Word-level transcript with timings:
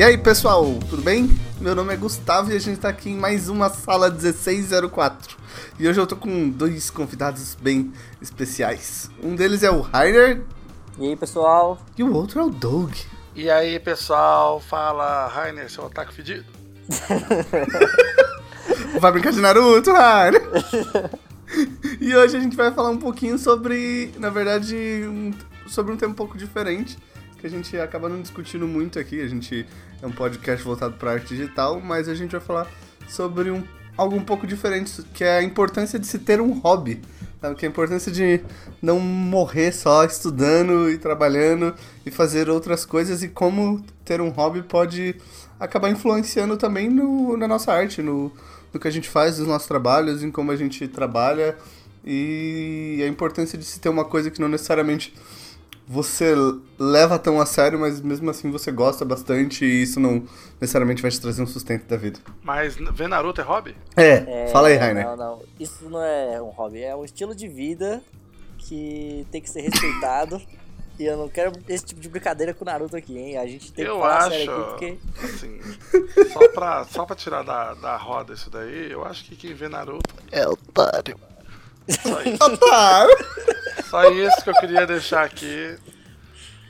E 0.00 0.02
aí, 0.02 0.16
pessoal, 0.16 0.64
tudo 0.88 1.02
bem? 1.02 1.28
Meu 1.60 1.74
nome 1.74 1.92
é 1.92 1.96
Gustavo 1.98 2.50
e 2.50 2.56
a 2.56 2.58
gente 2.58 2.80
tá 2.80 2.88
aqui 2.88 3.10
em 3.10 3.16
mais 3.18 3.50
uma 3.50 3.68
sala 3.68 4.08
1604. 4.08 5.36
E 5.78 5.86
hoje 5.86 6.00
eu 6.00 6.06
tô 6.06 6.16
com 6.16 6.48
dois 6.48 6.88
convidados 6.88 7.54
bem 7.54 7.92
especiais. 8.18 9.10
Um 9.22 9.36
deles 9.36 9.62
é 9.62 9.70
o 9.70 9.82
Rainer. 9.82 10.42
E 10.98 11.06
aí, 11.06 11.14
pessoal? 11.16 11.78
E 11.98 12.02
o 12.02 12.14
outro 12.14 12.40
é 12.40 12.42
o 12.42 12.48
Doug. 12.48 12.94
E 13.36 13.50
aí, 13.50 13.78
pessoal, 13.78 14.58
fala 14.58 15.26
Rainer, 15.26 15.70
seu 15.70 15.84
ataque 15.84 16.14
fedido. 16.14 16.46
vai 18.98 19.12
brincar 19.12 19.32
de 19.32 19.40
Naruto, 19.42 19.92
Rainer? 19.92 20.42
e 22.00 22.16
hoje 22.16 22.38
a 22.38 22.40
gente 22.40 22.56
vai 22.56 22.72
falar 22.72 22.88
um 22.88 22.98
pouquinho 22.98 23.38
sobre, 23.38 24.14
na 24.18 24.30
verdade, 24.30 24.74
um, 25.06 25.30
sobre 25.66 25.92
um 25.92 25.98
tema 25.98 26.12
um 26.12 26.16
pouco 26.16 26.38
diferente 26.38 26.96
que 27.40 27.46
a 27.46 27.50
gente 27.50 27.76
acaba 27.78 28.08
não 28.08 28.20
discutindo 28.20 28.68
muito 28.68 28.98
aqui. 28.98 29.20
A 29.20 29.26
gente 29.26 29.66
é 30.02 30.06
um 30.06 30.12
podcast 30.12 30.64
voltado 30.64 30.94
para 30.94 31.12
arte 31.12 31.34
digital, 31.34 31.80
mas 31.80 32.08
a 32.08 32.14
gente 32.14 32.32
vai 32.32 32.40
falar 32.40 32.70
sobre 33.08 33.50
um, 33.50 33.64
algo 33.96 34.14
um 34.14 34.22
pouco 34.22 34.46
diferente, 34.46 35.02
que 35.14 35.24
é 35.24 35.38
a 35.38 35.42
importância 35.42 35.98
de 35.98 36.06
se 36.06 36.18
ter 36.18 36.40
um 36.40 36.58
hobby. 36.60 37.00
Sabe? 37.40 37.54
Que 37.56 37.64
é 37.64 37.68
a 37.68 37.70
importância 37.70 38.12
de 38.12 38.40
não 38.82 39.00
morrer 39.00 39.72
só 39.72 40.04
estudando 40.04 40.90
e 40.90 40.98
trabalhando 40.98 41.74
e 42.04 42.10
fazer 42.10 42.50
outras 42.50 42.84
coisas 42.84 43.22
e 43.22 43.28
como 43.28 43.82
ter 44.04 44.20
um 44.20 44.28
hobby 44.28 44.62
pode 44.62 45.16
acabar 45.58 45.90
influenciando 45.90 46.56
também 46.56 46.90
no, 46.90 47.36
na 47.36 47.48
nossa 47.48 47.72
arte, 47.72 48.02
no, 48.02 48.30
no 48.72 48.78
que 48.78 48.86
a 48.86 48.90
gente 48.90 49.08
faz, 49.08 49.38
nos 49.38 49.48
nossos 49.48 49.66
trabalhos, 49.66 50.22
em 50.22 50.30
como 50.30 50.50
a 50.50 50.56
gente 50.56 50.86
trabalha 50.86 51.56
e 52.04 53.00
a 53.02 53.06
importância 53.06 53.58
de 53.58 53.64
se 53.64 53.78
ter 53.80 53.88
uma 53.88 54.04
coisa 54.04 54.30
que 54.30 54.40
não 54.40 54.48
necessariamente 54.48 55.14
você 55.92 56.36
leva 56.78 57.18
tão 57.18 57.40
a 57.40 57.44
sério, 57.44 57.76
mas 57.76 58.00
mesmo 58.00 58.30
assim 58.30 58.48
você 58.48 58.70
gosta 58.70 59.04
bastante 59.04 59.64
e 59.64 59.82
isso 59.82 59.98
não 59.98 60.22
necessariamente 60.60 61.02
vai 61.02 61.10
te 61.10 61.20
trazer 61.20 61.42
um 61.42 61.48
sustento 61.48 61.84
da 61.86 61.96
vida. 61.96 62.20
Mas 62.44 62.76
ver 62.76 63.08
Naruto 63.08 63.40
é 63.40 63.44
hobby? 63.44 63.76
É, 63.96 64.44
é 64.44 64.48
fala 64.52 64.68
aí, 64.68 64.76
Rainer. 64.76 65.04
Não, 65.04 65.16
não, 65.16 65.42
isso 65.58 65.90
não 65.90 66.00
é 66.00 66.40
um 66.40 66.50
hobby, 66.50 66.80
é 66.84 66.94
um 66.94 67.04
estilo 67.04 67.34
de 67.34 67.48
vida 67.48 68.00
que 68.56 69.26
tem 69.32 69.42
que 69.42 69.50
ser 69.50 69.62
respeitado. 69.62 70.40
e 70.96 71.04
eu 71.04 71.16
não 71.16 71.28
quero 71.28 71.50
esse 71.68 71.86
tipo 71.86 72.00
de 72.00 72.08
brincadeira 72.08 72.54
com 72.54 72.64
o 72.64 72.66
Naruto 72.66 72.96
aqui, 72.96 73.18
hein? 73.18 73.36
A 73.36 73.46
gente 73.48 73.72
tem 73.72 73.84
eu 73.84 73.96
que 73.96 74.00
falar 74.00 74.18
acho, 74.18 74.30
sério 74.30 74.52
aqui 74.52 74.70
porque. 74.70 74.98
Assim, 75.24 75.60
só 76.32 76.48
pra, 76.50 76.84
só 76.84 77.04
pra 77.04 77.16
tirar 77.16 77.42
da, 77.42 77.74
da 77.74 77.96
roda 77.96 78.32
isso 78.32 78.48
daí, 78.48 78.92
eu 78.92 79.04
acho 79.04 79.24
que 79.24 79.34
quem 79.34 79.54
vê 79.54 79.68
Naruto 79.68 80.08
é 80.30 80.46
otário. 80.46 81.18
Só 81.88 82.22
isso. 82.22 82.44
Otário! 82.44 83.16
Só 83.90 84.08
isso 84.10 84.42
que 84.44 84.50
eu 84.50 84.54
queria 84.54 84.86
deixar 84.86 85.24
aqui. 85.24 85.76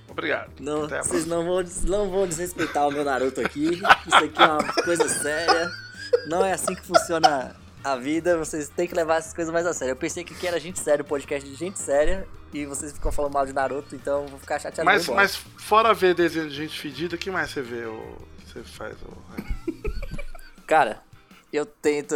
Obrigado. 0.08 0.50
Não, 0.58 0.88
vocês 0.88 1.26
não 1.26 1.44
vão, 1.44 1.62
não 1.84 2.10
vão 2.10 2.26
desrespeitar 2.26 2.88
o 2.88 2.90
meu 2.90 3.04
Naruto 3.04 3.42
aqui. 3.42 3.74
Isso 4.06 4.16
aqui 4.16 4.42
é 4.42 4.46
uma 4.46 4.72
coisa 4.82 5.06
séria. 5.06 5.70
Não 6.26 6.44
é 6.44 6.52
assim 6.54 6.74
que 6.74 6.82
funciona 6.86 7.54
a 7.84 7.96
vida. 7.96 8.38
Vocês 8.38 8.70
têm 8.70 8.88
que 8.88 8.94
levar 8.94 9.16
essas 9.16 9.34
coisas 9.34 9.52
mais 9.52 9.66
a 9.66 9.74
sério. 9.74 9.92
Eu 9.92 9.96
pensei 9.96 10.24
que 10.24 10.32
aqui 10.32 10.46
era 10.46 10.58
gente 10.58 10.80
séria, 10.80 11.02
o 11.02 11.06
podcast 11.06 11.48
de 11.48 11.54
gente 11.54 11.78
séria. 11.78 12.26
E 12.54 12.64
vocês 12.64 12.92
ficam 12.92 13.12
falando 13.12 13.34
mal 13.34 13.46
de 13.46 13.52
Naruto, 13.52 13.94
então 13.94 14.26
vou 14.26 14.38
ficar 14.38 14.58
chateado. 14.58 14.84
Mas, 14.84 15.06
mas 15.06 15.36
fora 15.36 15.94
ver 15.94 16.14
desenho 16.14 16.48
de 16.48 16.56
gente 16.56 16.80
fedida, 16.80 17.14
o 17.14 17.18
que 17.18 17.30
mais 17.30 17.50
você 17.50 17.62
vê? 17.62 17.84
Ou 17.84 18.16
você 18.44 18.64
faz? 18.64 18.96
Ou... 19.04 19.74
Cara, 20.66 21.02
eu 21.52 21.66
tento 21.66 22.14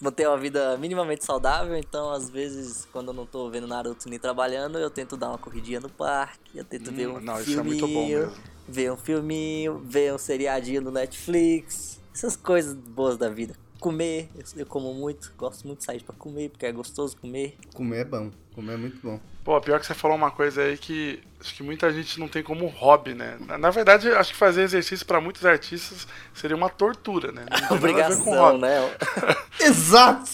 manter 0.00 0.28
uma 0.28 0.36
vida 0.36 0.76
minimamente 0.76 1.24
saudável, 1.24 1.76
então 1.76 2.10
às 2.10 2.28
vezes 2.28 2.86
quando 2.92 3.08
eu 3.08 3.14
não 3.14 3.26
tô 3.26 3.48
vendo 3.48 3.66
Naruto 3.66 4.08
nem 4.08 4.18
trabalhando, 4.18 4.78
eu 4.78 4.90
tento 4.90 5.16
dar 5.16 5.28
uma 5.30 5.38
corridinha 5.38 5.80
no 5.80 5.88
parque, 5.88 6.58
eu 6.58 6.64
tento 6.64 6.90
hum, 6.90 6.94
ver 6.94 7.08
um 7.08 7.20
não, 7.20 7.36
filminho, 7.36 8.24
é 8.24 8.30
ver 8.68 8.92
um 8.92 8.96
filminho, 8.96 9.78
ver 9.84 10.12
um 10.12 10.18
seriadinho 10.18 10.82
no 10.82 10.90
Netflix, 10.90 12.00
essas 12.14 12.36
coisas 12.36 12.74
boas 12.74 13.16
da 13.16 13.28
vida. 13.28 13.54
Comer, 13.86 14.28
eu, 14.56 14.66
como 14.66 14.92
muito, 14.92 15.32
gosto 15.38 15.64
muito 15.64 15.78
de 15.78 15.84
sair 15.84 16.02
para 16.02 16.12
comer, 16.16 16.50
porque 16.50 16.66
é 16.66 16.72
gostoso 16.72 17.16
comer. 17.16 17.56
Comer 17.72 17.98
é 17.98 18.04
bom, 18.04 18.32
comer 18.52 18.72
é 18.72 18.76
muito 18.76 18.98
bom. 19.00 19.20
Pô, 19.44 19.60
pior 19.60 19.78
que 19.78 19.86
você 19.86 19.94
falou 19.94 20.16
uma 20.16 20.32
coisa 20.32 20.60
aí 20.62 20.76
que 20.76 21.22
acho 21.40 21.54
que 21.54 21.62
muita 21.62 21.92
gente 21.92 22.18
não 22.18 22.26
tem 22.26 22.42
como 22.42 22.66
hobby, 22.66 23.14
né? 23.14 23.38
Na, 23.46 23.56
na 23.56 23.70
verdade, 23.70 24.10
acho 24.10 24.32
que 24.32 24.36
fazer 24.36 24.62
exercício 24.62 25.06
para 25.06 25.20
muitos 25.20 25.46
artistas 25.46 26.08
seria 26.34 26.56
uma 26.56 26.68
tortura, 26.68 27.30
né? 27.30 27.46
Obrigação, 27.70 28.58
né? 28.58 28.92
exato! 29.62 30.32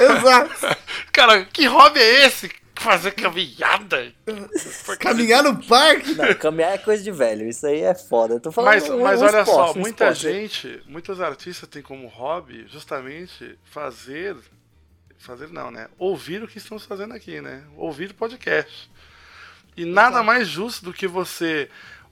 Exato! 0.00 0.76
Cara, 1.12 1.44
que 1.44 1.66
hobby 1.66 2.00
é 2.00 2.26
esse? 2.26 2.50
Fazer 2.78 3.12
caminhada? 3.12 4.12
Caminhar 5.00 5.42
no 5.42 5.62
parque? 5.66 6.14
Não, 6.14 6.34
caminhar 6.34 6.74
é 6.74 6.78
coisa 6.78 7.02
de 7.02 7.10
velho, 7.10 7.48
isso 7.48 7.66
aí 7.66 7.80
é 7.80 7.94
foda. 7.94 8.34
Eu 8.34 8.40
tô 8.40 8.52
falando 8.52 8.72
mas 8.72 8.88
um, 8.88 9.02
mas 9.02 9.20
um 9.20 9.24
olha 9.24 9.40
esporte, 9.40 9.72
só, 9.72 9.72
um 9.72 9.80
muita 9.80 10.10
esporte. 10.10 10.20
gente, 10.20 10.82
muitos 10.86 11.20
artistas 11.20 11.68
têm 11.68 11.82
como 11.82 12.06
hobby 12.06 12.66
justamente 12.68 13.58
fazer 13.64 14.36
fazer 15.18 15.48
não, 15.48 15.70
né? 15.70 15.88
Ouvir 15.98 16.42
o 16.42 16.48
que 16.48 16.58
estamos 16.58 16.84
fazendo 16.84 17.12
aqui, 17.12 17.40
né? 17.40 17.64
Ouvir 17.76 18.14
podcast. 18.14 18.90
E 19.76 19.84
nada 19.84 20.22
mais 20.22 20.48
justo 20.48 20.84
do 20.84 20.92
que 20.92 21.06
você 21.06 21.68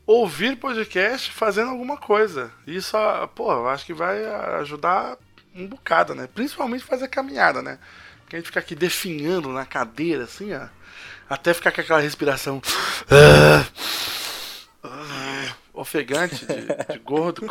ouvir 0.06 0.56
podcast 0.56 1.32
fazendo 1.32 1.70
alguma 1.70 1.96
coisa. 1.96 2.52
Isso, 2.66 2.96
pô, 3.34 3.52
eu 3.52 3.68
acho 3.68 3.84
que 3.84 3.94
vai 3.94 4.24
ajudar 4.60 5.16
um 5.54 5.66
bocado, 5.66 6.14
né? 6.14 6.28
Principalmente 6.32 6.84
fazer 6.84 7.08
caminhada, 7.08 7.62
né? 7.62 7.78
Porque 8.26 8.34
a 8.34 8.38
gente 8.40 8.46
fica 8.46 8.58
aqui 8.58 8.74
definhando 8.74 9.50
na 9.50 9.64
cadeira, 9.64 10.24
assim, 10.24 10.52
ó. 10.52 10.66
Até 11.30 11.54
ficar 11.54 11.70
com 11.70 11.80
aquela 11.80 12.00
respiração. 12.00 12.60
ofegante 15.72 16.44
de, 16.44 16.92
de 16.92 16.98
gordo. 16.98 17.42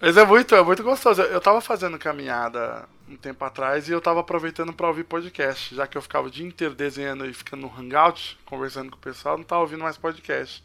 Mas 0.00 0.16
é 0.16 0.24
muito, 0.24 0.54
é 0.54 0.62
muito 0.62 0.84
gostoso. 0.84 1.20
Eu 1.22 1.40
tava 1.40 1.60
fazendo 1.60 1.98
caminhada 1.98 2.88
um 3.08 3.16
tempo 3.16 3.44
atrás 3.44 3.88
e 3.88 3.92
eu 3.92 4.00
tava 4.00 4.20
aproveitando 4.20 4.72
para 4.72 4.86
ouvir 4.86 5.02
podcast, 5.02 5.74
já 5.74 5.88
que 5.88 5.98
eu 5.98 6.02
ficava 6.02 6.28
o 6.28 6.30
dia 6.30 6.46
inteiro 6.46 6.76
desenhando 6.76 7.26
e 7.26 7.34
ficando 7.34 7.62
no 7.62 7.76
Hangout, 7.76 8.38
conversando 8.44 8.92
com 8.92 8.96
o 8.96 9.00
pessoal, 9.00 9.36
não 9.36 9.44
tava 9.44 9.62
ouvindo 9.62 9.82
mais 9.82 9.98
podcast. 9.98 10.64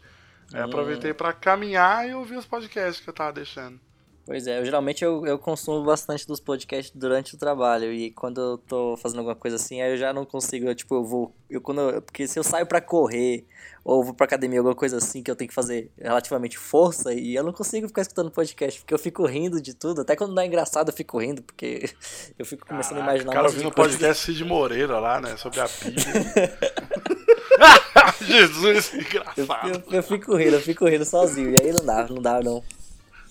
Aí 0.54 0.60
hum. 0.60 0.64
aproveitei 0.64 1.12
para 1.12 1.32
caminhar 1.32 2.08
e 2.08 2.14
ouvir 2.14 2.36
os 2.36 2.46
podcasts 2.46 3.02
que 3.02 3.10
eu 3.10 3.14
tava 3.14 3.32
deixando. 3.32 3.80
Pois 4.28 4.46
é, 4.46 4.58
eu 4.58 4.64
geralmente 4.66 5.02
eu, 5.02 5.24
eu 5.24 5.38
consumo 5.38 5.82
bastante 5.82 6.26
dos 6.26 6.38
podcasts 6.38 6.92
durante 6.94 7.34
o 7.34 7.38
trabalho 7.38 7.90
e 7.90 8.10
quando 8.10 8.38
eu 8.38 8.58
tô 8.58 8.94
fazendo 8.98 9.20
alguma 9.20 9.34
coisa 9.34 9.56
assim, 9.56 9.80
aí 9.80 9.92
eu 9.92 9.96
já 9.96 10.12
não 10.12 10.26
consigo, 10.26 10.68
eu, 10.68 10.74
tipo, 10.74 10.96
eu 10.96 11.02
vou, 11.02 11.34
eu 11.48 11.62
quando 11.62 11.80
eu, 11.80 12.02
porque 12.02 12.28
se 12.28 12.38
eu 12.38 12.44
saio 12.44 12.66
para 12.66 12.78
correr 12.78 13.46
ou 13.82 14.04
vou 14.04 14.12
pra 14.12 14.26
academia, 14.26 14.58
alguma 14.58 14.74
coisa 14.74 14.98
assim 14.98 15.22
que 15.22 15.30
eu 15.30 15.34
tenho 15.34 15.48
que 15.48 15.54
fazer 15.54 15.90
relativamente 15.98 16.58
força 16.58 17.14
e 17.14 17.34
eu 17.34 17.42
não 17.42 17.54
consigo 17.54 17.88
ficar 17.88 18.02
escutando 18.02 18.30
podcast, 18.30 18.80
porque 18.80 18.92
eu 18.92 18.98
fico 18.98 19.24
rindo 19.24 19.62
de 19.62 19.72
tudo, 19.72 20.02
até 20.02 20.14
quando 20.14 20.34
não 20.34 20.42
é 20.42 20.46
engraçado 20.46 20.90
eu 20.90 20.94
fico 20.94 21.18
rindo, 21.18 21.42
porque 21.42 21.88
eu 22.38 22.44
fico 22.44 22.66
começando 22.66 22.98
a 22.98 23.04
imaginar... 23.04 23.32
Cara 23.32 23.48
ouvindo 23.48 23.68
o 23.68 23.74
podcast 23.74 24.26
Cid 24.26 24.44
Moreira 24.44 24.98
lá, 24.98 25.22
né, 25.22 25.38
sobre 25.38 25.58
a 25.58 25.66
pilha. 25.66 26.04
Jesus, 28.20 28.92
engraçado. 28.92 29.68
Eu, 29.68 29.74
eu, 29.74 29.82
eu, 29.90 30.02
fico 30.02 30.36
rindo, 30.36 30.56
eu 30.56 30.60
fico 30.60 30.86
rindo 30.86 31.06
sozinho, 31.06 31.50
e 31.50 31.62
aí 31.62 31.72
não 31.72 31.82
dá, 31.82 32.06
não 32.06 32.20
dá 32.20 32.42
não. 32.42 32.62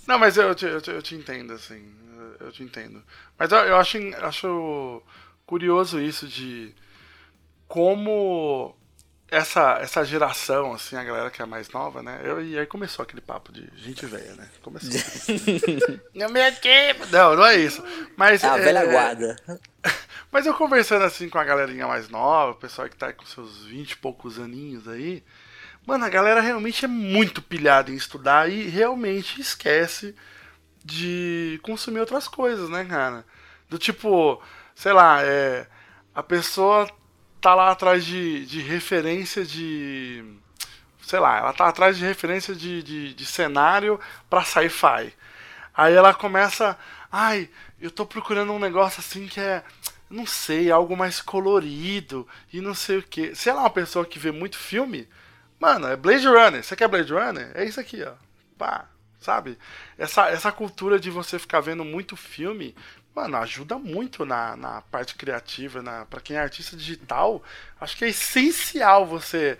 Não, 0.07 0.17
mas 0.17 0.37
eu 0.37 0.55
te, 0.55 0.65
eu 0.65 0.81
te, 0.81 0.89
eu 0.89 1.01
te 1.01 1.15
entendo, 1.15 1.53
assim. 1.53 1.93
Eu 2.39 2.51
te 2.51 2.63
entendo. 2.63 3.03
Mas 3.37 3.51
eu, 3.51 3.57
eu 3.59 3.75
acho, 3.75 3.97
acho 4.21 5.03
curioso 5.45 5.99
isso 5.99 6.27
de 6.27 6.73
como 7.67 8.75
essa, 9.29 9.79
essa 9.81 10.05
geração, 10.05 10.73
assim, 10.73 10.95
a 10.95 11.03
galera 11.03 11.29
que 11.29 11.41
é 11.41 11.45
mais 11.45 11.69
nova, 11.69 12.01
né? 12.01 12.21
Eu, 12.23 12.41
e 12.41 12.57
aí 12.57 12.65
começou 12.65 13.03
aquele 13.03 13.21
papo 13.21 13.51
de 13.51 13.69
gente 13.75 14.05
velha, 14.05 14.33
né? 14.35 14.49
Começou. 14.61 14.89
não 16.15 16.29
me 16.29 16.51
tempo. 16.53 17.05
Não, 17.07 17.35
não 17.35 17.45
é 17.45 17.57
isso. 17.57 17.83
Mas, 18.15 18.43
é 18.43 18.47
a 18.47 18.57
é, 18.57 18.61
velha 18.61 18.85
guarda. 18.85 19.35
Mas 20.31 20.45
eu 20.45 20.53
conversando 20.53 21.03
assim 21.03 21.29
com 21.29 21.37
a 21.37 21.43
galerinha 21.43 21.87
mais 21.87 22.09
nova, 22.09 22.51
o 22.51 22.55
pessoal 22.55 22.87
que 22.89 22.95
tá 22.95 23.11
com 23.11 23.25
seus 23.25 23.65
20 23.65 23.91
e 23.91 23.97
poucos 23.97 24.39
aninhos 24.39 24.87
aí, 24.87 25.23
Mano, 25.87 26.03
a 26.03 26.09
galera 26.09 26.41
realmente 26.41 26.83
é 26.83 26.87
muito 26.87 27.41
pilhada 27.41 27.89
em 27.89 27.95
estudar 27.95 28.49
e 28.51 28.67
realmente 28.67 29.39
esquece 29.39 30.13
de 30.83 31.61
consumir 31.63 32.01
outras 32.01 32.27
coisas, 32.27 32.69
né, 32.69 32.83
cara? 32.83 33.25
Do 33.69 33.77
tipo, 33.77 34.43
sei 34.75 34.91
lá, 34.91 35.23
é, 35.23 35.65
a 36.13 36.21
pessoa 36.21 36.89
tá 37.39 37.55
lá 37.55 37.71
atrás 37.71 38.05
de, 38.05 38.45
de 38.45 38.59
referência 38.59 39.45
de. 39.45 40.25
Sei 41.01 41.19
lá, 41.19 41.37
ela 41.37 41.53
tá 41.53 41.69
atrás 41.69 41.97
de 41.97 42.03
referência 42.05 42.53
de, 42.53 42.83
de, 42.83 43.13
de 43.13 43.25
cenário 43.25 43.97
pra 44.29 44.43
sci-fi. 44.43 45.13
Aí 45.73 45.93
ela 45.93 46.13
começa. 46.13 46.77
Ai, 47.09 47.49
eu 47.79 47.89
tô 47.89 48.05
procurando 48.05 48.51
um 48.51 48.59
negócio 48.59 48.99
assim 48.99 49.25
que 49.25 49.39
é. 49.39 49.63
Não 50.09 50.25
sei, 50.25 50.69
algo 50.69 50.97
mais 50.97 51.21
colorido 51.21 52.27
e 52.51 52.59
não 52.59 52.73
sei 52.73 52.97
o 52.97 53.03
que. 53.03 53.33
Se 53.35 53.49
ela 53.49 53.59
é 53.59 53.63
uma 53.63 53.69
pessoa 53.69 54.05
que 54.05 54.19
vê 54.19 54.31
muito 54.33 54.57
filme, 54.57 55.07
Mano, 55.59 55.87
é 55.87 55.95
Blade 55.95 56.27
Runner. 56.27 56.63
Você 56.63 56.75
quer 56.75 56.87
Blade 56.87 57.11
Runner? 57.11 57.51
É 57.55 57.65
isso 57.65 57.79
aqui, 57.79 58.03
ó. 58.03 58.13
Pá, 58.57 58.87
sabe? 59.19 59.57
Essa, 59.97 60.29
essa 60.29 60.51
cultura 60.51 60.99
de 60.99 61.09
você 61.09 61.39
ficar 61.39 61.61
vendo 61.61 61.83
muito 61.83 62.15
filme, 62.15 62.75
mano, 63.15 63.37
ajuda 63.37 63.77
muito 63.77 64.25
na, 64.25 64.55
na 64.55 64.81
parte 64.81 65.15
criativa, 65.15 65.81
na 65.81 66.05
para 66.05 66.21
quem 66.21 66.37
é 66.37 66.39
artista 66.39 66.77
digital. 66.77 67.43
Acho 67.79 67.97
que 67.97 68.05
é 68.05 68.09
essencial 68.09 69.05
você 69.05 69.57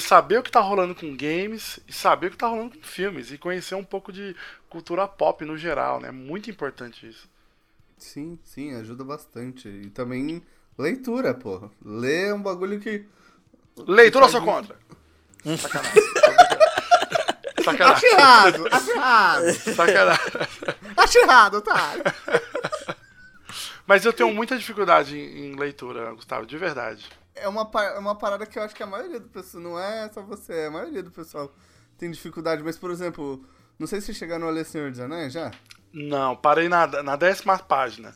saber 0.00 0.38
o 0.38 0.42
que 0.42 0.50
tá 0.50 0.60
rolando 0.60 0.94
com 0.94 1.16
games 1.16 1.80
e 1.88 1.92
saber 1.92 2.26
o 2.26 2.30
que 2.30 2.36
tá 2.36 2.46
rolando 2.46 2.76
com 2.76 2.84
filmes 2.84 3.32
e 3.32 3.38
conhecer 3.38 3.74
um 3.74 3.84
pouco 3.84 4.12
de 4.12 4.36
cultura 4.68 5.08
pop 5.08 5.44
no 5.44 5.56
geral, 5.56 6.00
né? 6.00 6.10
Muito 6.10 6.50
importante 6.50 7.08
isso. 7.08 7.28
Sim, 7.96 8.38
sim, 8.44 8.74
ajuda 8.74 9.04
bastante. 9.04 9.68
E 9.68 9.88
também 9.88 10.42
leitura, 10.76 11.32
porra. 11.32 11.70
Ler 11.82 12.28
é 12.28 12.34
um 12.34 12.42
bagulho 12.42 12.80
que. 12.80 13.06
Leitura 13.86 14.26
ou 14.26 14.30
sou 14.30 14.42
contra? 14.42 14.76
Sacanagem. 15.58 16.02
Sacanagem. 17.64 17.94
Acho 17.94 18.06
errado, 18.06 18.68
acho 18.70 18.90
errado. 18.90 19.52
Sacanagem. 19.52 20.24
Acho 20.96 21.18
errado, 21.18 21.60
tá. 21.62 21.92
Mas 23.86 24.04
eu 24.04 24.12
tenho 24.12 24.32
muita 24.32 24.56
dificuldade 24.56 25.18
em, 25.18 25.52
em 25.52 25.56
leitura, 25.56 26.12
Gustavo, 26.12 26.46
de 26.46 26.56
verdade. 26.56 27.08
É 27.34 27.48
uma, 27.48 27.68
é 27.74 27.98
uma 27.98 28.14
parada 28.14 28.46
que 28.46 28.58
eu 28.58 28.62
acho 28.62 28.74
que 28.74 28.82
a 28.82 28.86
maioria 28.86 29.18
do 29.18 29.28
pessoal, 29.28 29.62
não 29.62 29.78
é 29.78 30.08
só 30.12 30.22
você, 30.22 30.66
a 30.66 30.70
maioria 30.70 31.02
do 31.02 31.10
pessoal 31.10 31.52
tem 31.98 32.10
dificuldade. 32.10 32.62
Mas, 32.62 32.78
por 32.78 32.90
exemplo, 32.90 33.44
não 33.78 33.86
sei 33.86 34.00
se 34.00 34.14
chegaram 34.14 34.46
a 34.46 34.50
ler 34.50 34.64
Senhor 34.64 34.90
dos 34.90 35.00
Anéis 35.00 35.32
já. 35.32 35.50
Não, 35.92 36.34
parei 36.34 36.68
na, 36.68 36.86
na 37.02 37.16
décima 37.16 37.58
página. 37.58 38.14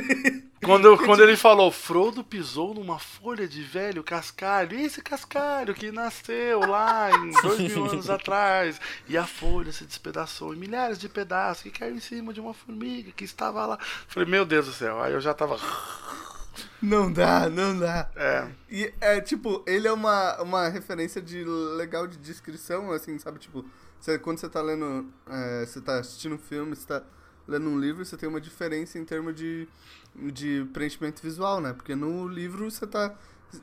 quando, 0.62 0.96
quando 0.98 1.22
ele 1.22 1.36
falou, 1.36 1.70
Frodo 1.70 2.22
pisou 2.22 2.74
numa 2.74 2.98
folha 2.98 3.48
de 3.48 3.62
velho 3.62 4.04
cascalho, 4.04 4.78
esse 4.78 5.00
cascalho 5.00 5.74
que 5.74 5.90
nasceu 5.90 6.60
lá 6.60 7.10
em 7.10 7.30
dois 7.40 7.60
mil 7.60 7.86
anos 7.86 8.10
atrás, 8.10 8.78
e 9.08 9.16
a 9.16 9.26
folha 9.26 9.72
se 9.72 9.84
despedaçou 9.84 10.54
em 10.54 10.58
milhares 10.58 10.98
de 10.98 11.08
pedaços 11.08 11.62
que 11.62 11.70
caiu 11.70 11.94
em 11.94 12.00
cima 12.00 12.32
de 12.32 12.40
uma 12.40 12.52
formiga 12.52 13.10
que 13.12 13.24
estava 13.24 13.64
lá. 13.64 13.78
Falei, 14.06 14.28
meu 14.28 14.44
Deus 14.44 14.66
do 14.66 14.72
céu, 14.72 15.02
aí 15.02 15.12
eu 15.12 15.20
já 15.20 15.32
tava. 15.32 15.58
Não 16.80 17.10
dá, 17.10 17.48
não 17.48 17.76
dá. 17.76 18.08
É. 18.14 18.46
E 18.70 18.94
é 19.00 19.20
tipo, 19.20 19.64
ele 19.66 19.88
é 19.88 19.92
uma, 19.92 20.40
uma 20.40 20.68
referência 20.68 21.20
de 21.20 21.42
legal 21.42 22.06
de 22.06 22.16
descrição, 22.16 22.92
assim, 22.92 23.18
sabe? 23.18 23.40
Tipo, 23.40 23.64
você, 24.04 24.18
quando 24.18 24.38
você 24.38 24.48
tá 24.50 24.60
lendo. 24.60 25.06
É, 25.26 25.64
você 25.64 25.80
tá 25.80 25.98
assistindo 25.98 26.34
um 26.34 26.38
filme, 26.38 26.76
você 26.76 26.86
tá 26.86 27.02
lendo 27.48 27.68
um 27.70 27.78
livro, 27.80 28.04
você 28.04 28.18
tem 28.18 28.28
uma 28.28 28.40
diferença 28.40 28.98
em 28.98 29.04
termos 29.04 29.34
de, 29.34 29.66
de 30.14 30.66
preenchimento 30.74 31.22
visual, 31.22 31.58
né? 31.58 31.72
Porque 31.72 31.94
no 31.94 32.28
livro 32.28 32.70
você 32.70 32.86
tá. 32.86 33.14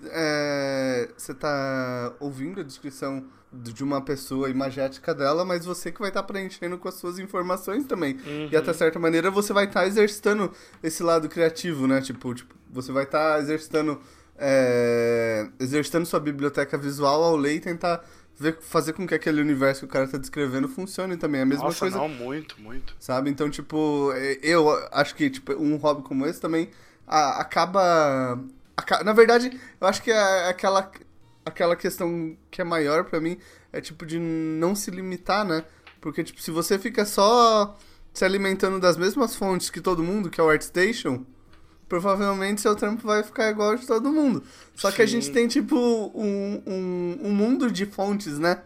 É, 0.06 1.10
você 1.16 1.34
tá 1.34 2.14
ouvindo 2.20 2.60
a 2.60 2.64
descrição 2.64 3.24
de 3.54 3.84
uma 3.84 4.02
pessoa 4.02 4.50
imagética 4.50 5.14
dela, 5.14 5.44
mas 5.44 5.66
você 5.66 5.92
que 5.92 6.00
vai 6.00 6.10
estar 6.10 6.22
tá 6.22 6.28
preenchendo 6.28 6.78
com 6.78 6.88
as 6.88 6.96
suas 6.96 7.20
informações 7.20 7.86
também. 7.86 8.14
Uhum. 8.26 8.50
E 8.52 8.56
até 8.56 8.74
certa 8.74 8.98
maneira 8.98 9.30
você 9.30 9.54
vai 9.54 9.66
estar 9.66 9.82
tá 9.82 9.88
exercitando 9.88 10.52
esse 10.82 11.04
lado 11.04 11.30
criativo, 11.30 11.86
né? 11.86 12.02
Tipo, 12.02 12.34
tipo 12.34 12.56
você 12.72 12.92
vai 12.92 13.04
estar 13.04 13.34
tá 13.34 13.40
exercitando. 13.40 14.02
É, 14.44 15.48
exercitando 15.60 16.04
sua 16.08 16.20
biblioteca 16.20 16.76
visual 16.76 17.22
ao 17.22 17.36
ler 17.36 17.58
e 17.58 17.60
tentar 17.60 18.04
ver, 18.42 18.58
fazer 18.62 18.94
com 18.94 19.08
que 19.08 19.14
aquele 19.14 19.40
universo 19.42 19.82
que 19.82 19.86
o 19.86 19.90
cara 19.90 20.08
tá 20.08 20.18
descrevendo 20.18 20.68
funcione 20.68 21.16
também. 21.18 21.40
É 21.40 21.44
a 21.44 21.46
mesma 21.46 21.66
Nossa, 21.66 21.80
coisa. 21.80 21.98
Não, 21.98 22.10
muito, 22.10 22.60
muito. 22.60 22.96
Sabe? 23.00 23.30
Então, 23.30 23.50
tipo, 23.50 24.12
eu 24.42 24.70
acho 24.92 25.16
que 25.16 25.30
tipo, 25.30 25.54
um 25.54 25.78
hobby 25.78 26.04
como 26.04 26.26
esse 26.26 26.42
também 26.42 26.70
acaba. 27.08 28.40
Na 29.06 29.14
verdade, 29.14 29.58
eu 29.80 29.88
acho 29.88 30.02
que 30.02 30.12
é 30.12 30.50
aquela, 30.50 30.92
aquela 31.46 31.76
questão 31.76 32.36
que 32.50 32.62
é 32.62 32.64
maior 32.64 33.06
para 33.06 33.20
mim 33.20 33.38
é 33.72 33.80
tipo 33.80 34.06
de 34.06 34.20
não 34.20 34.76
se 34.76 34.92
limitar, 34.92 35.46
né? 35.46 35.64
Porque, 36.00 36.24
tipo, 36.24 36.42
se 36.42 36.52
você 36.52 36.78
fica 36.78 37.06
só 37.06 37.78
se 38.14 38.26
alimentando 38.26 38.80
das 38.80 38.98
mesmas 38.98 39.36
fontes 39.36 39.70
que 39.70 39.80
todo 39.80 40.04
mundo, 40.04 40.30
que 40.30 40.42
é 40.42 40.44
o 40.44 40.50
ArtStation, 40.50 41.26
provavelmente 41.92 42.62
seu 42.62 42.74
trampo 42.74 43.06
vai 43.06 43.22
ficar 43.22 43.50
igual 43.50 43.76
de 43.76 43.86
todo 43.86 44.14
mundo. 44.14 44.42
Só 44.74 44.90
Sim. 44.90 44.96
que 44.96 45.02
a 45.02 45.06
gente 45.06 45.30
tem, 45.30 45.46
tipo, 45.46 45.76
um, 46.16 46.64
um, 46.66 47.20
um 47.24 47.32
mundo 47.32 47.70
de 47.70 47.86
fontes, 47.86 48.40
né? 48.40 48.62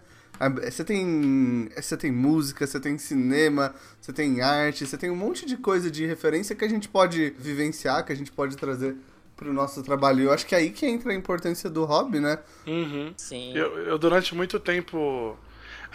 Você 0.63 0.83
tem, 0.83 1.67
você 1.75 1.97
tem 1.97 2.11
música, 2.11 2.67
você 2.67 2.79
tem 2.79 2.99
cinema, 2.99 3.73
você 3.99 4.13
tem 4.13 4.41
arte, 4.41 4.85
você 4.85 4.95
tem 4.95 5.09
um 5.09 5.15
monte 5.15 5.43
de 5.43 5.57
coisa 5.57 5.89
de 5.89 6.05
referência 6.05 6.55
que 6.55 6.63
a 6.63 6.67
gente 6.67 6.87
pode 6.87 7.31
vivenciar, 7.39 8.05
que 8.05 8.13
a 8.13 8.15
gente 8.15 8.31
pode 8.31 8.55
trazer 8.57 8.95
pro 9.35 9.51
nosso 9.51 9.81
trabalho. 9.81 10.25
Eu 10.25 10.31
acho 10.31 10.45
que 10.45 10.53
é 10.53 10.59
aí 10.59 10.69
que 10.69 10.85
entra 10.85 11.11
a 11.11 11.15
importância 11.15 11.67
do 11.67 11.83
hobby, 11.83 12.19
né? 12.19 12.37
Uhum. 12.67 13.11
Sim. 13.17 13.57
Eu, 13.57 13.75
eu, 13.79 13.97
durante 13.97 14.35
muito 14.35 14.59
tempo. 14.59 15.35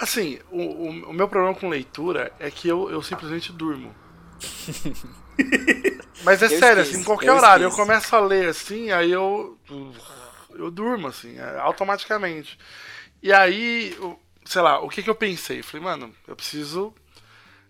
Assim, 0.00 0.41
o, 0.50 0.62
o, 0.62 1.11
o, 1.11 1.12
meu 1.12 1.29
problema 1.29 1.55
com 1.55 1.69
leitura 1.69 2.32
é 2.41 2.50
que 2.50 2.67
eu, 2.67 2.91
eu 2.91 3.00
simplesmente 3.03 3.53
durmo. 3.53 3.94
Mas 6.22 6.43
é 6.43 6.46
eu 6.46 6.50
sério, 6.50 6.82
esqueço, 6.82 6.90
assim, 6.90 7.00
em 7.00 7.05
qualquer 7.05 7.32
horário 7.32 7.67
esqueço. 7.67 7.81
eu 7.81 7.87
começo 7.87 8.17
a 8.17 8.20
ler 8.20 8.49
assim, 8.49 8.90
aí 8.90 9.11
eu. 9.11 9.58
Eu 10.55 10.70
durmo, 10.70 11.08
assim, 11.08 11.38
é, 11.38 11.58
automaticamente. 11.58 12.58
E 13.22 13.32
aí, 13.32 13.96
sei 14.44 14.62
lá, 14.62 14.81
o 14.81 14.88
que, 14.88 15.02
que 15.02 15.11
eu 15.11 15.14
pensei? 15.14 15.62
Falei, 15.62 15.84
mano, 15.84 16.14
eu 16.26 16.37
preciso. 16.37 16.94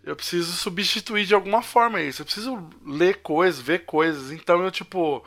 Eu 0.02 0.17
preciso 0.17 0.52
substituir 0.52 1.26
de 1.26 1.35
alguma 1.35 1.61
forma 1.61 2.00
isso. 2.00 2.23
Eu 2.23 2.26
preciso 2.26 2.70
ler 2.87 3.19
coisas, 3.19 3.61
ver 3.61 3.85
coisas. 3.85 4.32
Então 4.32 4.62
eu, 4.62 4.70
tipo. 4.70 5.25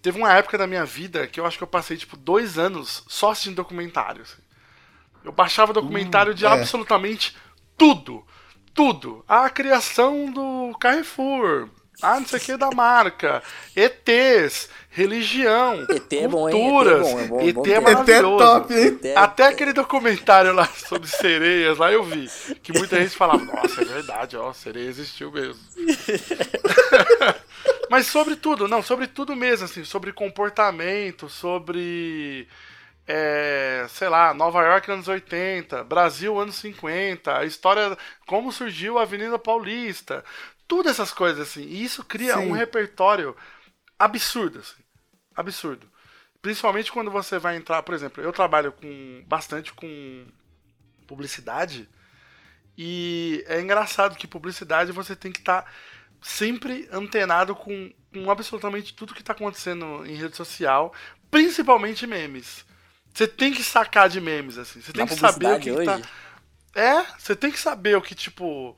Teve 0.00 0.18
uma 0.18 0.32
época 0.32 0.56
da 0.56 0.68
minha 0.68 0.84
vida 0.84 1.26
que 1.26 1.40
eu 1.40 1.44
acho 1.44 1.58
que 1.58 1.64
eu 1.64 1.68
passei, 1.68 1.96
tipo, 1.96 2.16
dois 2.16 2.58
anos 2.58 3.02
só 3.08 3.30
assistindo 3.30 3.56
documentários. 3.56 4.32
Assim. 4.32 4.42
Eu 5.24 5.32
baixava 5.32 5.72
documentário 5.72 6.32
uh, 6.32 6.34
de 6.34 6.46
é. 6.46 6.48
absolutamente 6.48 7.36
tudo. 7.76 8.24
Tudo. 8.72 9.24
A 9.26 9.50
criação 9.50 10.30
do 10.30 10.76
Carrefour, 10.78 11.68
ah, 12.02 12.20
não 12.20 12.26
sei 12.26 12.38
o 12.38 12.42
que 12.42 12.56
da 12.56 12.70
marca. 12.70 13.42
ETs, 13.74 14.68
religião, 14.90 15.86
ET 15.88 16.12
é 16.12 16.28
culturas. 16.28 17.08
Bom? 17.08 17.18
ET 17.18 17.24
é, 17.24 17.28
bom, 17.28 17.40
é, 17.40 17.52
bom, 17.52 17.62
ET 17.62 17.68
é 17.68 17.80
maravilhoso. 17.80 18.10
ET 18.10 18.40
é 18.40 18.44
top, 18.44 18.74
hein? 18.74 18.98
É 19.02 19.16
Até 19.16 19.46
aquele 19.46 19.72
documentário 19.72 20.52
lá 20.52 20.66
sobre 20.66 21.08
sereias, 21.08 21.78
lá 21.78 21.90
eu 21.90 22.04
vi. 22.04 22.28
Que 22.62 22.72
muita 22.72 23.00
gente 23.00 23.16
falava, 23.16 23.44
nossa, 23.44 23.80
é 23.80 23.84
verdade, 23.84 24.36
ó, 24.36 24.52
sereia 24.52 24.88
existiu 24.88 25.32
mesmo. 25.32 25.60
Mas 27.88 28.06
sobre 28.06 28.36
tudo, 28.36 28.68
não, 28.68 28.82
sobre 28.82 29.06
tudo 29.06 29.34
mesmo, 29.36 29.64
assim, 29.64 29.84
sobre 29.84 30.12
comportamento, 30.12 31.28
sobre. 31.28 32.46
É, 33.08 33.86
sei 33.88 34.08
lá, 34.08 34.34
Nova 34.34 34.64
York 34.64 34.90
anos 34.90 35.06
80, 35.06 35.84
Brasil 35.84 36.36
anos 36.40 36.56
50, 36.56 37.38
a 37.38 37.44
história, 37.44 37.96
como 38.26 38.50
surgiu 38.50 38.98
a 38.98 39.02
Avenida 39.02 39.38
Paulista, 39.38 40.24
tudo 40.66 40.88
essas 40.88 41.12
coisas, 41.12 41.48
assim. 41.48 41.62
E 41.62 41.84
isso 41.84 42.04
cria 42.04 42.34
Sim. 42.34 42.50
um 42.50 42.52
repertório 42.52 43.36
absurdo, 43.98 44.58
assim. 44.60 44.82
Absurdo. 45.34 45.90
Principalmente 46.40 46.92
quando 46.92 47.10
você 47.10 47.38
vai 47.38 47.56
entrar, 47.56 47.82
por 47.82 47.94
exemplo, 47.94 48.22
eu 48.22 48.32
trabalho 48.32 48.72
com 48.72 49.24
bastante 49.26 49.72
com 49.72 50.26
publicidade. 51.06 51.88
E 52.76 53.44
é 53.48 53.60
engraçado 53.60 54.16
que 54.16 54.26
publicidade 54.26 54.92
você 54.92 55.16
tem 55.16 55.32
que 55.32 55.40
estar 55.40 55.62
tá 55.62 55.70
sempre 56.20 56.88
antenado 56.92 57.54
com, 57.54 57.92
com 58.12 58.30
absolutamente 58.30 58.94
tudo 58.94 59.14
que 59.14 59.20
está 59.20 59.32
acontecendo 59.32 60.04
em 60.06 60.14
rede 60.14 60.36
social, 60.36 60.92
principalmente 61.30 62.06
memes. 62.06 62.64
Você 63.14 63.26
tem 63.26 63.52
que 63.52 63.62
sacar 63.62 64.08
de 64.08 64.20
memes, 64.20 64.58
assim. 64.58 64.80
Você 64.80 64.92
tem 64.92 65.04
Na 65.04 65.08
que 65.08 65.18
saber 65.18 65.54
o 65.54 65.60
que, 65.60 65.74
que 65.74 65.84
tá. 65.84 66.00
É, 66.74 67.02
você 67.18 67.34
tem 67.34 67.50
que 67.50 67.58
saber 67.58 67.96
o 67.96 68.02
que, 68.02 68.14
tipo. 68.14 68.76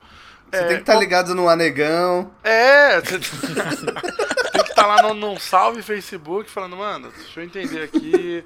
Você 0.51 0.57
é, 0.57 0.67
tem 0.67 0.75
que 0.77 0.81
estar 0.81 0.93
tá 0.93 0.99
ligado 0.99 1.35
no 1.35 1.47
Anegão. 1.47 2.31
É, 2.43 2.99
você 2.99 3.19
tem 3.19 4.63
que 4.63 4.69
estar 4.69 4.73
tá 4.75 4.87
lá 4.87 5.01
no, 5.03 5.13
no 5.13 5.39
salve 5.39 5.81
Facebook 5.83 6.49
falando, 6.49 6.77
mano, 6.77 7.11
deixa 7.11 7.39
eu 7.39 7.43
entender 7.43 7.83
aqui 7.83 8.43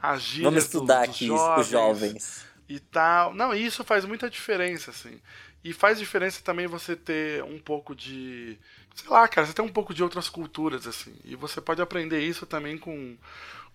as 0.00 0.22
gírias 0.22 0.52
Vamos 0.52 0.64
estudar 0.64 1.04
do, 1.06 1.10
aqui 1.10 1.26
jovens 1.26 1.60
os 1.60 1.68
jovens. 1.68 2.46
E 2.68 2.78
tal. 2.80 3.32
Não, 3.34 3.54
isso 3.54 3.84
faz 3.84 4.04
muita 4.04 4.28
diferença, 4.28 4.90
assim. 4.90 5.20
E 5.64 5.72
faz 5.72 5.98
diferença 5.98 6.40
também 6.44 6.66
você 6.66 6.94
ter 6.94 7.42
um 7.42 7.58
pouco 7.58 7.94
de. 7.94 8.58
Sei 8.94 9.08
lá, 9.08 9.26
cara, 9.26 9.46
você 9.46 9.52
tem 9.52 9.64
um 9.64 9.72
pouco 9.72 9.94
de 9.94 10.02
outras 10.02 10.28
culturas, 10.28 10.86
assim. 10.86 11.14
E 11.24 11.34
você 11.34 11.60
pode 11.60 11.82
aprender 11.82 12.20
isso 12.20 12.46
também 12.46 12.78
com, 12.78 13.16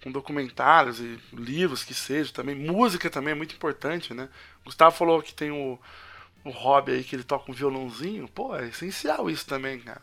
com 0.04 0.12
documentários 0.12 1.00
e 1.00 1.20
livros 1.34 1.84
que 1.84 1.94
seja 1.94 2.32
também. 2.32 2.56
Música 2.56 3.10
também 3.10 3.32
é 3.34 3.36
muito 3.36 3.56
importante, 3.56 4.14
né? 4.14 4.30
Gustavo 4.64 4.96
falou 4.96 5.22
que 5.22 5.34
tem 5.34 5.52
o 5.52 5.80
o 6.44 6.50
hobby 6.50 6.94
aí 6.94 7.04
que 7.04 7.16
ele 7.16 7.24
toca 7.24 7.52
um 7.52 7.56
violãozinho, 7.56 8.28
pô, 8.28 8.56
é 8.56 8.68
essencial 8.68 9.30
isso 9.30 9.46
também, 9.46 9.80
cara. 9.80 10.02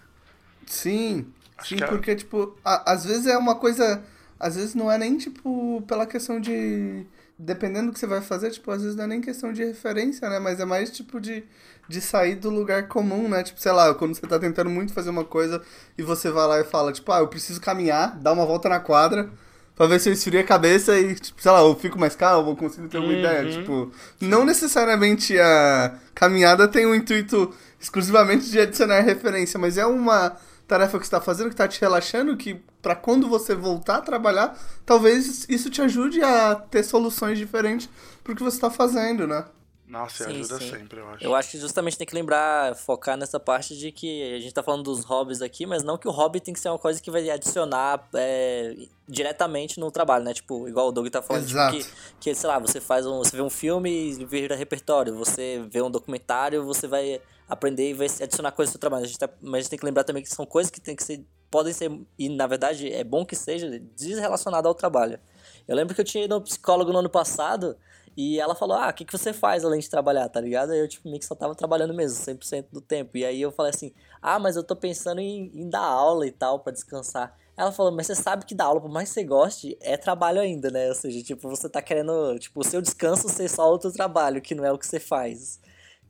Sim, 0.66 1.32
Acho 1.58 1.76
sim, 1.76 1.82
é... 1.82 1.86
porque, 1.86 2.14
tipo, 2.14 2.56
a, 2.64 2.92
às 2.92 3.04
vezes 3.04 3.26
é 3.26 3.36
uma 3.36 3.56
coisa. 3.56 4.02
Às 4.38 4.54
vezes 4.54 4.74
não 4.74 4.90
é 4.90 4.96
nem, 4.96 5.16
tipo, 5.18 5.82
pela 5.86 6.06
questão 6.06 6.40
de. 6.40 7.04
Dependendo 7.40 7.88
do 7.88 7.92
que 7.92 8.00
você 8.00 8.06
vai 8.06 8.20
fazer, 8.20 8.50
tipo, 8.50 8.70
às 8.70 8.82
vezes 8.82 8.96
não 8.96 9.04
é 9.04 9.06
nem 9.06 9.20
questão 9.20 9.52
de 9.52 9.64
referência, 9.64 10.28
né? 10.28 10.38
Mas 10.40 10.58
é 10.58 10.64
mais, 10.64 10.90
tipo, 10.90 11.20
de, 11.20 11.44
de 11.88 12.00
sair 12.00 12.34
do 12.34 12.50
lugar 12.50 12.88
comum, 12.88 13.28
né? 13.28 13.44
Tipo, 13.44 13.60
sei 13.60 13.70
lá, 13.70 13.94
quando 13.94 14.14
você 14.14 14.26
tá 14.26 14.38
tentando 14.40 14.70
muito 14.70 14.92
fazer 14.92 15.10
uma 15.10 15.24
coisa 15.24 15.62
e 15.96 16.02
você 16.02 16.30
vai 16.30 16.46
lá 16.48 16.60
e 16.60 16.64
fala, 16.64 16.92
tipo, 16.92 17.10
ah, 17.12 17.18
eu 17.18 17.28
preciso 17.28 17.60
caminhar, 17.60 18.18
dar 18.18 18.32
uma 18.32 18.44
volta 18.44 18.68
na 18.68 18.80
quadra 18.80 19.30
pra 19.78 19.86
ver 19.86 20.00
se 20.00 20.08
eu 20.08 20.12
esfrio 20.12 20.40
a 20.40 20.44
cabeça 20.44 20.98
e, 20.98 21.14
tipo, 21.14 21.40
sei 21.40 21.52
lá, 21.52 21.60
eu 21.60 21.76
fico 21.76 21.96
mais 21.96 22.16
calmo, 22.16 22.50
eu 22.50 22.56
consigo 22.56 22.88
ter 22.88 22.98
uma 22.98 23.06
uhum. 23.06 23.18
ideia. 23.20 23.48
Tipo, 23.48 23.92
não 24.20 24.44
necessariamente 24.44 25.38
a 25.38 25.94
caminhada 26.16 26.66
tem 26.66 26.84
o 26.84 26.90
um 26.90 26.94
intuito 26.96 27.54
exclusivamente 27.80 28.50
de 28.50 28.58
adicionar 28.58 29.00
referência, 29.02 29.56
mas 29.56 29.78
é 29.78 29.86
uma 29.86 30.36
tarefa 30.66 30.98
que 30.98 31.06
você 31.06 31.12
tá 31.12 31.20
fazendo, 31.20 31.50
que 31.50 31.56
tá 31.56 31.68
te 31.68 31.80
relaxando, 31.80 32.36
que 32.36 32.60
para 32.82 32.96
quando 32.96 33.28
você 33.28 33.54
voltar 33.54 33.98
a 33.98 34.00
trabalhar, 34.00 34.58
talvez 34.84 35.46
isso 35.48 35.70
te 35.70 35.80
ajude 35.80 36.20
a 36.24 36.56
ter 36.56 36.82
soluções 36.82 37.38
diferentes 37.38 37.88
pro 38.24 38.34
que 38.34 38.42
você 38.42 38.58
tá 38.58 38.68
fazendo, 38.68 39.28
né? 39.28 39.44
Nossa, 39.88 40.24
sim, 40.24 40.30
ajuda 40.30 40.58
sim. 40.58 40.70
sempre, 40.70 41.00
eu 41.00 41.08
acho. 41.08 41.24
Eu 41.24 41.34
acho 41.34 41.50
que 41.50 41.58
justamente 41.58 41.96
tem 41.96 42.06
que 42.06 42.14
lembrar, 42.14 42.76
focar 42.76 43.16
nessa 43.16 43.40
parte 43.40 43.76
de 43.76 43.90
que 43.90 44.34
a 44.34 44.38
gente 44.38 44.52
tá 44.52 44.62
falando 44.62 44.82
dos 44.82 45.02
hobbies 45.02 45.40
aqui, 45.40 45.64
mas 45.64 45.82
não 45.82 45.96
que 45.96 46.06
o 46.06 46.10
hobby 46.10 46.40
tem 46.40 46.52
que 46.52 46.60
ser 46.60 46.68
uma 46.68 46.78
coisa 46.78 47.00
que 47.00 47.10
vai 47.10 47.28
adicionar 47.30 48.06
é, 48.14 48.76
diretamente 49.08 49.80
no 49.80 49.90
trabalho, 49.90 50.24
né? 50.24 50.34
Tipo, 50.34 50.68
igual 50.68 50.88
o 50.88 50.92
Doug 50.92 51.08
tá 51.08 51.22
falando, 51.22 51.46
tipo, 51.46 51.70
que, 51.70 51.86
que, 52.20 52.34
sei 52.34 52.48
lá, 52.48 52.58
você 52.58 52.82
faz 52.82 53.06
um. 53.06 53.18
Você 53.18 53.34
vê 53.34 53.42
um 53.42 53.48
filme 53.48 53.90
e 53.90 54.24
vira 54.26 54.54
repertório, 54.54 55.16
você 55.16 55.64
vê 55.70 55.80
um 55.80 55.90
documentário, 55.90 56.62
você 56.66 56.86
vai 56.86 57.18
aprender 57.48 57.88
e 57.88 57.94
vai 57.94 58.06
adicionar 58.06 58.52
coisas 58.52 58.70
no 58.70 58.74
seu 58.74 58.80
trabalho. 58.80 59.04
A 59.04 59.06
gente 59.06 59.18
tá, 59.18 59.30
mas 59.40 59.54
a 59.54 59.60
gente 59.60 59.70
tem 59.70 59.78
que 59.78 59.86
lembrar 59.86 60.04
também 60.04 60.22
que 60.22 60.28
são 60.28 60.44
coisas 60.44 60.70
que 60.70 60.82
tem 60.82 60.94
que 60.94 61.02
ser. 61.02 61.24
podem 61.50 61.72
ser, 61.72 61.90
e 62.18 62.28
na 62.28 62.46
verdade 62.46 62.92
é 62.92 63.02
bom 63.02 63.24
que 63.24 63.34
seja, 63.34 63.70
desrelacionado 63.96 64.68
ao 64.68 64.74
trabalho. 64.74 65.18
Eu 65.66 65.74
lembro 65.74 65.94
que 65.94 66.00
eu 66.02 66.04
tinha 66.04 66.24
ido 66.24 66.34
ao 66.34 66.42
psicólogo 66.42 66.92
no 66.92 66.98
ano 66.98 67.08
passado. 67.10 67.74
E 68.20 68.40
ela 68.40 68.52
falou, 68.52 68.76
ah, 68.76 68.88
o 68.88 68.92
que, 68.92 69.04
que 69.04 69.16
você 69.16 69.32
faz 69.32 69.64
além 69.64 69.78
de 69.78 69.88
trabalhar, 69.88 70.28
tá 70.28 70.40
ligado? 70.40 70.72
Aí 70.72 70.80
eu, 70.80 70.88
tipo, 70.88 71.08
meio 71.08 71.20
que 71.20 71.24
só 71.24 71.36
tava 71.36 71.54
trabalhando 71.54 71.94
mesmo, 71.94 72.18
100% 72.18 72.66
do 72.72 72.80
tempo. 72.80 73.16
E 73.16 73.24
aí 73.24 73.40
eu 73.40 73.52
falei 73.52 73.70
assim, 73.70 73.92
ah, 74.20 74.40
mas 74.40 74.56
eu 74.56 74.64
tô 74.64 74.74
pensando 74.74 75.20
em, 75.20 75.52
em 75.54 75.70
dar 75.70 75.84
aula 75.84 76.26
e 76.26 76.32
tal, 76.32 76.58
para 76.58 76.72
descansar. 76.72 77.38
Ela 77.56 77.70
falou, 77.70 77.92
mas 77.92 78.08
você 78.08 78.16
sabe 78.16 78.44
que 78.44 78.56
dar 78.56 78.64
aula, 78.64 78.80
por 78.80 78.90
mais 78.90 79.10
que 79.10 79.14
você 79.14 79.22
goste, 79.22 79.78
é 79.80 79.96
trabalho 79.96 80.40
ainda, 80.40 80.68
né? 80.68 80.88
Ou 80.88 80.96
seja, 80.96 81.22
tipo, 81.22 81.48
você 81.48 81.68
tá 81.68 81.80
querendo, 81.80 82.36
tipo, 82.40 82.58
o 82.58 82.64
seu 82.64 82.82
descanso 82.82 83.28
ser 83.28 83.48
só 83.48 83.70
outro 83.70 83.92
trabalho, 83.92 84.42
que 84.42 84.52
não 84.52 84.64
é 84.64 84.72
o 84.72 84.78
que 84.78 84.86
você 84.88 84.98
faz. 84.98 85.60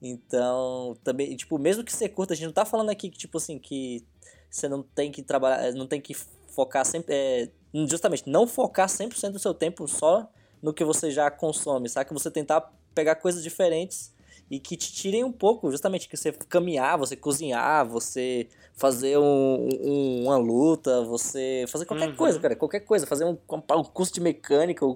Então, 0.00 0.96
também, 1.04 1.36
tipo, 1.36 1.58
mesmo 1.58 1.84
que 1.84 1.92
você 1.92 2.08
curta, 2.08 2.32
a 2.32 2.36
gente 2.38 2.46
não 2.46 2.54
tá 2.54 2.64
falando 2.64 2.88
aqui 2.88 3.10
que, 3.10 3.18
tipo 3.18 3.36
assim, 3.36 3.58
que 3.58 4.02
você 4.50 4.66
não 4.66 4.82
tem 4.82 5.12
que 5.12 5.22
trabalhar, 5.22 5.70
não 5.74 5.86
tem 5.86 6.00
que 6.00 6.14
focar 6.14 6.86
sempre, 6.86 7.14
é, 7.14 7.50
justamente, 7.86 8.30
não 8.30 8.46
focar 8.46 8.88
100% 8.88 9.32
do 9.32 9.38
seu 9.38 9.52
tempo 9.52 9.86
só 9.86 10.26
no 10.62 10.72
que 10.72 10.84
você 10.84 11.10
já 11.10 11.30
consome, 11.30 11.88
sabe? 11.88 12.08
Que 12.08 12.14
você 12.14 12.30
tentar 12.30 12.72
pegar 12.94 13.16
coisas 13.16 13.42
diferentes 13.42 14.12
e 14.50 14.58
que 14.58 14.76
te 14.76 14.92
tirem 14.92 15.24
um 15.24 15.32
pouco, 15.32 15.70
justamente 15.70 16.08
que 16.08 16.16
você 16.16 16.32
caminhar, 16.32 16.98
você 16.98 17.14
cozinhar, 17.14 17.86
você 17.86 18.48
fazer 18.74 19.18
um, 19.18 19.68
um, 19.82 20.22
uma 20.24 20.36
luta, 20.36 21.02
você 21.04 21.64
fazer 21.68 21.84
qualquer 21.84 22.08
uhum. 22.08 22.16
coisa, 22.16 22.40
cara, 22.40 22.56
qualquer 22.56 22.80
coisa, 22.80 23.06
fazer 23.06 23.24
um, 23.24 23.36
um 23.50 23.84
curso 23.84 24.14
de 24.14 24.20
mecânica, 24.20 24.86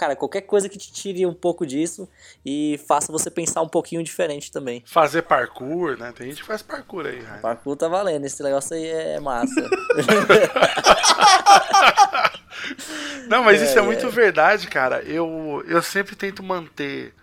cara, 0.00 0.16
qualquer 0.16 0.40
coisa 0.40 0.66
que 0.66 0.78
te 0.78 0.90
tire 0.90 1.26
um 1.26 1.34
pouco 1.34 1.66
disso 1.66 2.08
e 2.42 2.80
faça 2.88 3.12
você 3.12 3.30
pensar 3.30 3.60
um 3.60 3.68
pouquinho 3.68 4.02
diferente 4.02 4.50
também. 4.50 4.82
Fazer 4.86 5.20
parkour, 5.20 5.98
né? 5.98 6.10
Tem 6.16 6.28
gente 6.28 6.40
que 6.40 6.46
faz 6.46 6.62
parkour 6.62 7.04
aí, 7.04 7.20
né? 7.20 7.38
Parkour 7.42 7.76
tá 7.76 7.86
valendo, 7.86 8.24
esse 8.24 8.42
negócio 8.42 8.74
aí 8.74 8.86
é 8.86 9.20
massa. 9.20 9.60
Não, 13.28 13.44
mas 13.44 13.60
é, 13.60 13.66
isso 13.66 13.78
é, 13.78 13.82
é 13.82 13.84
muito 13.84 14.08
verdade, 14.08 14.68
cara. 14.68 15.02
Eu, 15.02 15.62
eu 15.68 15.82
sempre 15.82 16.16
tento 16.16 16.42
manter 16.42 17.14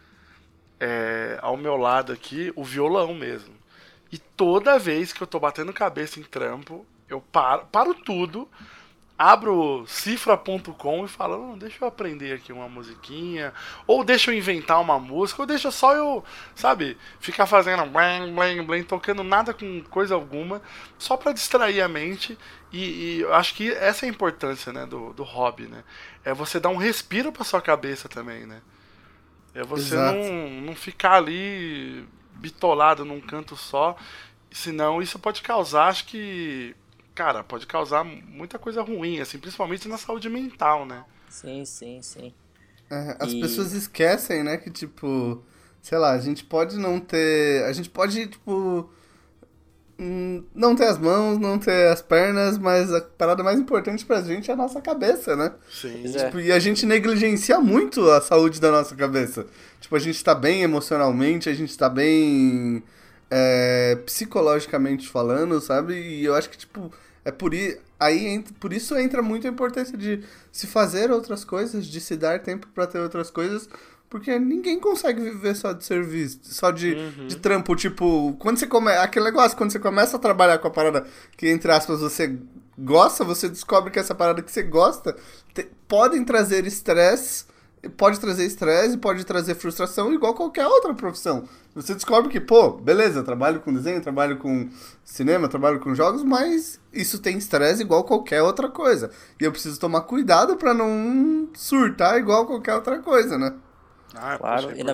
é, 0.80 1.40
ao 1.42 1.58
meu 1.58 1.78
lado 1.78 2.14
aqui 2.14 2.54
o 2.56 2.64
violão 2.64 3.12
mesmo. 3.16 3.56
E 4.12 4.20
toda 4.20 4.78
vez 4.78 5.12
que 5.12 5.24
eu 5.24 5.26
tô 5.26 5.40
batendo 5.40 5.74
cabeça 5.74 6.20
em 6.20 6.24
trampo, 6.24 6.86
eu 7.10 7.20
paro, 7.20 7.66
paro 7.72 7.96
tudo, 7.96 8.48
abro 9.18 9.84
cifra.com 9.88 11.06
e 11.06 11.08
falo, 11.08 11.38
não, 11.38 11.58
deixa 11.58 11.78
eu 11.84 11.88
aprender 11.88 12.34
aqui 12.34 12.54
uma 12.54 12.70
musiquinha, 12.70 13.54
ou 13.88 14.04
deixa 14.04 14.32
eu 14.32 14.38
inventar 14.38 14.80
uma 14.80 15.00
música, 15.00 15.42
ou 15.42 15.48
deixa 15.48 15.72
só 15.72 15.96
eu, 15.96 16.24
sabe, 16.54 16.98
ficar 17.20 17.48
fazendo 17.48 17.86
blang, 17.88 18.32
blang, 18.32 18.62
blang, 18.62 18.84
tocando 18.84 19.24
nada 19.24 19.54
com 19.54 19.82
coisa 19.90 20.14
alguma, 20.14 20.62
só 21.00 21.18
para 21.18 21.32
distrair 21.32 21.82
a 21.82 21.88
mente 21.88 22.38
e, 22.72 22.80
e, 22.80 23.20
eu 23.22 23.34
acho 23.34 23.56
que 23.56 23.72
essa 23.72 24.06
é 24.06 24.10
a 24.10 24.12
importância, 24.12 24.74
né, 24.74 24.86
do, 24.86 25.14
do 25.14 25.24
hobby, 25.24 25.68
né? 25.68 25.84
É 26.24 26.34
você 26.34 26.60
dar 26.60 26.70
um 26.70 26.76
respiro 26.76 27.32
para 27.32 27.44
sua 27.44 27.62
cabeça 27.62 28.10
também, 28.10 28.46
né? 28.46 28.62
É 29.54 29.64
você 29.64 29.96
não, 29.96 30.50
não 30.62 30.76
ficar 30.76 31.14
ali 31.14 32.06
bitolado 32.34 33.04
num 33.04 33.20
canto 33.20 33.56
só, 33.56 33.96
senão 34.52 35.02
isso 35.02 35.18
pode 35.18 35.42
causar, 35.42 35.88
acho 35.88 36.06
que, 36.06 36.76
cara, 37.18 37.44
pode 37.44 37.66
causar 37.66 38.04
muita 38.04 38.60
coisa 38.60 38.84
ruim, 38.84 39.20
assim, 39.20 39.40
principalmente 39.40 39.88
na 39.88 39.98
saúde 39.98 40.30
mental, 40.30 40.86
né? 40.86 41.04
Sim, 41.28 41.66
sim, 41.66 42.00
sim. 42.04 42.32
É, 42.92 43.18
as 43.20 43.32
e... 43.32 43.42
pessoas 43.42 43.74
esquecem, 43.74 44.44
né, 44.44 44.58
que 44.58 44.70
tipo, 44.70 45.44
sei 45.82 45.98
lá, 45.98 46.12
a 46.12 46.20
gente 46.20 46.44
pode 46.44 46.78
não 46.78 47.00
ter, 47.00 47.64
a 47.66 47.74
gente 47.74 47.90
pode, 47.90 48.28
tipo, 48.28 48.88
Hum, 50.00 50.44
não 50.54 50.76
ter 50.76 50.86
as 50.86 51.00
mãos, 51.00 51.40
não 51.40 51.58
ter 51.58 51.88
as 51.88 52.04
pernas, 52.04 52.60
mas 52.60 52.94
a 52.94 53.02
parada 53.02 53.44
mais 53.44 53.60
importante 53.60 54.06
pra 54.06 54.22
gente 54.22 54.52
é 54.52 54.54
a 54.54 54.58
nossa 54.58 54.80
cabeça, 54.80 55.36
né? 55.36 55.52
Sim. 55.72 56.04
Tipo, 56.04 56.40
e 56.40 56.52
a 56.52 56.60
gente 56.60 56.86
negligencia 56.86 57.60
muito 57.60 58.08
a 58.12 58.22
saúde 58.22 58.62
da 58.62 58.72
nossa 58.72 58.96
cabeça. 58.96 59.48
Tipo, 59.82 59.96
a 59.96 60.00
gente 60.00 60.24
tá 60.24 60.36
bem 60.36 60.62
emocionalmente, 60.62 61.50
a 61.50 61.54
gente 61.54 61.76
tá 61.76 61.90
bem 61.90 62.84
é, 63.32 63.98
psicologicamente 64.06 65.10
falando, 65.10 65.60
sabe? 65.60 65.96
E 65.96 66.24
eu 66.26 66.36
acho 66.36 66.50
que, 66.52 66.58
tipo, 66.60 66.92
é 67.28 67.32
por, 67.32 67.52
aí, 68.00 68.42
por 68.58 68.72
isso 68.72 68.98
entra 68.98 69.22
muito 69.22 69.46
a 69.46 69.50
importância 69.50 69.98
de 69.98 70.24
se 70.50 70.66
fazer 70.66 71.12
outras 71.12 71.44
coisas, 71.44 71.86
de 71.86 72.00
se 72.00 72.16
dar 72.16 72.40
tempo 72.40 72.70
para 72.74 72.88
ter 72.88 73.00
outras 73.00 73.30
coisas, 73.30 73.68
porque 74.10 74.40
ninguém 74.40 74.80
consegue 74.80 75.22
viver 75.22 75.54
só 75.54 75.74
de 75.74 75.84
serviço, 75.84 76.40
só 76.44 76.72
de, 76.72 76.94
uhum. 76.94 77.28
de 77.28 77.36
trampo. 77.36 77.76
Tipo, 77.76 78.34
quando 78.40 78.58
você 78.58 78.66
começa. 78.66 79.02
Aquele 79.02 79.26
negócio, 79.26 79.58
quando 79.58 79.72
você 79.72 79.80
começa 79.80 80.16
a 80.16 80.20
trabalhar 80.22 80.58
com 80.60 80.70
a 80.70 80.72
parada 80.72 81.06
que, 81.36 81.50
entre 81.50 81.70
aspas, 81.70 82.00
você 82.00 82.40
gosta, 82.80 83.26
você 83.26 83.50
descobre 83.50 83.92
que 83.92 84.00
essa 84.00 84.16
parada 84.16 84.42
que 84.42 84.50
você 84.50 84.64
gosta 84.64 85.18
te, 85.54 85.70
podem 85.86 86.24
trazer 86.24 86.66
estresse. 86.66 87.44
Pode 87.96 88.20
trazer 88.20 88.46
estresse, 88.46 88.98
pode 88.98 89.24
trazer 89.24 89.56
frustração, 89.56 90.12
igual 90.12 90.34
qualquer 90.34 90.66
outra 90.66 90.94
profissão. 90.94 91.48
Você 91.76 91.94
descobre 91.94 92.30
que, 92.30 92.40
pô, 92.40 92.72
beleza, 92.72 93.24
trabalho 93.24 93.60
com 93.60 93.72
desenho, 93.72 94.02
trabalho 94.02 94.38
com 94.38 94.68
cinema, 95.04 95.48
trabalho 95.48 95.80
com 95.80 95.94
jogos, 95.94 96.24
mas 96.24 96.80
isso 96.92 97.20
tem 97.20 97.38
estresse 97.38 97.84
igual 97.84 98.04
qualquer 98.04 98.42
outra 98.42 98.68
coisa. 98.68 99.12
E 99.40 99.44
eu 99.44 99.52
preciso 99.52 99.80
tomar 99.80 100.02
cuidado 100.02 100.58
para 100.58 100.74
não 100.74 101.48
surtar 101.54 102.18
igual 102.18 102.48
qualquer 102.48 102.74
outra 102.74 103.00
coisa, 103.00 103.38
né? 103.38 103.54
Ah, 104.16 104.38
claro. 104.38 104.72
e, 104.76 104.84
na, 104.84 104.94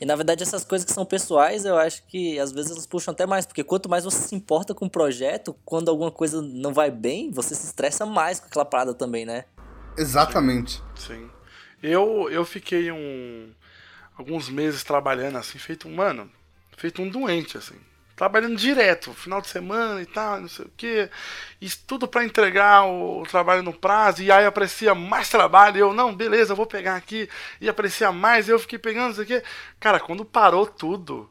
e 0.00 0.04
na 0.04 0.14
verdade, 0.14 0.42
essas 0.42 0.64
coisas 0.64 0.84
que 0.84 0.92
são 0.92 1.04
pessoais, 1.04 1.64
eu 1.64 1.76
acho 1.76 2.06
que 2.06 2.38
às 2.38 2.52
vezes 2.52 2.70
elas 2.70 2.86
puxam 2.86 3.12
até 3.12 3.26
mais, 3.26 3.46
porque 3.46 3.64
quanto 3.64 3.88
mais 3.88 4.04
você 4.04 4.28
se 4.28 4.34
importa 4.34 4.74
com 4.74 4.86
o 4.86 4.90
projeto, 4.90 5.56
quando 5.64 5.88
alguma 5.88 6.12
coisa 6.12 6.40
não 6.40 6.72
vai 6.72 6.90
bem, 6.90 7.30
você 7.32 7.54
se 7.54 7.66
estressa 7.66 8.06
mais 8.06 8.38
com 8.38 8.46
aquela 8.46 8.64
parada 8.64 8.94
também, 8.94 9.24
né? 9.24 9.44
Exatamente. 9.96 10.82
Sim. 10.94 11.14
sim. 11.14 11.30
Eu, 11.82 12.28
eu 12.30 12.44
fiquei 12.44 12.92
um, 12.92 13.50
alguns 14.16 14.48
meses 14.48 14.84
trabalhando 14.84 15.38
assim, 15.38 15.58
feito 15.58 15.88
um, 15.88 15.94
mano, 15.94 16.30
feito 16.76 17.00
um 17.00 17.08
doente, 17.08 17.56
assim. 17.56 17.78
Trabalhando 18.14 18.54
direto, 18.54 19.14
final 19.14 19.40
de 19.40 19.48
semana 19.48 20.02
e 20.02 20.04
tal, 20.04 20.42
não 20.42 20.48
sei 20.48 20.66
o 20.66 20.72
que, 20.76 21.08
e 21.58 21.70
tudo 21.70 22.06
para 22.06 22.22
entregar 22.22 22.84
o, 22.84 23.22
o, 23.22 23.26
trabalho 23.26 23.62
no 23.62 23.72
prazo, 23.72 24.22
e 24.22 24.30
aí 24.30 24.44
aparecia 24.44 24.94
mais 24.94 25.30
trabalho, 25.30 25.78
e 25.78 25.80
eu, 25.80 25.94
não, 25.94 26.14
beleza, 26.14 26.52
eu 26.52 26.56
vou 26.56 26.66
pegar 26.66 26.96
aqui, 26.96 27.30
e 27.62 27.66
aparecia 27.66 28.12
mais, 28.12 28.46
e 28.46 28.50
eu 28.50 28.58
fiquei 28.58 28.78
pegando 28.78 29.12
isso 29.12 29.22
aqui. 29.22 29.42
Cara, 29.78 29.98
quando 29.98 30.22
parou 30.22 30.66
tudo, 30.66 31.30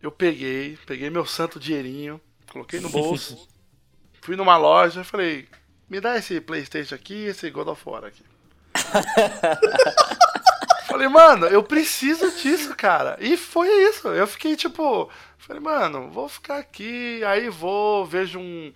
eu 0.00 0.10
peguei, 0.10 0.78
peguei 0.86 1.10
meu 1.10 1.26
santo 1.26 1.60
dinheirinho, 1.60 2.18
coloquei 2.50 2.80
no 2.80 2.88
bolso, 2.88 3.46
fui 4.22 4.34
numa 4.34 4.56
loja, 4.56 5.04
falei, 5.04 5.46
me 5.86 6.00
dá 6.00 6.16
esse 6.16 6.40
Playstation 6.40 6.94
aqui, 6.94 7.26
esse 7.26 7.50
God 7.50 7.68
of 7.68 7.82
War 7.84 8.04
aqui. 8.04 8.31
Falei, 10.86 11.08
mano, 11.08 11.46
eu 11.46 11.62
preciso 11.62 12.30
disso, 12.32 12.74
cara. 12.76 13.16
E 13.20 13.36
foi 13.36 13.68
isso. 13.88 14.08
Eu 14.08 14.26
fiquei 14.26 14.56
tipo, 14.56 15.08
falei, 15.38 15.62
mano, 15.62 16.10
vou 16.10 16.28
ficar 16.28 16.58
aqui, 16.58 17.22
aí 17.24 17.48
vou, 17.48 18.04
vejo 18.04 18.38
um 18.38 18.72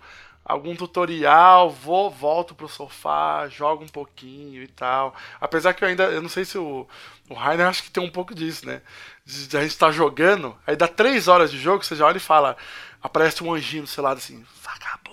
algum 0.47 0.75
tutorial, 0.75 1.69
vou, 1.69 2.09
volto 2.09 2.55
pro 2.55 2.69
sofá, 2.69 3.49
jogo 3.49 3.83
um 3.83 3.87
pouquinho 3.87 4.63
e 4.63 4.67
tal. 4.67 5.13
Apesar 5.41 5.73
que 5.73 5.83
eu 5.83 5.89
ainda, 5.89 6.05
eu 6.05 6.21
não 6.21 6.29
sei 6.29 6.45
se 6.45 6.57
o, 6.57 6.87
o 7.29 7.33
Rainer 7.33 7.67
acho 7.67 7.83
que 7.83 7.91
tem 7.91 8.01
um 8.01 8.09
pouco 8.09 8.33
disso, 8.33 8.65
né? 8.65 8.81
De, 9.25 9.57
a 9.57 9.61
gente 9.61 9.77
tá 9.77 9.91
jogando, 9.91 10.57
aí 10.65 10.77
dá 10.77 10.87
três 10.87 11.27
horas 11.27 11.51
de 11.51 11.59
jogo, 11.59 11.83
você 11.83 11.97
já 11.97 12.05
olha 12.05 12.17
e 12.17 12.21
fala, 12.21 12.55
aparece 13.01 13.43
um 13.43 13.53
anjinho 13.53 13.83
do 13.83 13.89
seu 13.89 14.01
lado 14.01 14.19
assim, 14.19 14.45
vagabundo. 14.63 15.06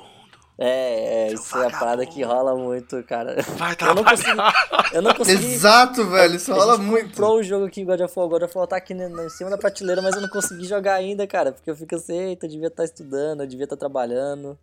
É, 0.57 1.29
é 1.29 1.33
isso 1.33 1.59
é 1.59 1.67
a 1.67 1.71
parada 1.71 2.07
que 2.07 2.23
rola 2.23 2.55
muito, 2.57 3.03
cara. 3.05 3.43
Vai 3.57 3.75
trabalhar. 3.75 3.95
Eu 3.95 3.95
não 3.95 4.05
consegui. 4.05 4.93
Eu 4.93 5.03
não 5.03 5.15
consegui 5.15 5.47
Exato, 5.47 6.05
velho, 6.07 6.37
isso 6.37 6.53
rola 6.53 6.79
muito. 6.79 7.09
comprou 7.09 7.39
o 7.39 7.43
jogo 7.43 7.67
aqui, 7.67 7.85
God 7.85 8.01
of 8.01 8.17
War. 8.17 8.29
God 8.29 8.43
of 8.43 8.57
War 8.57 8.67
tá 8.67 8.77
aqui 8.77 8.95
em 8.95 9.29
cima 9.31 9.51
da 9.51 9.59
prateleira, 9.59 10.01
mas 10.01 10.15
eu 10.15 10.23
não 10.23 10.29
consegui 10.29 10.65
jogar 10.65 10.95
ainda, 10.95 11.27
cara. 11.27 11.51
Porque 11.51 11.69
eu 11.69 11.75
fico 11.75 11.97
assim, 11.97 12.17
eita, 12.17 12.47
eu 12.47 12.51
devia 12.51 12.69
estar 12.69 12.83
tá 12.83 12.85
estudando, 12.85 13.41
eu 13.41 13.47
devia 13.47 13.65
estar 13.65 13.77
tá 13.77 13.81
trabalhando. 13.81 14.57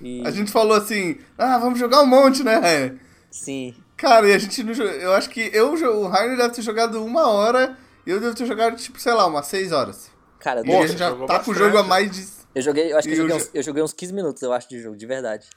E... 0.00 0.26
A 0.26 0.30
gente 0.30 0.50
falou 0.50 0.76
assim, 0.76 1.18
ah, 1.36 1.58
vamos 1.58 1.78
jogar 1.78 2.02
um 2.02 2.06
monte, 2.06 2.42
né? 2.42 2.98
Sim. 3.30 3.74
Cara, 3.96 4.28
e 4.28 4.32
a 4.32 4.38
gente 4.38 4.62
não 4.62 4.72
Eu 4.72 5.12
acho 5.12 5.30
que 5.30 5.50
eu, 5.52 5.72
o 5.72 6.08
Rainer 6.08 6.36
deve 6.36 6.54
ter 6.54 6.62
jogado 6.62 7.04
uma 7.04 7.28
hora 7.28 7.76
e 8.06 8.10
eu 8.10 8.20
devo 8.20 8.34
ter 8.34 8.46
jogado, 8.46 8.76
tipo, 8.76 9.00
sei 9.00 9.12
lá, 9.12 9.26
umas 9.26 9.46
seis 9.46 9.70
horas. 9.70 10.10
Cara, 10.40 10.62
e 10.64 10.72
a 10.72 10.86
gente 10.86 10.98
já 10.98 11.14
tá 11.26 11.40
com 11.40 11.50
o 11.50 11.54
jogo 11.54 11.78
há 11.78 11.82
mais 11.82 12.10
de 12.10 12.37
Eu 12.58 12.62
joguei, 12.62 12.92
eu 12.92 12.98
acho 12.98 13.06
que 13.06 13.14
eu 13.14 13.18
joguei, 13.18 13.36
uns, 13.36 13.50
eu 13.54 13.62
joguei 13.62 13.82
uns 13.84 13.92
15 13.92 14.12
minutos, 14.12 14.42
eu 14.42 14.52
acho, 14.52 14.68
de 14.68 14.80
jogo, 14.82 14.96
de 14.96 15.06
verdade. 15.06 15.48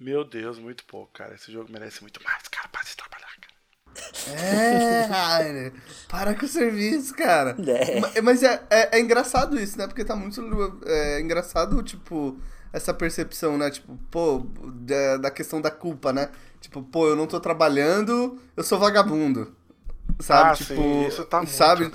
Meu 0.00 0.24
Deus, 0.24 0.58
muito 0.58 0.86
pouco, 0.86 1.12
cara. 1.12 1.34
Esse 1.34 1.52
jogo 1.52 1.70
merece 1.70 2.00
muito 2.00 2.18
mais, 2.24 2.48
cara, 2.48 2.66
para 2.68 2.82
de 2.82 2.96
trabalhar, 2.96 3.28
cara. 3.38 4.40
É, 4.40 5.02
Rainer, 5.12 5.74
para 6.08 6.34
com 6.34 6.46
o 6.46 6.48
serviço, 6.48 7.14
cara. 7.14 7.54
É. 8.16 8.22
Mas 8.22 8.42
é, 8.42 8.62
é, 8.70 8.96
é, 8.96 9.00
engraçado 9.00 9.60
isso, 9.60 9.76
né? 9.76 9.86
Porque 9.86 10.02
tá 10.02 10.16
muito 10.16 10.40
é, 10.86 11.20
engraçado, 11.20 11.82
tipo, 11.82 12.40
essa 12.72 12.94
percepção, 12.94 13.58
né? 13.58 13.70
Tipo, 13.70 13.94
pô, 14.10 14.46
da, 14.80 15.18
da 15.18 15.30
questão 15.30 15.60
da 15.60 15.70
culpa, 15.70 16.10
né? 16.10 16.30
Tipo, 16.58 16.82
pô, 16.82 17.06
eu 17.06 17.16
não 17.16 17.26
tô 17.26 17.38
trabalhando, 17.38 18.40
eu 18.56 18.64
sou 18.64 18.78
vagabundo. 18.78 19.54
Sabe? 20.20 20.50
Ah, 20.52 20.54
tipo, 20.54 20.74
sim, 20.74 21.06
isso 21.06 21.22
tá 21.26 21.36
muito. 21.38 21.52
Sabe? 21.52 21.92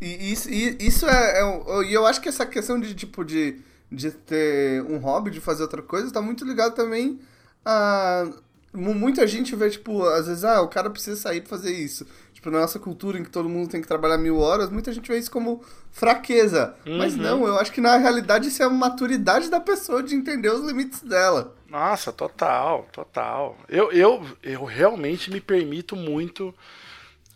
E 0.00 0.32
isso, 0.32 0.48
e, 0.48 0.78
isso 0.80 1.06
é, 1.06 1.40
é. 1.40 1.82
E 1.84 1.92
eu 1.92 2.06
acho 2.06 2.22
que 2.22 2.28
essa 2.30 2.46
questão 2.46 2.80
de, 2.80 2.94
tipo, 2.94 3.22
de, 3.22 3.62
de 3.92 4.10
ter 4.10 4.82
um 4.82 4.98
hobby, 4.98 5.30
de 5.30 5.40
fazer 5.40 5.62
outra 5.62 5.82
coisa, 5.82 6.12
tá 6.12 6.22
muito 6.22 6.44
ligado 6.44 6.74
também 6.74 7.20
a. 7.64 8.30
Muita 8.74 9.26
gente 9.26 9.54
vê, 9.54 9.68
tipo, 9.68 10.02
às 10.02 10.26
vezes, 10.26 10.44
ah, 10.44 10.62
o 10.62 10.68
cara 10.68 10.88
precisa 10.88 11.20
sair 11.20 11.42
pra 11.42 11.50
fazer 11.50 11.72
isso. 11.72 12.06
Tipo, 12.32 12.50
na 12.50 12.60
nossa 12.60 12.78
cultura 12.78 13.18
em 13.18 13.22
que 13.22 13.28
todo 13.28 13.46
mundo 13.46 13.68
tem 13.68 13.82
que 13.82 13.86
trabalhar 13.86 14.16
mil 14.16 14.38
horas, 14.38 14.70
muita 14.70 14.90
gente 14.92 15.06
vê 15.06 15.18
isso 15.18 15.30
como 15.30 15.62
fraqueza. 15.90 16.74
Uhum. 16.86 16.96
Mas 16.96 17.14
não, 17.14 17.46
eu 17.46 17.58
acho 17.58 17.70
que 17.70 17.82
na 17.82 17.98
realidade 17.98 18.48
isso 18.48 18.62
é 18.62 18.66
a 18.66 18.70
maturidade 18.70 19.50
da 19.50 19.60
pessoa 19.60 20.02
de 20.02 20.14
entender 20.14 20.48
os 20.48 20.66
limites 20.66 21.02
dela. 21.02 21.54
Nossa, 21.68 22.12
total, 22.12 22.88
total. 22.90 23.58
Eu, 23.68 23.92
eu, 23.92 24.26
eu 24.42 24.64
realmente 24.64 25.30
me 25.30 25.40
permito 25.40 25.94
muito 25.94 26.54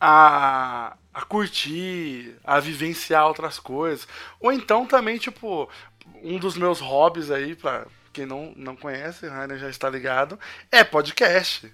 a, 0.01 0.97
a 1.13 1.23
curtir, 1.23 2.35
a 2.43 2.61
vivenciar 2.61 3.27
outras 3.27 3.59
coisas. 3.59 4.09
Ou 4.41 4.51
então 4.51 4.87
também, 4.87 5.19
tipo, 5.19 5.69
um 6.23 6.39
dos 6.39 6.57
meus 6.57 6.81
hobbies 6.81 7.31
aí, 7.31 7.55
pra 7.55 7.87
quem 8.13 8.27
não, 8.27 8.53
não 8.57 8.75
conhece, 8.75 9.29
Rainer 9.29 9.59
já 9.59 9.69
está 9.69 9.91
ligado, 9.91 10.39
é 10.71 10.83
podcast. 10.83 11.73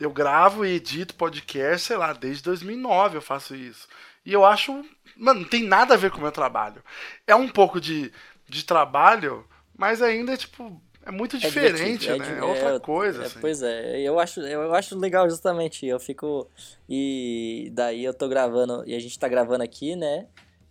Eu 0.00 0.10
gravo 0.10 0.64
e 0.64 0.74
edito 0.74 1.14
podcast, 1.14 1.86
sei 1.86 1.96
lá, 1.96 2.12
desde 2.12 2.42
2009 2.42 3.18
eu 3.18 3.22
faço 3.22 3.54
isso. 3.54 3.88
E 4.26 4.32
eu 4.32 4.44
acho, 4.44 4.84
mano, 5.16 5.40
não 5.40 5.48
tem 5.48 5.62
nada 5.62 5.94
a 5.94 5.96
ver 5.96 6.10
com 6.10 6.18
o 6.18 6.22
meu 6.22 6.32
trabalho. 6.32 6.82
É 7.26 7.34
um 7.34 7.48
pouco 7.48 7.80
de, 7.80 8.12
de 8.48 8.64
trabalho, 8.64 9.46
mas 9.76 10.02
ainda, 10.02 10.36
tipo, 10.36 10.80
é 11.06 11.10
muito 11.10 11.36
é 11.36 11.38
diferente, 11.38 12.08
é 12.08 12.18
né? 12.18 12.38
É, 12.38 12.42
outra 12.42 12.76
é, 12.76 12.80
coisa. 12.80 13.22
É, 13.22 13.26
assim. 13.26 13.38
Pois 13.40 13.62
é, 13.62 14.00
eu 14.00 14.18
acho, 14.18 14.40
eu 14.40 14.74
acho 14.74 14.98
legal 14.98 15.28
justamente. 15.28 15.86
Eu 15.86 16.00
fico. 16.00 16.48
E 16.88 17.70
daí 17.72 18.04
eu 18.04 18.14
tô 18.14 18.26
gravando, 18.26 18.82
e 18.86 18.94
a 18.94 18.98
gente 18.98 19.18
tá 19.18 19.28
gravando 19.28 19.62
aqui, 19.62 19.94
né? 19.94 20.26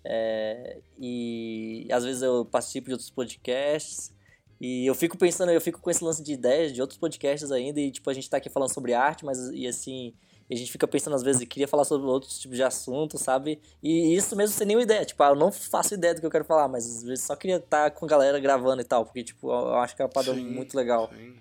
É, 0.05 0.79
e 0.99 1.87
às 1.91 2.03
vezes 2.03 2.21
eu 2.21 2.45
participo 2.45 2.87
de 2.87 2.93
outros 2.93 3.09
podcasts. 3.09 4.13
E 4.59 4.85
eu 4.85 4.95
fico 4.95 5.17
pensando, 5.17 5.51
eu 5.51 5.59
fico 5.59 5.81
com 5.81 5.89
esse 5.89 6.03
lance 6.03 6.23
de 6.23 6.33
ideias 6.33 6.71
de 6.71 6.81
outros 6.81 6.97
podcasts 6.97 7.51
ainda. 7.51 7.79
E 7.79 7.91
tipo, 7.91 8.09
a 8.09 8.13
gente 8.13 8.29
tá 8.29 8.37
aqui 8.37 8.49
falando 8.49 8.73
sobre 8.73 8.93
arte, 8.93 9.25
mas 9.25 9.37
e 9.49 9.67
assim 9.67 10.13
a 10.51 10.55
gente 10.55 10.71
fica 10.71 10.87
pensando 10.87 11.15
às 11.15 11.23
vezes, 11.23 11.47
queria 11.47 11.67
falar 11.67 11.83
sobre 11.83 12.07
outros 12.07 12.39
tipos 12.39 12.57
de 12.57 12.63
assuntos, 12.63 13.21
sabe? 13.21 13.59
E 13.81 14.15
isso 14.15 14.35
mesmo 14.35 14.55
sem 14.55 14.67
nenhuma 14.67 14.83
ideia. 14.83 15.05
Tipo, 15.05 15.23
ah, 15.23 15.29
eu 15.29 15.35
não 15.35 15.51
faço 15.51 15.93
ideia 15.93 16.13
do 16.13 16.19
que 16.19 16.25
eu 16.25 16.31
quero 16.31 16.45
falar, 16.45 16.67
mas 16.67 16.85
às 16.85 17.03
vezes 17.03 17.25
só 17.25 17.35
queria 17.35 17.57
estar 17.57 17.91
com 17.91 18.05
a 18.05 18.07
galera 18.07 18.39
gravando 18.39 18.81
e 18.81 18.85
tal, 18.85 19.05
porque, 19.05 19.23
tipo, 19.23 19.49
eu 19.49 19.75
acho 19.75 19.95
que 19.95 20.01
é 20.01 20.05
uma 20.05 20.11
parada 20.11 20.33
muito 20.33 20.75
legal. 20.75 21.09
Sim. 21.15 21.35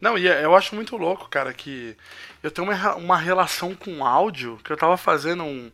Não, 0.00 0.18
e 0.18 0.26
é, 0.26 0.44
eu 0.44 0.56
acho 0.56 0.74
muito 0.74 0.96
louco, 0.96 1.28
cara, 1.28 1.54
que 1.54 1.96
eu 2.42 2.50
tenho 2.50 2.68
uma, 2.68 2.96
uma 2.96 3.16
relação 3.16 3.72
com 3.74 4.04
áudio, 4.04 4.58
que 4.64 4.72
eu 4.72 4.76
tava 4.76 4.96
fazendo 4.96 5.44
um. 5.44 5.70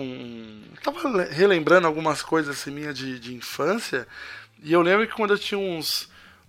Um 0.00 0.62
tava 0.82 1.24
relembrando 1.24 1.86
algumas 1.86 2.22
coisas 2.22 2.58
assim, 2.58 2.70
minha 2.70 2.92
de, 2.92 3.18
de 3.18 3.34
infância, 3.34 4.06
e 4.62 4.72
eu 4.72 4.82
lembro 4.82 5.06
que 5.06 5.14
quando 5.14 5.32
eu 5.32 5.38
tinha 5.38 5.58
uns 5.58 6.08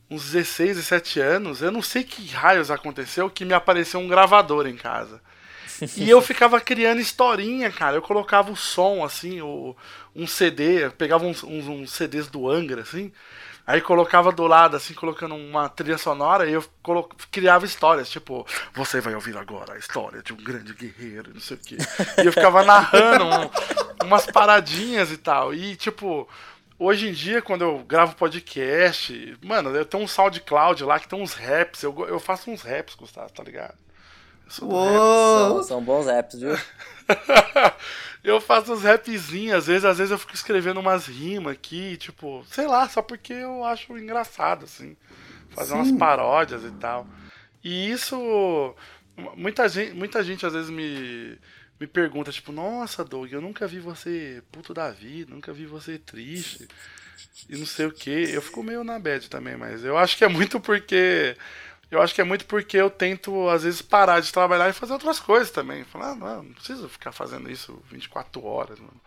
uns 0.10 0.32
16, 0.32 0.78
17 0.78 1.20
anos, 1.20 1.62
eu 1.62 1.72
não 1.72 1.82
sei 1.82 2.04
que 2.04 2.26
raios 2.28 2.72
aconteceu 2.72 3.30
que 3.30 3.44
me 3.44 3.54
apareceu 3.54 4.00
um 4.00 4.08
gravador 4.08 4.66
em 4.68 4.76
casa. 4.76 5.22
E 5.98 6.10
eu 6.10 6.22
ficava 6.24 6.60
criando 6.62 7.02
historinha, 7.02 7.70
cara. 7.70 7.98
Eu 7.98 8.02
colocava 8.02 8.52
o 8.52 8.56
som, 8.56 9.04
assim, 9.04 9.42
o, 9.42 9.76
um 10.16 10.26
CD, 10.26 10.90
pegava 10.92 11.26
uns, 11.26 11.44
uns, 11.44 11.68
uns, 11.68 11.92
CDs 11.92 12.28
do 12.28 12.50
Angra, 12.50 12.82
assim, 12.82 13.12
aí 13.68 13.82
colocava 13.82 14.32
do 14.32 14.48
lado, 14.48 14.78
assim, 14.78 14.94
colocando 14.94 15.36
uma 15.36 15.68
trilha 15.68 15.98
sonora, 15.98 16.50
e 16.50 16.54
eu 16.54 16.64
colo... 16.82 17.10
criava 17.30 17.66
histórias, 17.66 18.10
tipo, 18.10 18.48
você 18.74 19.02
vai 19.02 19.14
ouvir 19.14 19.38
agora 19.38 19.74
a 19.74 19.78
história 19.78 20.24
de 20.24 20.32
um 20.32 20.38
grande 20.38 20.74
guerreiro, 20.74 21.34
não 21.34 21.42
sei 21.42 21.58
o 21.58 21.60
quê. 21.60 21.78
E 22.24 22.26
eu 22.26 22.32
ficava 22.32 22.64
narrando 22.64 23.26
um, 23.26 24.06
umas 24.08 24.26
paradinhas 24.26 25.12
e 25.12 25.18
tal. 25.18 25.54
E, 25.54 25.76
tipo, 25.76 26.28
Hoje 26.80 27.10
em 27.10 27.12
dia, 27.12 27.42
quando 27.42 27.64
eu 27.64 27.80
gravo 27.80 28.16
podcast, 28.16 29.36
mano, 29.44 29.72
eu 29.72 29.84
tenho 29.84 30.04
um 30.04 30.08
SoundCloud 30.08 30.84
lá 30.84 31.00
que 31.00 31.08
tem 31.08 31.20
uns 31.20 31.34
raps. 31.34 31.82
Eu, 31.82 32.08
eu 32.08 32.20
faço 32.20 32.52
uns 32.52 32.62
raps, 32.62 32.94
Gustavo, 32.94 33.32
tá 33.34 33.44
ligado? 33.44 33.74
Uou! 34.62 35.56
São, 35.58 35.64
são, 35.64 35.84
bons 35.84 36.06
raps, 36.06 36.40
viu? 36.40 36.58
eu 38.24 38.40
faço 38.42 38.74
uns 38.74 38.84
rapzinhos, 38.84 39.58
às 39.58 39.68
vezes, 39.68 39.86
às 39.86 39.98
vezes 39.98 40.12
eu 40.12 40.18
fico 40.18 40.34
escrevendo 40.34 40.80
umas 40.80 41.06
rimas 41.06 41.54
aqui, 41.54 41.98
tipo, 41.98 42.46
sei 42.50 42.68
lá, 42.68 42.88
só 42.88 43.02
porque 43.02 43.34
eu 43.34 43.64
acho 43.64 43.98
engraçado, 43.98 44.66
assim. 44.66 44.96
Fazer 45.50 45.74
Sim. 45.74 45.76
umas 45.76 45.92
paródias 45.94 46.64
e 46.64 46.72
tal. 46.72 47.08
E 47.64 47.92
isso. 47.92 48.76
Muita 49.36 49.68
gente, 49.68 49.94
muita 49.94 50.24
gente 50.24 50.46
às 50.46 50.54
vezes 50.54 50.70
me 50.70 51.38
me 51.80 51.86
pergunta, 51.86 52.32
tipo, 52.32 52.52
nossa, 52.52 53.04
Doug, 53.04 53.32
eu 53.32 53.42
nunca 53.42 53.68
vi 53.68 53.80
você 53.80 54.42
puto 54.52 54.74
da 54.74 54.90
vida, 54.90 55.34
nunca 55.34 55.54
vi 55.54 55.66
você 55.66 56.00
triste 56.00 56.68
e 57.48 57.56
não 57.56 57.66
sei 57.66 57.86
o 57.86 57.92
que. 57.92 58.10
Eu 58.10 58.42
fico 58.42 58.64
meio 58.64 58.84
na 58.84 58.98
bad 58.98 59.30
também, 59.30 59.56
mas 59.56 59.84
eu 59.84 59.98
acho 59.98 60.18
que 60.18 60.24
é 60.24 60.28
muito 60.28 60.60
porque. 60.60 61.36
Eu 61.90 62.02
acho 62.02 62.14
que 62.14 62.20
é 62.20 62.24
muito 62.24 62.46
porque 62.46 62.78
eu 62.78 62.90
tento, 62.90 63.50
às 63.50 63.64
vezes, 63.64 63.82
parar 63.82 64.20
de 64.20 64.32
trabalhar 64.32 64.70
e 64.70 64.74
fazer 64.74 64.94
outras 64.94 65.20
coisas 65.20 65.50
também. 65.50 65.86
Falar, 65.86 66.12
ah, 66.12 66.16
não, 66.16 66.44
não 66.44 66.54
preciso 66.54 66.90
ficar 66.90 67.12
fazendo 67.12 67.50
isso 67.50 67.82
24 67.90 68.44
horas, 68.44 68.78
mano. 68.80 69.02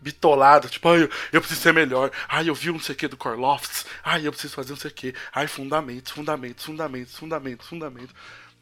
Bitolado, 0.00 0.68
tipo, 0.68 0.88
ai, 0.88 1.02
eu, 1.02 1.10
eu 1.32 1.40
preciso 1.40 1.60
ser 1.60 1.72
melhor. 1.72 2.10
Ai, 2.28 2.48
eu 2.48 2.54
vi 2.54 2.70
um 2.70 2.74
não 2.74 2.80
sei 2.80 2.94
o 2.94 2.98
que 2.98 3.08
do 3.08 3.16
Corlofts. 3.16 3.86
Ai, 4.02 4.26
eu 4.26 4.32
preciso 4.32 4.54
fazer 4.54 4.72
um 4.72 4.76
sei 4.76 4.90
o 4.90 4.94
que. 4.94 5.14
Ai, 5.34 5.46
fundamentos, 5.46 6.12
fundamentos, 6.12 6.64
fundamentos, 6.64 7.16
fundamentos, 7.16 7.68
fundamentos. 7.68 8.14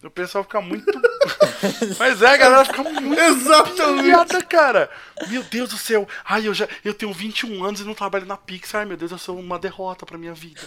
O 0.03 0.11
pessoal 0.11 0.42
fica 0.42 0.61
muito. 0.61 0.85
Mas 1.98 2.20
é, 2.22 2.27
a 2.27 2.37
galera 2.37 2.64
fica 2.64 2.83
muito. 2.83 3.18
Exatamente. 3.22 4.46
cara. 4.46 4.90
Meu 5.29 5.44
Deus 5.44 5.70
do 5.70 5.77
céu. 5.77 6.09
Ai, 6.25 6.48
eu 6.48 6.55
já 6.55 6.68
eu 6.85 6.92
tenho 6.92 7.12
21 7.12 7.64
anos 7.64 7.81
e 7.81 7.85
não 7.85 7.94
trabalho 7.94 8.27
na 8.27 8.37
Pixar. 8.37 8.81
Ai, 8.81 8.87
meu 8.87 8.96
Deus, 8.96 9.12
eu 9.12 9.18
sou 9.18 9.38
uma 9.38 9.59
derrota 9.61 10.05
pra 10.05 10.18
minha 10.18 10.35
vida. 10.35 10.61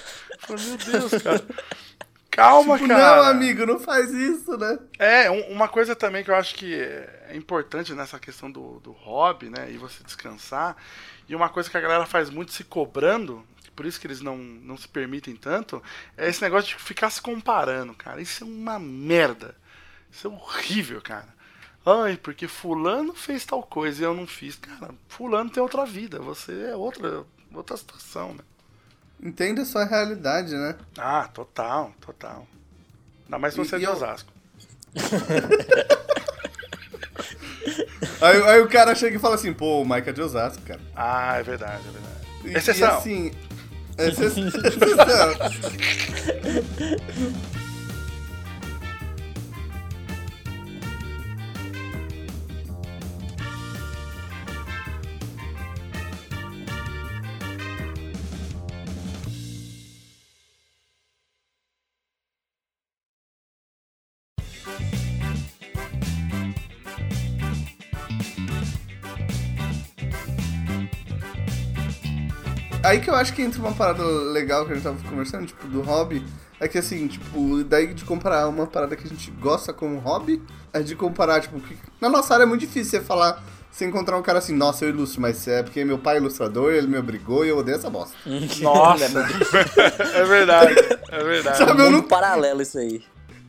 Eu 0.48 0.58
meu 0.58 0.78
Deus, 0.78 1.22
cara. 1.22 1.46
Calma, 2.36 2.78
tipo, 2.78 2.90
cara. 2.90 3.16
Não, 3.16 3.30
amigo, 3.30 3.66
não 3.66 3.80
faz 3.80 4.12
isso, 4.12 4.58
né? 4.58 4.78
É, 5.00 5.32
um, 5.32 5.54
uma 5.54 5.70
coisa 5.70 5.96
também 5.96 6.22
que 6.22 6.30
eu 6.30 6.36
acho 6.36 6.54
que 6.56 6.76
é 6.76 7.32
importante 7.34 7.94
nessa 7.94 8.20
questão 8.20 8.52
do, 8.52 8.82
do 8.82 8.92
hobby, 8.92 9.50
né? 9.50 9.72
E 9.72 9.78
você 9.78 10.04
descansar. 10.04 10.76
E 11.30 11.36
uma 11.36 11.48
coisa 11.48 11.70
que 11.70 11.78
a 11.78 11.82
galera 11.82 12.06
faz 12.06 12.30
muito 12.30 12.52
se 12.52 12.66
cobrando, 12.66 13.42
por 13.74 13.86
isso 13.86 14.00
que 14.02 14.06
eles 14.06 14.20
não, 14.20 14.38
não 14.38 14.76
se 14.76 14.86
permitem 14.86 15.34
tanto, 15.34 15.82
é 16.18 16.28
esse 16.28 16.42
negócio 16.42 16.68
de 16.68 16.84
ficar 16.84 17.10
se 17.10 17.22
comparando, 17.22 17.94
cara. 17.94 18.22
Isso 18.22 18.44
é 18.44 18.48
uma 18.48 18.78
merda. 18.78 19.56
Isso 20.12 20.28
é 20.28 20.30
horrível, 20.30 21.02
cara. 21.02 21.34
Ai, 21.86 22.18
porque 22.18 22.50
fulano 22.50 23.14
fez 23.14 23.46
tal 23.46 23.64
coisa 23.64 24.02
e 24.02 24.06
eu 24.06 24.14
não 24.14 24.28
fiz. 24.28 24.58
Cara, 24.58 24.94
fulano 25.08 25.50
tem 25.50 25.64
outra 25.64 25.86
vida, 25.86 26.20
você 26.20 26.72
é 26.72 26.76
outra, 26.76 27.24
outra 27.54 27.78
situação, 27.78 28.34
né? 28.34 28.44
Entenda 29.22 29.62
a 29.62 29.66
sua 29.66 29.86
realidade, 29.86 30.56
né? 30.56 30.76
Ah, 30.98 31.30
total, 31.34 31.94
total. 32.00 32.48
Ainda 33.26 33.40
mais 33.40 33.54
se 33.54 33.60
você 33.60 33.76
e, 33.76 33.78
é 33.78 33.80
de 33.80 33.86
eu... 33.86 33.94
Osasco. 33.94 34.32
aí, 38.22 38.44
aí, 38.44 38.62
o 38.62 38.70
cara 38.70 38.96
chega 38.96 39.18
e 39.18 39.20
fala 39.20 39.36
assim, 39.36 39.54
pô, 39.54 39.82
o 39.82 39.86
Mike 39.86 40.10
é 40.10 40.14
de 40.14 40.22
Osasco, 40.22 40.62
cara. 40.64 40.80
Ah, 40.96 41.38
é 41.38 41.44
verdade, 41.44 41.84
é 41.88 41.92
verdade. 41.92 42.16
Exceção. 42.58 42.88
E 42.88 42.92
assim, 42.92 43.32
exceção. 43.98 44.44
Aí 72.96 73.02
que 73.02 73.10
eu 73.10 73.16
acho 73.16 73.34
que 73.34 73.42
entra 73.42 73.60
uma 73.60 73.74
parada 73.74 74.06
legal 74.06 74.66
que 74.66 74.72
a 74.72 74.76
gente 74.76 74.84
tava 74.84 74.98
conversando, 75.10 75.48
tipo, 75.48 75.68
do 75.68 75.82
hobby. 75.82 76.26
É 76.62 76.68
que 76.70 76.78
assim, 76.78 77.06
tipo, 77.08 77.62
daí 77.66 77.94
de 77.94 78.06
comparar 78.06 78.48
uma 78.48 78.66
parada 78.66 78.96
que 78.96 79.06
a 79.06 79.10
gente 79.10 79.30
gosta 79.32 79.74
como 79.74 80.00
hobby, 80.00 80.42
é 80.72 80.82
de 80.82 80.96
comparar, 80.96 81.42
tipo, 81.42 81.60
que 81.60 81.78
na 82.00 82.08
nossa 82.08 82.34
área 82.34 82.44
é 82.44 82.46
muito 82.46 82.62
difícil 82.62 82.92
você 82.92 83.06
falar 83.06 83.44
você 83.70 83.86
encontrar 83.86 84.18
um 84.18 84.22
cara 84.22 84.40
assim, 84.40 84.56
nossa, 84.56 84.86
eu 84.86 84.90
ilustro, 84.90 85.20
mas 85.20 85.46
é 85.50 85.62
porque 85.62 85.84
meu 85.84 85.98
pai 85.98 86.16
é 86.16 86.20
ilustrador, 86.20 86.72
ele 86.72 86.88
me 86.88 86.98
obrigou 86.98 87.46
e 87.46 87.50
eu 87.50 87.58
odeio 87.58 87.76
essa 87.76 87.90
bosta. 87.90 88.16
Nossa! 88.64 89.04
é 90.16 90.24
verdade, 90.24 90.76
é 91.10 91.24
verdade. 91.26 91.58
Sabe, 91.58 91.82
eu 91.82 91.92
não... 91.92 92.02
paralelo 92.02 92.62
isso 92.62 92.78
aí. 92.78 93.04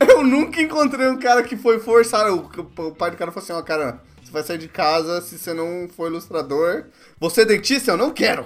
Eu 0.05 0.25
nunca 0.25 0.61
encontrei 0.61 1.07
um 1.07 1.17
cara 1.17 1.41
que 1.41 1.55
foi 1.55 1.79
forçar. 1.79 2.29
O, 2.29 2.49
o 2.77 2.91
pai 2.91 3.11
do 3.11 3.15
cara 3.15 3.31
falou 3.31 3.43
assim, 3.45 3.53
ó, 3.53 3.61
cara, 3.61 4.01
você 4.27 4.31
vai 4.33 4.43
sair 4.43 4.57
de 4.57 4.67
casa 4.67 5.21
se 5.21 5.39
você 5.39 5.53
não 5.53 5.87
for 5.87 6.07
ilustrador. 6.07 6.85
Você 7.17 7.41
é 7.41 7.45
dentista? 7.45 7.91
Eu 7.91 7.97
não 7.97 8.11
quero. 8.11 8.45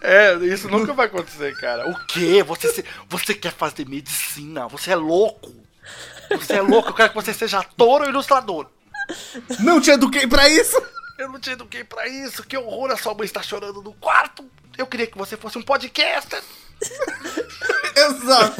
É, 0.00 0.34
isso 0.36 0.68
nunca 0.68 0.92
vai 0.92 1.06
acontecer, 1.06 1.52
cara. 1.56 1.90
O 1.90 2.06
quê? 2.06 2.42
Você, 2.44 2.84
você 3.08 3.34
quer 3.34 3.52
fazer 3.52 3.88
medicina? 3.88 4.68
Você 4.68 4.92
é 4.92 4.96
louco. 4.96 5.52
Você 6.30 6.54
é 6.54 6.62
louco, 6.62 6.90
eu 6.90 6.94
quero 6.94 7.08
que 7.08 7.14
você 7.16 7.34
seja 7.34 7.58
ator 7.58 8.02
ou 8.02 8.08
ilustrador. 8.08 8.66
Não 9.58 9.80
te 9.80 9.90
eduquei 9.90 10.28
pra 10.28 10.48
isso! 10.48 10.80
Eu 11.18 11.28
não 11.28 11.40
te 11.40 11.50
eduquei 11.50 11.82
pra 11.82 12.06
isso, 12.06 12.44
que 12.44 12.56
horror, 12.56 12.90
a 12.92 12.96
sua 12.96 13.12
mãe 13.12 13.24
está 13.24 13.42
chorando 13.42 13.82
no 13.82 13.92
quarto. 13.94 14.48
Eu 14.78 14.86
queria 14.86 15.08
que 15.08 15.18
você 15.18 15.36
fosse 15.36 15.58
um 15.58 15.62
podcaster. 15.62 16.40
Exato. 17.96 18.54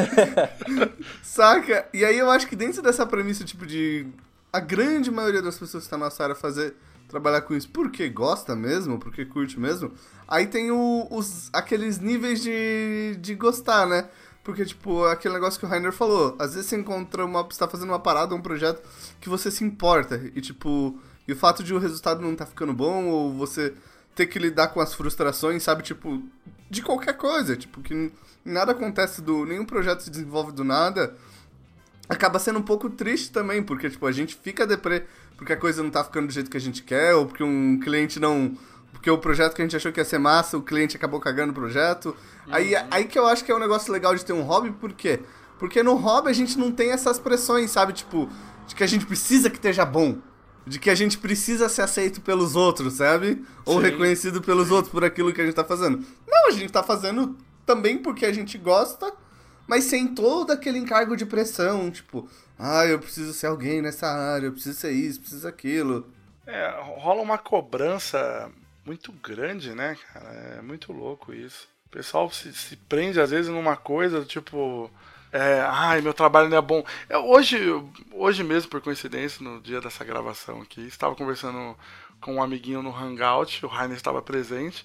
Saca? 1.22 1.88
E 1.94 2.04
aí 2.04 2.18
eu 2.18 2.28
acho 2.28 2.48
que 2.48 2.56
dentro 2.56 2.82
dessa 2.82 3.06
premissa, 3.06 3.44
tipo, 3.44 3.64
de 3.64 4.06
a 4.52 4.60
grande 4.60 5.10
maioria 5.10 5.42
das 5.42 5.58
pessoas 5.58 5.84
que 5.84 5.86
está 5.86 5.96
na 5.96 6.06
nossa 6.06 6.22
área 6.22 6.34
fazer 6.34 6.74
trabalhar 7.08 7.40
com 7.42 7.54
isso 7.54 7.68
porque 7.68 8.08
gosta 8.08 8.54
mesmo, 8.54 8.98
porque 8.98 9.24
curte 9.24 9.58
mesmo, 9.58 9.92
aí 10.28 10.46
tem 10.46 10.70
o, 10.70 11.08
os, 11.10 11.50
aqueles 11.52 11.98
níveis 11.98 12.40
de, 12.40 13.16
de 13.20 13.34
gostar, 13.34 13.86
né? 13.86 14.08
Porque, 14.42 14.64
tipo, 14.64 15.04
aquele 15.04 15.34
negócio 15.34 15.60
que 15.60 15.66
o 15.66 15.68
Rainer 15.68 15.92
falou, 15.92 16.34
às 16.38 16.54
vezes 16.54 16.70
você 16.70 16.76
encontra 16.76 17.24
uma. 17.24 17.42
Você 17.42 17.58
tá 17.58 17.68
fazendo 17.68 17.90
uma 17.90 17.98
parada, 18.00 18.34
um 18.34 18.40
projeto 18.40 18.82
que 19.20 19.28
você 19.28 19.50
se 19.50 19.62
importa. 19.62 20.16
E, 20.34 20.40
tipo, 20.40 20.98
e 21.28 21.32
o 21.32 21.36
fato 21.36 21.62
de 21.62 21.74
o 21.74 21.78
resultado 21.78 22.22
não 22.22 22.34
tá 22.34 22.46
ficando 22.46 22.72
bom, 22.72 23.06
ou 23.08 23.32
você 23.32 23.74
ter 24.14 24.26
que 24.26 24.38
lidar 24.38 24.68
com 24.68 24.80
as 24.80 24.94
frustrações, 24.94 25.62
sabe? 25.62 25.82
Tipo, 25.82 26.22
de 26.70 26.82
qualquer 26.82 27.16
coisa. 27.16 27.54
Tipo, 27.54 27.82
que 27.82 28.10
nada 28.44 28.72
acontece 28.72 29.20
do. 29.20 29.44
nenhum 29.44 29.66
projeto 29.66 30.00
se 30.00 30.10
desenvolve 30.10 30.52
do 30.52 30.64
nada. 30.64 31.14
Acaba 32.10 32.38
sendo 32.38 32.58
um 32.58 32.62
pouco 32.62 32.90
triste 32.90 33.30
também, 33.30 33.62
porque, 33.62 33.88
tipo, 33.88 34.04
a 34.06 34.12
gente 34.12 34.34
fica 34.34 34.66
deprê 34.66 35.04
porque 35.36 35.52
a 35.54 35.56
coisa 35.56 35.82
não 35.82 35.90
tá 35.90 36.04
ficando 36.04 36.26
do 36.26 36.32
jeito 36.32 36.50
que 36.50 36.56
a 36.56 36.60
gente 36.60 36.82
quer, 36.82 37.14
ou 37.14 37.24
porque 37.24 37.42
um 37.42 37.80
cliente 37.80 38.20
não. 38.20 38.58
Porque 38.92 39.10
o 39.10 39.16
projeto 39.16 39.54
que 39.54 39.62
a 39.62 39.64
gente 39.64 39.76
achou 39.76 39.90
que 39.90 39.98
ia 40.00 40.04
ser 40.04 40.18
massa, 40.18 40.58
o 40.58 40.62
cliente 40.62 40.96
acabou 40.96 41.18
cagando 41.20 41.52
o 41.52 41.54
projeto. 41.54 42.08
Uhum. 42.46 42.54
Aí, 42.54 42.74
aí 42.90 43.04
que 43.04 43.18
eu 43.18 43.26
acho 43.26 43.44
que 43.44 43.50
é 43.50 43.54
um 43.54 43.58
negócio 43.58 43.90
legal 43.92 44.14
de 44.14 44.24
ter 44.24 44.34
um 44.34 44.42
hobby, 44.42 44.70
por 44.72 44.92
quê? 44.92 45.20
Porque 45.58 45.82
no 45.82 45.94
hobby 45.94 46.28
a 46.28 46.32
gente 46.34 46.58
não 46.58 46.70
tem 46.70 46.90
essas 46.90 47.18
pressões, 47.18 47.70
sabe? 47.70 47.92
Tipo, 47.92 48.28
de 48.66 48.74
que 48.74 48.84
a 48.84 48.86
gente 48.86 49.06
precisa 49.06 49.48
que 49.48 49.56
esteja 49.56 49.86
bom 49.86 50.18
de 50.66 50.78
que 50.78 50.90
a 50.90 50.94
gente 50.94 51.18
precisa 51.18 51.68
ser 51.68 51.82
aceito 51.82 52.20
pelos 52.20 52.54
outros, 52.54 52.94
sabe? 52.94 53.44
Ou 53.64 53.78
Sim. 53.78 53.86
reconhecido 53.86 54.40
pelos 54.40 54.70
outros 54.70 54.92
por 54.92 55.04
aquilo 55.04 55.32
que 55.32 55.40
a 55.40 55.44
gente 55.44 55.54
tá 55.54 55.64
fazendo. 55.64 56.04
Não, 56.28 56.48
a 56.48 56.50
gente 56.50 56.72
tá 56.72 56.82
fazendo 56.82 57.36
também 57.64 57.98
porque 57.98 58.26
a 58.26 58.32
gente 58.32 58.56
gosta, 58.58 59.12
mas 59.70 59.84
sem 59.84 60.08
todo 60.08 60.50
aquele 60.50 60.80
encargo 60.80 61.16
de 61.16 61.24
pressão, 61.24 61.92
tipo, 61.92 62.28
ah, 62.58 62.84
eu 62.86 62.98
preciso 62.98 63.32
ser 63.32 63.46
alguém 63.46 63.80
nessa 63.80 64.08
área, 64.08 64.46
eu 64.46 64.52
preciso 64.52 64.76
ser 64.76 64.90
isso, 64.90 65.20
preciso 65.20 65.46
aquilo. 65.46 66.12
É, 66.44 66.74
rola 66.96 67.22
uma 67.22 67.38
cobrança 67.38 68.50
muito 68.84 69.12
grande, 69.12 69.72
né, 69.72 69.96
cara? 70.12 70.28
É 70.58 70.60
muito 70.60 70.92
louco 70.92 71.32
isso. 71.32 71.68
O 71.86 71.88
pessoal 71.88 72.28
se, 72.32 72.52
se 72.52 72.74
prende 72.74 73.20
às 73.20 73.30
vezes 73.30 73.48
numa 73.48 73.76
coisa, 73.76 74.24
tipo, 74.24 74.90
é, 75.30 75.60
ai, 75.60 76.00
meu 76.00 76.12
trabalho 76.12 76.48
não 76.48 76.58
é 76.58 76.60
bom. 76.60 76.84
É, 77.08 77.16
hoje, 77.16 77.56
hoje 78.12 78.42
mesmo, 78.42 78.68
por 78.70 78.80
coincidência, 78.80 79.40
no 79.40 79.60
dia 79.60 79.80
dessa 79.80 80.04
gravação 80.04 80.62
aqui, 80.62 80.80
estava 80.80 81.14
conversando 81.14 81.78
com 82.20 82.34
um 82.34 82.42
amiguinho 82.42 82.82
no 82.82 82.92
Hangout, 82.92 83.64
o 83.64 83.68
Rainer 83.68 83.96
estava 83.96 84.20
presente. 84.20 84.84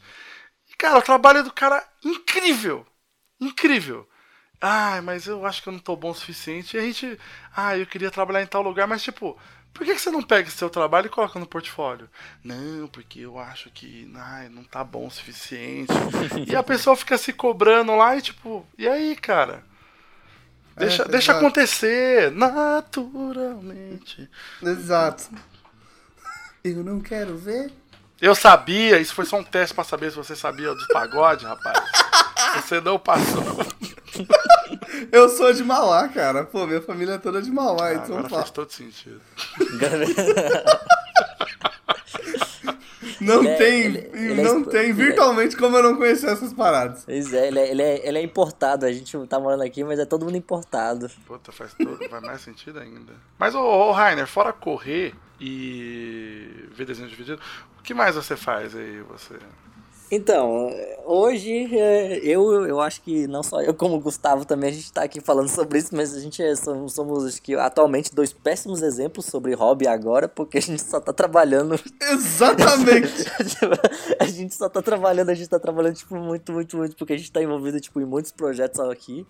E, 0.69 0.76
cara, 0.76 1.00
o 1.00 1.02
trabalho 1.02 1.43
do 1.43 1.52
cara 1.52 1.84
incrível! 2.04 2.86
Incrível! 3.41 4.08
Ai, 4.62 5.02
mas 5.02 5.28
eu 5.28 5.46
acho 5.46 5.62
que 5.62 5.70
eu 5.70 5.74
não 5.74 5.80
tô 5.80 5.96
bom 5.96 6.12
o 6.12 6.15
suficiente. 6.15 6.76
E 6.76 6.80
a 6.80 6.84
gente, 6.84 7.20
ah, 7.56 7.78
eu 7.78 7.86
queria 7.86 8.10
trabalhar 8.10 8.41
em 8.41 8.48
tal 8.48 8.62
lugar, 8.62 8.88
mas 8.88 9.04
tipo, 9.04 9.38
por 9.76 9.86
que, 9.86 9.98
você 10.00 10.10
não 10.10 10.24
pega 10.24 10.48
esse 10.48 10.58
seu 10.58 10.70
trabalho 10.70 11.08
e 11.08 11.10
coloca 11.10 11.38
no 11.38 11.46
portfólio? 11.46 12.10
Não, 12.41 12.88
porque 12.88 13.20
eu 13.20 13.38
acho 13.38 13.70
que 13.70 14.10
ai, 14.15 14.48
não 14.48 14.63
tá 14.63 14.84
bom 14.84 15.06
o 15.08 15.12
suficiente. 15.12 15.91
e 16.48 16.56
a 16.56 16.63
pessoa 16.63 16.96
fica 16.96 17.18
se 17.18 17.34
cobrando 17.34 17.94
lá 17.96 18.15
e 18.15 18.22
tipo, 18.22 18.65
e 18.78 18.88
aí, 18.88 19.15
cara? 19.18 19.63
Deixa, 20.78 21.04
é, 21.04 21.08
deixa 21.08 21.38
acontecer 21.38 22.32
naturalmente. 22.32 24.30
Exato. 24.62 25.30
Eu 26.63 26.84
não 26.84 27.00
quero 27.02 27.38
ver. 27.38 27.72
Eu 28.22 28.34
sabia, 28.34 28.98
isso 28.98 29.13
foi 29.13 29.26
só 29.26 29.38
um 29.38 29.44
teste 29.44 29.76
pra 29.76 29.84
saber 29.84 30.10
se 30.10 30.18
você 30.18 30.36
sabia 30.36 30.74
do 30.74 30.88
pagode, 30.88 31.46
rapaz. 31.46 31.80
Você 32.56 32.80
não 32.80 32.98
passou. 32.98 33.44
Eu 35.12 35.30
sou 35.30 35.51
de 35.54 35.63
Mauá, 35.63 36.08
cara. 36.08 36.43
Pô, 36.43 36.65
minha 36.65 36.82
família 36.82 37.13
é 37.13 37.17
toda 37.17 37.41
de 37.41 37.51
Mauá, 37.51 37.88
ah, 37.88 37.93
então 37.95 38.17
agora 38.17 38.30
faz 38.30 38.49
todo 38.51 38.71
sentido. 38.71 39.21
Não 43.21 43.39
ele 43.39 43.47
é- 43.49 43.56
tem, 43.56 43.73
é, 43.73 43.86
ele, 43.86 44.10
ele 44.13 44.41
não 44.43 44.62
é, 44.62 44.65
tem, 44.65 44.93
virtualmente 44.93 45.56
como 45.56 45.78
eu 45.78 45.84
não 45.84 45.95
conhecer 45.95 46.28
essas 46.30 46.54
paradas. 46.54 47.04
Pois 47.06 47.34
é, 47.34 47.47
ele 47.47 47.60
é, 47.60 47.71
ele 47.71 47.82
é, 47.82 48.08
ele 48.08 48.17
é 48.17 48.21
importado, 48.21 48.86
a 48.86 48.91
gente 48.91 49.17
tá 49.28 49.39
morando 49.39 49.63
aqui, 49.63 49.84
mas 49.84 49.99
é 49.99 50.06
todo 50.06 50.25
mundo 50.25 50.38
importado. 50.38 51.10
Puta, 51.25 51.51
faz, 51.51 51.73
todo, 51.73 51.97
faz 52.10 52.23
mais 52.23 52.41
sentido 52.41 52.80
ainda. 52.80 53.13
Mas, 53.39 53.56
ô, 53.56 53.60
ô 53.62 53.91
Rainer, 53.91 54.28
fora 54.28 54.51
correr 54.51 55.13
e 55.39 56.67
ver 56.73 56.86
desenho 56.86 57.10
dividido, 57.10 57.41
o 57.80 57.84
que 57.84 57.93
mais 57.93 58.15
você 58.15 58.36
faz 58.36 58.75
aí, 58.75 59.01
você... 59.01 59.36
Então, 60.12 60.70
hoje 61.04 61.76
é, 61.76 62.18
eu, 62.18 62.65
eu 62.68 62.80
acho 62.80 63.02
que 63.02 63.26
não 63.28 63.41
só 63.41 63.62
eu, 63.62 63.74
como 63.74 63.96
o 63.96 64.00
Gustavo 64.00 64.46
também, 64.46 64.70
a 64.70 64.74
gente 64.74 64.86
está 64.86 65.04
aqui 65.04 65.20
falando 65.20 65.50
sobre 65.50 65.80
isso, 65.80 65.96
mas 65.96 66.15
a 66.15 66.20
gente 66.20 66.44
é, 66.44 66.56
somos, 66.56 66.94
somos 66.94 67.26
acho 67.26 67.41
que, 67.41 67.56
atualmente 67.56 68.13
dois 68.13 68.32
péssimos 68.32 68.84
exemplos 68.84 69.26
sobre 69.26 69.56
hobby 69.56 69.88
agora, 69.88 70.28
porque 70.28 70.60
a 70.60 70.62
gente 70.62 70.84
só 70.84 71.00
está 71.00 71.12
trabalhando. 71.12 71.80
Exatamente! 72.02 73.26
a 74.20 74.26
gente 74.26 74.54
só 74.54 74.68
está 74.68 74.82
trabalhando, 74.82 75.30
a 75.30 75.34
gente 75.34 75.46
está 75.46 75.60
trabalhando 75.60 75.96
tipo, 75.96 76.15
muito, 76.15 76.52
muito, 76.52 76.78
muito, 76.78 76.96
porque 76.96 77.13
a 77.13 77.18
gente 77.18 77.26
está 77.28 77.41
envolvido 77.41 77.80
tipo, 77.80 78.00
em 78.00 78.06
muitos 78.06 78.32
projetos 78.32 78.80
aqui. 78.80 79.26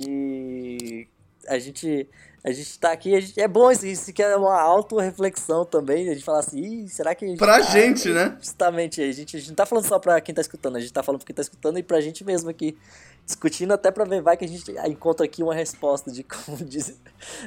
E 0.00 1.06
a 1.46 1.58
gente 1.58 2.08
a 2.44 2.52
gente 2.52 2.78
tá 2.78 2.92
aqui, 2.92 3.20
gente, 3.20 3.40
é 3.40 3.48
bom 3.48 3.70
isso, 3.70 3.86
isso 3.86 4.12
que 4.12 4.22
é 4.22 4.36
uma 4.36 4.60
auto-reflexão 4.60 5.64
também, 5.64 6.08
a 6.08 6.14
gente 6.14 6.24
falar 6.24 6.40
assim, 6.40 6.86
será 6.88 7.14
que 7.14 7.24
a 7.24 7.28
gente 7.28 7.38
Pra 7.38 7.58
tá, 7.58 7.62
gente, 7.62 8.08
né? 8.10 8.36
Justamente, 8.40 9.02
a 9.02 9.12
gente, 9.12 9.36
a 9.36 9.40
gente 9.40 9.48
não 9.48 9.56
tá 9.56 9.66
falando 9.66 9.84
só 9.84 9.98
pra 9.98 10.20
quem 10.20 10.34
tá 10.34 10.40
escutando, 10.40 10.76
a 10.76 10.80
gente 10.80 10.92
tá 10.92 11.02
falando 11.02 11.20
pra 11.20 11.26
quem 11.26 11.34
tá 11.34 11.42
escutando 11.42 11.78
e 11.78 11.82
pra 11.82 12.00
gente 12.00 12.24
mesmo 12.24 12.48
aqui, 12.48 12.76
discutindo 13.24 13.72
até 13.72 13.90
pra 13.90 14.04
ver, 14.04 14.22
vai 14.22 14.36
que 14.36 14.44
a 14.44 14.48
gente 14.48 14.70
encontra 14.86 15.26
aqui 15.26 15.42
uma 15.42 15.54
resposta 15.54 16.10
de 16.10 16.22
como 16.24 16.58
dizer. 16.58 16.96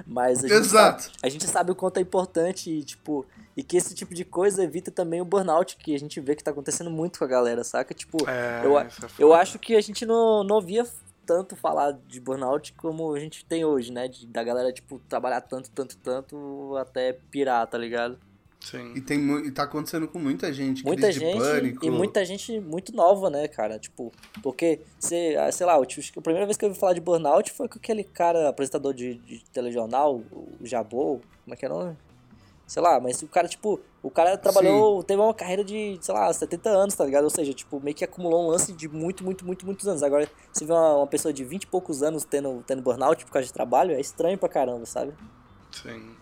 Mas 0.06 0.44
a 0.44 0.48
gente, 0.48 0.58
Exato. 0.58 1.04
Sabe, 1.04 1.16
a 1.24 1.30
gente 1.30 1.48
sabe 1.48 1.72
o 1.72 1.76
quanto 1.76 1.98
é 1.98 2.02
importante 2.02 2.70
e, 2.70 2.84
tipo, 2.84 3.26
e 3.56 3.64
que 3.64 3.78
esse 3.78 3.96
tipo 3.96 4.14
de 4.14 4.26
coisa 4.26 4.64
evita 4.64 4.92
também 4.92 5.22
o 5.22 5.26
burnout, 5.26 5.78
que 5.78 5.96
a 5.96 6.00
gente 6.00 6.20
vê 6.20 6.36
que 6.36 6.44
tá 6.44 6.52
acontecendo 6.52 6.92
muito 6.92 7.20
com 7.20 7.26
a 7.26 7.28
galera, 7.28 7.64
saca? 7.64 7.94
Tipo, 7.94 8.18
é, 8.30 8.62
eu, 8.66 8.78
é 8.78 8.88
eu 9.18 9.34
acho 9.34 9.58
que 9.58 9.76
a 9.76 9.82
gente 9.82 10.06
não, 10.06 10.44
não 10.44 10.60
via 10.60 10.86
tanto 11.30 11.56
falar 11.56 11.92
de 12.08 12.20
burnout 12.20 12.74
como 12.74 13.14
a 13.14 13.20
gente 13.20 13.46
tem 13.46 13.64
hoje, 13.64 13.92
né? 13.92 14.08
De, 14.08 14.26
da 14.26 14.44
galera, 14.44 14.74
tipo, 14.74 14.98
trabalhar 15.08 15.42
tanto, 15.42 15.70
tanto, 15.70 15.96
tanto 15.98 16.76
até 16.76 17.14
pirar, 17.14 17.68
tá 17.68 17.78
ligado? 17.78 18.18
Sim. 18.60 18.94
E, 18.96 19.02
tem, 19.02 19.20
e 19.46 19.52
tá 19.52 19.62
acontecendo 19.64 20.08
com 20.08 20.18
muita 20.18 20.52
gente. 20.52 20.84
Muita 20.84 21.12
gente 21.12 21.38
pânico. 21.38 21.86
e 21.86 21.92
muita 21.92 22.26
gente 22.26 22.60
muito 22.60 22.96
nova, 22.96 23.30
né, 23.30 23.48
cara? 23.48 23.78
Tipo, 23.78 24.12
porque, 24.42 24.82
sei, 24.98 25.38
ah, 25.38 25.52
sei 25.52 25.68
lá, 25.68 25.76
a 25.76 26.22
primeira 26.22 26.48
vez 26.48 26.58
que 26.58 26.66
eu 26.66 26.70
ouvi 26.70 26.80
falar 26.80 26.94
de 26.94 27.00
burnout 27.00 27.52
foi 27.52 27.70
com 27.70 27.78
aquele 27.78 28.04
cara, 28.04 28.50
apresentador 28.50 28.92
de, 28.92 29.14
de 29.20 29.44
telejornal, 29.52 30.24
o 30.32 30.66
Jabô, 30.66 31.22
como 31.44 31.54
é 31.54 31.56
que 31.56 31.64
é 31.64 31.70
o 31.70 31.74
nome? 31.74 31.98
Sei 32.70 32.84
lá, 32.84 33.00
mas 33.00 33.20
o 33.24 33.28
cara, 33.28 33.48
tipo, 33.48 33.82
o 34.04 34.12
cara 34.12 34.38
trabalhou, 34.38 35.02
Sim. 35.02 35.08
teve 35.08 35.20
uma 35.20 35.34
carreira 35.34 35.64
de, 35.64 35.98
sei 36.00 36.14
lá, 36.14 36.32
70 36.32 36.70
anos, 36.70 36.94
tá 36.94 37.04
ligado? 37.04 37.24
Ou 37.24 37.30
seja, 37.32 37.52
tipo, 37.52 37.82
meio 37.82 37.96
que 37.96 38.04
acumulou 38.04 38.46
um 38.46 38.52
lance 38.52 38.72
de 38.72 38.88
muito, 38.88 39.24
muito, 39.24 39.44
muito, 39.44 39.66
muitos 39.66 39.88
anos. 39.88 40.04
Agora, 40.04 40.30
você 40.54 40.66
vê 40.66 40.72
uma, 40.72 40.98
uma 40.98 41.08
pessoa 41.08 41.34
de 41.34 41.44
20 41.44 41.64
e 41.64 41.66
poucos 41.66 42.04
anos 42.04 42.24
tendo, 42.26 42.64
tendo 42.68 42.84
burnout 42.84 43.26
por 43.26 43.32
causa 43.32 43.48
de 43.48 43.52
trabalho, 43.52 43.96
é 43.96 44.00
estranho 44.00 44.38
pra 44.38 44.48
caramba, 44.48 44.86
sabe? 44.86 45.16
Sim. 45.72 46.16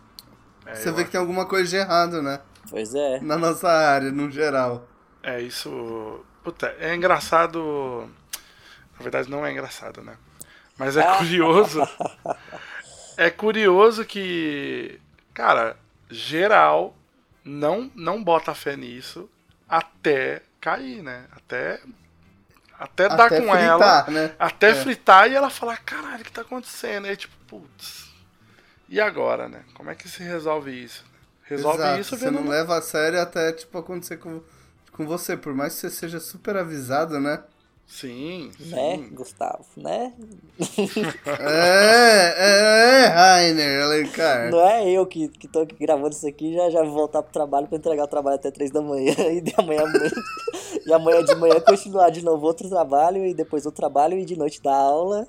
É, 0.66 0.74
você 0.74 0.90
vê 0.90 1.00
acho... 1.00 1.06
que 1.08 1.12
tem 1.12 1.20
alguma 1.20 1.46
coisa 1.46 1.70
de 1.70 1.76
errado, 1.76 2.22
né? 2.22 2.40
Pois 2.70 2.96
é. 2.96 3.20
Na 3.20 3.38
nossa 3.38 3.68
área, 3.68 4.10
no 4.10 4.32
geral. 4.32 4.88
É, 5.22 5.42
isso. 5.42 6.24
Puta, 6.46 6.74
é 6.80 6.96
engraçado. 6.96 8.10
Na 8.98 9.02
verdade, 9.02 9.30
não 9.30 9.46
é 9.46 9.52
engraçado, 9.52 10.02
né? 10.02 10.16
Mas 10.78 10.96
é 10.96 11.04
curioso. 11.20 11.82
é 13.18 13.30
curioso 13.30 14.06
que. 14.06 14.98
Cara, 15.34 15.76
geral 16.10 16.96
não 17.44 17.92
não 17.96 18.24
bota 18.24 18.54
fé 18.54 18.76
nisso 18.76 19.30
até 19.68 20.42
cair, 20.60 21.02
né? 21.02 21.26
Até 21.32 21.80
até, 22.80 23.06
até 23.06 23.16
dar 23.16 23.30
com 23.30 23.36
fritar, 23.38 23.60
ela, 23.60 24.04
né? 24.12 24.36
até 24.38 24.70
é. 24.70 24.76
fritar 24.76 25.32
e 25.32 25.36
ela 25.36 25.50
falar, 25.50 25.78
caralho, 25.78 26.22
o 26.22 26.24
que 26.24 26.32
tá 26.32 26.42
acontecendo? 26.42 27.08
E 27.08 27.10
aí, 27.10 27.18
tipo, 27.18 27.36
putz, 27.48 28.08
e 28.88 29.02
agora, 29.02 29.50
né? 29.50 29.64
Como 29.74 29.90
é 29.90 29.96
que 29.96 30.08
se 30.08 30.22
resolve 30.22 30.72
isso? 30.72 31.04
Resolve 31.44 31.80
Exato, 31.80 32.02
isso 32.02 32.18
Você 32.18 32.30
não 32.30 32.48
leva 32.48 32.78
a 32.78 32.82
sério 32.82 33.20
até, 33.20 33.52
tipo, 33.52 33.78
acontecer 33.78 34.18
com, 34.18 34.42
com 34.92 35.06
você. 35.08 35.36
Por 35.36 35.54
mais 35.54 35.74
que 35.74 35.82
você 35.82 35.90
seja 35.90 36.20
super 36.20 36.56
avisado, 36.56 37.20
né? 37.20 37.42
Sim, 37.88 38.52
Né, 38.60 38.98
Gustavo, 39.14 39.66
né? 39.78 40.14
é, 41.40 42.34
é, 42.38 43.06
Rainer 43.08 43.84
Alencar. 43.84 44.52
Não 44.52 44.60
é 44.68 44.90
eu 44.92 45.06
que, 45.06 45.30
que 45.30 45.48
tô 45.48 45.62
aqui 45.62 45.76
gravando 45.80 46.10
isso 46.14 46.28
aqui 46.28 46.54
já 46.54 46.70
já 46.70 46.84
vou 46.84 46.94
voltar 46.94 47.24
pro 47.24 47.32
trabalho 47.32 47.66
pra 47.68 47.78
entregar 47.78 48.04
o 48.04 48.08
trabalho 48.08 48.36
até 48.36 48.52
3 48.52 48.72
da 48.72 48.82
manhã 48.82 49.16
e 49.32 49.42
de 49.42 49.54
amanhã, 49.58 49.84
e 50.86 50.94
amanhã 50.94 51.24
de 51.24 51.36
manhã 51.36 51.60
continuar 51.62 52.10
de 52.10 52.24
novo 52.24 52.46
outro 52.46 52.68
trabalho 52.70 53.26
e 53.26 53.34
depois 53.34 53.66
outro 53.66 53.80
trabalho 53.82 54.18
e 54.18 54.26
de 54.26 54.38
noite 54.38 54.62
dar 54.62 54.76
aula. 54.76 55.28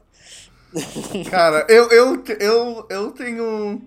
Cara, 1.30 1.64
eu, 1.68 1.88
eu, 1.90 2.22
eu, 2.40 2.86
eu 2.90 3.10
tenho. 3.12 3.80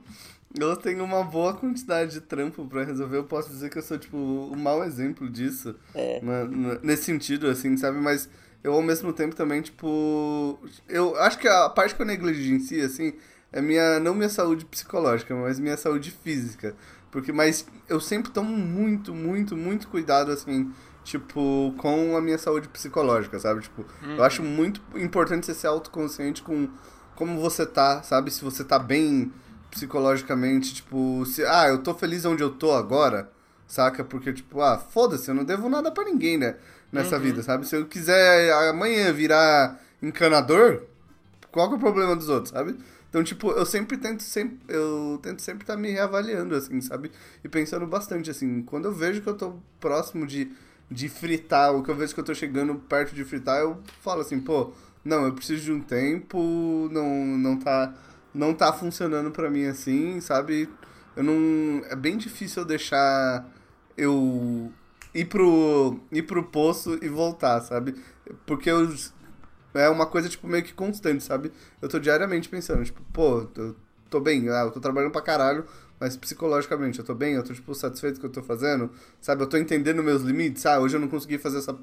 Eu 0.60 0.75
tenho 0.75 1.01
uma 1.05 1.23
boa 1.23 1.53
quantidade 1.53 2.12
de 2.12 2.19
trampo 2.21 2.65
pra 2.65 2.84
resolver. 2.84 3.15
Eu 3.17 3.23
posso 3.23 3.49
dizer 3.49 3.69
que 3.69 3.77
eu 3.77 3.81
sou, 3.81 3.97
tipo, 3.97 4.17
um 4.17 4.55
mau 4.57 4.84
exemplo 4.84 5.29
disso. 5.29 5.75
É. 5.95 6.19
Na- 6.21 6.43
na- 6.43 6.79
nesse 6.84 7.03
sentido, 7.03 7.47
assim, 7.47 7.77
sabe? 7.77 7.97
Mas 7.99 8.27
eu, 8.63 8.74
ao 8.74 8.82
mesmo 8.82 9.12
tempo, 9.13 9.36
também, 9.36 9.62
tipo... 9.62 10.60
Eu 10.88 11.15
acho 11.17 11.38
que 11.39 11.47
a 11.47 11.69
parte 11.69 11.95
que 11.95 12.02
eu 12.02 12.06
negligencio, 12.06 12.86
assim, 12.86 13.13
é 13.52 13.62
minha... 13.62 14.00
Não 14.00 14.13
minha 14.13 14.30
saúde 14.30 14.65
psicológica, 14.65 15.36
mas 15.36 15.60
minha 15.60 15.78
saúde 15.78 16.12
física. 16.12 16.76
Porque, 17.12 17.32
mas 17.32 17.65
eu 17.89 18.00
sempre 18.00 18.32
tomo 18.32 18.56
muito, 18.56 19.13
muito, 19.13 19.56
muito 19.58 19.88
cuidado, 19.88 20.32
assim... 20.32 20.71
Tipo, 21.04 21.74
com 21.80 22.15
a 22.15 22.21
minha 22.21 22.38
saúde 22.38 22.67
psicológica, 22.69 23.39
sabe? 23.39 23.62
Tipo, 23.62 23.84
eu 24.04 24.24
acho 24.24 24.43
muito 24.43 24.80
importante 24.95 25.47
você 25.47 25.54
ser 25.56 25.65
autoconsciente 25.65 26.43
com 26.43 26.69
como 27.15 27.39
você 27.41 27.65
tá, 27.65 28.04
sabe? 28.04 28.30
Se 28.30 28.43
você 28.43 28.63
tá 28.63 28.78
bem 28.78 29.34
psicologicamente, 29.71 30.76
tipo, 30.76 31.26
se, 31.26 31.43
ah, 31.43 31.67
eu 31.69 31.80
tô 31.80 31.95
feliz 31.95 32.24
onde 32.24 32.43
eu 32.43 32.52
tô 32.52 32.71
agora, 32.74 33.32
saca? 33.65 34.04
Porque, 34.04 34.32
tipo, 34.32 34.62
ah, 34.62 34.78
foda-se, 34.78 35.30
eu 35.30 35.34
não 35.34 35.43
devo 35.43 35.67
nada 35.69 35.91
pra 35.91 36.04
ninguém, 36.04 36.38
né? 36.38 36.58
Nessa 36.91 37.17
vida, 37.17 37.41
sabe? 37.41 37.67
Se 37.67 37.75
eu 37.75 37.86
quiser 37.86 38.51
amanhã 38.69 39.13
virar 39.13 39.80
encanador, 40.01 40.84
qual 41.51 41.67
que 41.67 41.75
é 41.75 41.77
o 41.77 41.80
problema 41.80 42.15
dos 42.15 42.27
outros, 42.27 42.51
sabe? 42.51 42.75
Então, 43.10 43.23
tipo, 43.23 43.51
eu 43.51 43.65
sempre 43.65 43.97
tento 43.97 44.23
sempre, 44.23 44.58
eu 44.67 45.19
tento 45.21 45.41
sempre 45.41 45.63
estar 45.63 45.75
me 45.75 45.91
reavaliando, 45.91 46.56
assim, 46.56 46.80
sabe? 46.82 47.12
E 47.43 47.49
pensando 47.49 47.86
bastante, 47.86 48.30
assim, 48.30 48.62
quando 48.62 48.86
eu 48.86 48.93
vejo 48.93 49.21
que 49.21 49.27
eu 49.27 49.36
tô 49.36 49.56
próximo 49.80 50.25
de, 50.25 50.51
de 50.89 51.10
fritar, 51.10 51.73
ou 51.73 51.84
que 51.84 51.91
eu 51.91 51.95
vejo 51.95 52.13
que 52.13 52.19
eu 52.19 52.23
tô 52.25 52.34
chegando 52.34 52.75
perto 52.75 53.13
de 53.13 53.23
fritar, 53.25 53.60
eu 53.60 53.82
falo 54.01 54.21
assim, 54.21 54.39
pô, 54.39 54.71
não, 55.04 55.25
eu 55.25 55.34
preciso 55.34 55.63
de 55.63 55.71
um 55.71 55.82
tempo, 55.82 56.89
não, 56.91 57.25
não 57.38 57.58
tá 57.58 57.93
não 58.34 58.54
tá 58.54 58.71
funcionando 58.71 59.32
pra 59.32 59.49
mim 59.49 59.65
assim, 59.65 60.21
sabe? 60.21 60.69
Eu 61.15 61.23
não 61.23 61.84
é 61.89 61.95
bem 61.95 62.17
difícil 62.17 62.62
eu 62.62 62.67
deixar 62.67 63.45
eu 63.97 64.71
ir 65.13 65.26
pro 65.26 66.00
ir 66.12 66.24
pro 66.24 66.43
poço 66.43 66.97
e 67.02 67.08
voltar, 67.10 67.62
sabe? 67.62 67.95
Porque 68.45 68.69
eu 68.69 68.88
é 69.74 69.89
uma 69.89 70.06
coisa 70.06 70.28
tipo 70.30 70.47
meio 70.47 70.63
que 70.63 70.74
constante, 70.74 71.24
sabe? 71.24 71.52
Eu 71.82 71.88
tô 71.88 72.00
diariamente 72.00 72.50
pensando, 72.50 72.84
tipo, 72.84 73.02
pô, 73.13 73.47
eu 73.56 73.76
tô 74.10 74.19
bem, 74.19 74.50
ah, 74.50 74.63
eu 74.65 74.71
tô 74.71 74.80
trabalhando 74.80 75.12
pra 75.12 75.21
caralho, 75.21 75.65
mas 76.00 76.17
psicologicamente 76.17 77.00
eu 77.00 77.06
tô 77.06 77.15
bem, 77.15 77.36
eu 77.36 77.43
tô 77.43 77.54
tipo 77.54 77.74
satisfeito 77.74 78.19
com 78.19 78.28
o 78.28 78.30
que 78.30 78.38
eu 78.38 78.41
tô 78.41 78.47
fazendo, 78.47 78.91
sabe? 79.21 79.43
Eu 79.43 79.47
tô 79.47 79.58
entendendo 79.58 80.04
meus 80.04 80.21
limites, 80.21 80.65
ah, 80.65 80.80
hoje 80.80 80.97
eu 80.97 81.00
não 81.00 81.08
consegui 81.08 81.38
fazer 81.38 81.60
essa 81.60 81.78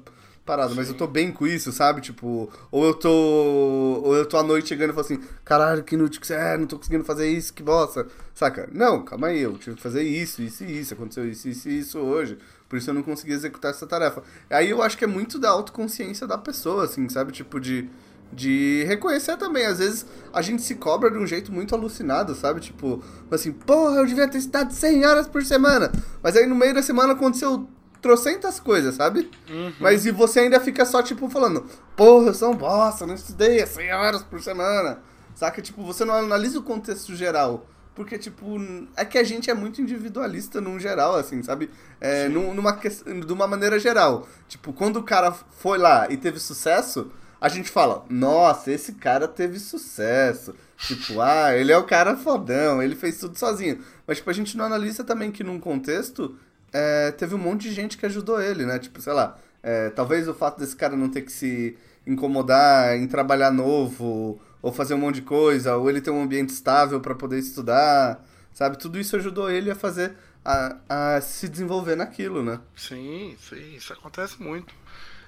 parada, 0.45 0.73
mas 0.73 0.89
eu 0.89 0.95
tô 0.95 1.05
bem 1.05 1.31
com 1.31 1.45
isso, 1.45 1.71
sabe? 1.71 2.01
Tipo, 2.01 2.51
ou 2.71 2.85
eu 2.85 2.93
tô. 2.93 3.09
Ou 3.09 4.15
eu 4.15 4.25
tô 4.25 4.37
à 4.37 4.43
noite 4.43 4.69
chegando 4.69 4.89
e 4.89 4.93
falo 4.93 5.05
assim, 5.05 5.21
caralho, 5.45 5.83
que 5.83 5.95
inútil 5.95 6.19
que 6.19 6.25
você 6.27 6.33
é, 6.33 6.57
não 6.57 6.65
tô 6.65 6.77
conseguindo 6.77 7.03
fazer 7.03 7.27
isso, 7.27 7.53
que 7.53 7.61
bosta. 7.61 8.07
Saca? 8.33 8.67
Não, 8.71 9.03
calma 9.03 9.27
aí, 9.27 9.41
eu 9.41 9.57
tive 9.57 9.75
que 9.75 9.81
fazer 9.81 10.01
isso, 10.03 10.41
isso 10.41 10.63
e 10.63 10.79
isso, 10.79 10.93
aconteceu 10.93 11.27
isso, 11.29 11.47
isso 11.47 11.69
e 11.69 11.79
isso 11.79 11.99
hoje. 11.99 12.37
Por 12.69 12.77
isso 12.77 12.89
eu 12.91 12.93
não 12.93 13.01
consegui 13.01 13.33
executar 13.33 13.71
essa 13.71 13.87
tarefa. 13.87 14.21
Aí 14.49 14.69
eu 14.69 14.81
acho 14.83 14.95
que 14.95 15.03
é 15.03 15.07
muito 15.07 15.39
da 15.39 15.49
autoconsciência 15.49 16.27
da 16.27 16.37
pessoa, 16.37 16.85
assim, 16.85 17.09
sabe? 17.09 17.31
Tipo, 17.31 17.59
de. 17.59 17.89
De 18.31 18.83
reconhecer 18.83 19.35
também, 19.37 19.65
às 19.65 19.79
vezes 19.79 20.05
a 20.31 20.39
gente 20.43 20.61
se 20.61 20.75
cobra 20.75 21.09
de 21.09 21.17
um 21.17 21.25
jeito 21.25 21.51
muito 21.51 21.73
alucinado, 21.73 22.35
sabe? 22.35 22.59
Tipo, 22.59 23.03
assim, 23.31 23.51
porra, 23.51 23.95
eu 23.95 24.05
devia 24.05 24.27
ter 24.27 24.37
estudado 24.37 24.71
100 24.71 25.03
horas 25.03 25.27
por 25.27 25.43
semana. 25.43 25.91
Mas 26.21 26.35
aí 26.35 26.45
no 26.45 26.53
meio 26.53 26.75
da 26.75 26.83
semana 26.83 27.13
aconteceu 27.13 27.67
trocentas 27.99 28.59
coisas, 28.59 28.93
sabe? 28.93 29.31
Mas 29.79 30.05
e 30.05 30.11
você 30.11 30.41
ainda 30.41 30.59
fica 30.59 30.85
só, 30.85 31.01
tipo, 31.01 31.27
falando, 31.27 31.65
porra, 31.97 32.27
eu 32.27 32.33
sou 32.35 32.51
um 32.51 32.55
bosta, 32.55 33.07
não 33.07 33.15
estudei 33.15 33.65
100 33.65 33.93
horas 33.93 34.21
por 34.21 34.39
semana. 34.43 34.99
Saca? 35.33 35.59
Tipo, 35.59 35.83
você 35.83 36.05
não 36.05 36.13
analisa 36.13 36.59
o 36.59 36.63
contexto 36.63 37.15
geral. 37.15 37.65
Porque, 37.99 38.17
tipo, 38.17 38.55
é 38.95 39.03
que 39.03 39.17
a 39.17 39.23
gente 39.25 39.49
é 39.51 39.53
muito 39.53 39.81
individualista 39.81 40.61
num 40.61 40.79
geral, 40.79 41.15
assim, 41.15 41.43
sabe? 41.43 41.69
É, 41.99 42.29
num- 42.29 42.53
numa, 42.53 42.71
de 42.71 43.33
uma 43.33 43.45
maneira 43.45 43.77
geral. 43.77 44.25
Tipo, 44.47 44.71
quando 44.71 44.95
o 44.99 45.03
cara 45.03 45.33
foi 45.33 45.77
lá 45.77 46.07
e 46.09 46.15
teve 46.15 46.39
sucesso, 46.39 47.11
a 47.41 47.49
gente 47.49 47.69
fala, 47.69 48.05
nossa, 48.09 48.71
esse 48.71 48.93
cara 48.93 49.27
teve 49.27 49.59
sucesso. 49.59 50.55
Tipo, 50.77 51.19
ah, 51.19 51.53
ele 51.53 51.73
é 51.73 51.77
o 51.77 51.83
cara 51.83 52.15
fodão, 52.15 52.81
ele 52.81 52.95
fez 52.95 53.17
tudo 53.19 53.37
sozinho. 53.37 53.79
Mas, 54.07 54.19
tipo, 54.19 54.29
a 54.29 54.33
gente 54.33 54.55
não 54.55 54.63
analisa 54.63 55.03
também 55.03 55.29
que 55.29 55.43
num 55.43 55.59
contexto 55.59 56.37
é, 56.71 57.11
teve 57.11 57.35
um 57.35 57.37
monte 57.37 57.63
de 57.63 57.73
gente 57.73 57.97
que 57.97 58.05
ajudou 58.05 58.41
ele, 58.41 58.65
né? 58.65 58.79
Tipo, 58.79 59.01
sei 59.01 59.11
lá, 59.11 59.37
é, 59.61 59.89
talvez 59.89 60.25
o 60.29 60.33
fato 60.33 60.57
desse 60.57 60.73
cara 60.73 60.95
não 60.95 61.09
ter 61.09 61.23
que 61.23 61.33
se 61.33 61.75
incomodar 62.07 62.95
em 62.95 63.07
trabalhar 63.09 63.51
novo, 63.51 64.39
ou 64.61 64.71
fazer 64.71 64.93
um 64.93 64.97
monte 64.97 65.15
de 65.15 65.21
coisa, 65.21 65.75
ou 65.75 65.89
ele 65.89 66.01
ter 66.01 66.11
um 66.11 66.21
ambiente 66.21 66.49
estável 66.49 66.99
para 66.99 67.15
poder 67.15 67.39
estudar, 67.39 68.23
sabe? 68.53 68.77
Tudo 68.77 68.99
isso 68.99 69.15
ajudou 69.15 69.49
ele 69.49 69.71
a 69.71 69.75
fazer, 69.75 70.15
a, 70.43 70.77
a 70.89 71.21
se 71.21 71.47
desenvolver 71.47 71.95
naquilo, 71.95 72.43
né? 72.43 72.59
Sim, 72.75 73.35
sim, 73.39 73.75
isso 73.75 73.93
acontece 73.93 74.41
muito. 74.41 74.73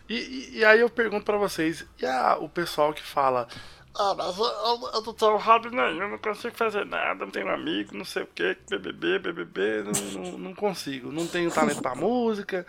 E, 0.10 0.15
e, 0.15 0.58
e 0.58 0.65
aí 0.65 0.82
eu 0.82 0.89
pergunto 0.89 1.26
pra 1.26 1.38
vocês, 1.38 1.86
e 2.02 2.06
a, 2.06 2.38
o 2.38 2.50
pessoal 2.50 2.94
que 2.94 3.04
fala, 3.04 3.48
ah, 3.93 4.13
mas 4.17 4.38
eu, 4.38 4.45
eu, 4.45 4.89
eu 4.93 5.01
não 5.01 5.13
tenho 5.13 5.38
hobby 5.38 5.69
nenhum, 5.69 6.10
não 6.10 6.17
consigo 6.17 6.56
fazer 6.56 6.86
nada, 6.86 7.25
não 7.25 7.32
tenho 7.32 7.49
amigo, 7.49 7.95
não 7.95 8.06
sei 8.06 8.23
o 8.23 8.27
que, 8.27 8.58
BBB, 8.69 9.19
BBB, 9.19 9.84
não, 9.84 10.21
não, 10.23 10.38
não 10.38 10.56
consigo, 10.56 11.12
não 11.12 11.27
tenho 11.27 11.51
talento 11.51 11.82
pra 11.82 11.93
música, 11.93 12.65